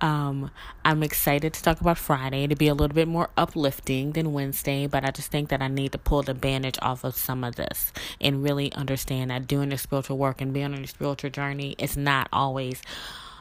Um, 0.01 0.51
I'm 0.85 1.05
excited 1.05 1.53
to 1.55 1.63
talk 1.63 1.81
about 1.81 1.99
Friday 1.99 2.49
to 2.49 2.57
be 2.57 2.67
a 2.67 2.75
little 2.75 2.95
bit 2.95 3.07
more 3.07 3.31
uplifting 3.37 4.13
than 4.13 4.33
Wednesday, 4.33 4.89
but 4.89 5.05
I 5.05 5.13
just 5.13 5.31
think 5.31 5.51
that 5.51 5.63
I 5.63 5.69
need 5.69 5.93
to 5.93 5.99
pull 5.99 6.23
the 6.23 6.35
bandage 6.35 6.79
off 6.83 7.05
of 7.05 7.17
some 7.17 7.45
of 7.45 7.55
this 7.55 7.93
and 8.21 8.43
really 8.43 8.73
understand 8.73 9.31
that 9.31 9.47
doing 9.47 9.69
the 9.69 9.79
spiritual 9.79 10.19
work 10.19 10.41
and 10.41 10.53
being 10.53 10.75
on 10.75 10.83
a 10.83 10.87
spiritual 10.87 11.31
journey 11.31 11.77
is 11.79 11.97
not 11.97 12.29
always 12.33 12.83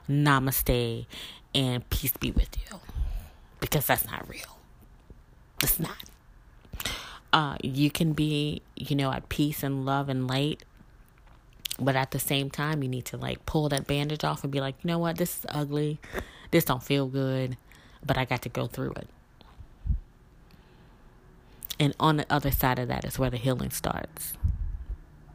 namaste 0.08 1.08
and 1.56 1.90
peace 1.90 2.14
be 2.20 2.30
with 2.32 2.56
you 2.70 2.80
because 3.60 3.88
that's 3.88 4.06
not 4.06 4.30
real. 4.30 4.60
It's 5.64 5.80
not. 5.80 5.98
Uh, 7.32 7.58
you 7.64 7.90
can 7.90 8.14
be, 8.14 8.62
you 8.76 8.96
know, 8.96 9.12
at 9.12 9.28
peace 9.28 9.64
and 9.64 9.88
love 9.88 10.08
and 10.08 10.28
light 10.28 10.64
but 11.80 11.96
at 11.96 12.12
the 12.12 12.20
same 12.20 12.50
time, 12.50 12.84
you 12.84 12.90
need 12.90 13.06
to 13.06 13.18
like 13.18 13.46
pull 13.46 13.70
that 13.70 13.88
bandage 13.88 14.24
off 14.24 14.44
and 14.44 14.52
be 14.52 14.62
like, 14.62 14.76
you 14.84 14.88
know 14.88 15.00
what, 15.00 15.18
this 15.18 15.40
is 15.40 15.46
ugly. 15.50 16.00
This 16.52 16.66
don't 16.66 16.84
feel 16.84 17.08
good, 17.08 17.58
but 18.06 18.18
I 18.18 18.26
got 18.26 18.44
to 18.44 18.50
go 18.50 18.68
through 18.68 18.94
it. 18.94 19.08
And 21.80 21.96
on 22.00 22.18
the 22.18 22.26
other 22.30 22.52
side 22.52 22.80
of 22.80 22.88
that 22.90 23.04
is 23.06 23.18
where 23.18 23.30
the 23.30 23.38
healing 23.38 23.72
starts. 23.72 24.34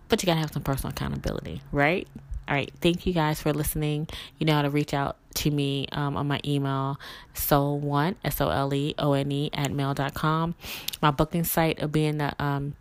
But 0.09 0.23
you 0.23 0.27
got 0.27 0.35
to 0.35 0.41
have 0.41 0.53
some 0.53 0.63
personal 0.63 0.91
accountability, 0.91 1.61
right? 1.73 2.07
All 2.49 2.55
right. 2.55 2.73
Thank 2.81 3.05
you 3.05 3.13
guys 3.13 3.43
for 3.43 3.53
listening. 3.53 4.09
You 4.39 4.47
know 4.47 4.55
how 4.55 4.63
to 4.63 4.71
reach 4.71 4.95
out 4.95 5.17
to 5.35 5.51
me 5.51 5.87
um, 5.93 6.17
on 6.17 6.27
my 6.27 6.41
email, 6.47 6.99
sole1, 7.35 8.15
S 8.25 8.41
O 8.41 8.49
L 8.49 8.73
E 8.73 8.95
O 8.99 9.13
N 9.13 9.31
E, 9.31 9.51
at 9.53 9.71
mail.com. 9.71 10.55
My 11.03 11.11
booking 11.11 11.45
site 11.45 11.81
will 11.81 11.89
be 11.89 12.07
in 12.07 12.19
the 12.19 12.33
um, 12.43 12.75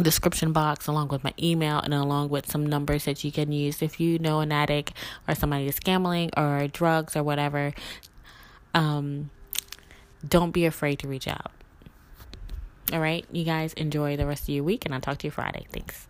description 0.00 0.52
box 0.52 0.86
along 0.86 1.08
with 1.08 1.22
my 1.22 1.34
email 1.40 1.78
and 1.78 1.92
along 1.92 2.30
with 2.30 2.50
some 2.50 2.64
numbers 2.64 3.04
that 3.04 3.22
you 3.24 3.30
can 3.30 3.52
use 3.52 3.82
if 3.82 4.00
you 4.00 4.18
know 4.18 4.40
an 4.40 4.50
addict 4.50 4.92
or 5.28 5.34
somebody 5.34 5.66
is 5.66 5.78
gambling 5.78 6.30
or 6.36 6.66
drugs 6.68 7.14
or 7.14 7.22
whatever. 7.22 7.72
Um 8.74 9.30
don't 10.26 10.52
be 10.52 10.64
afraid 10.64 10.98
to 11.00 11.08
reach 11.08 11.28
out. 11.28 11.50
All 12.92 13.00
right? 13.00 13.26
You 13.32 13.44
guys 13.44 13.72
enjoy 13.74 14.16
the 14.16 14.26
rest 14.26 14.44
of 14.44 14.50
your 14.50 14.64
week 14.64 14.84
and 14.84 14.94
i'll 14.94 15.00
talk 15.00 15.18
to 15.18 15.26
you 15.26 15.30
friday. 15.30 15.66
Thanks 15.72 16.08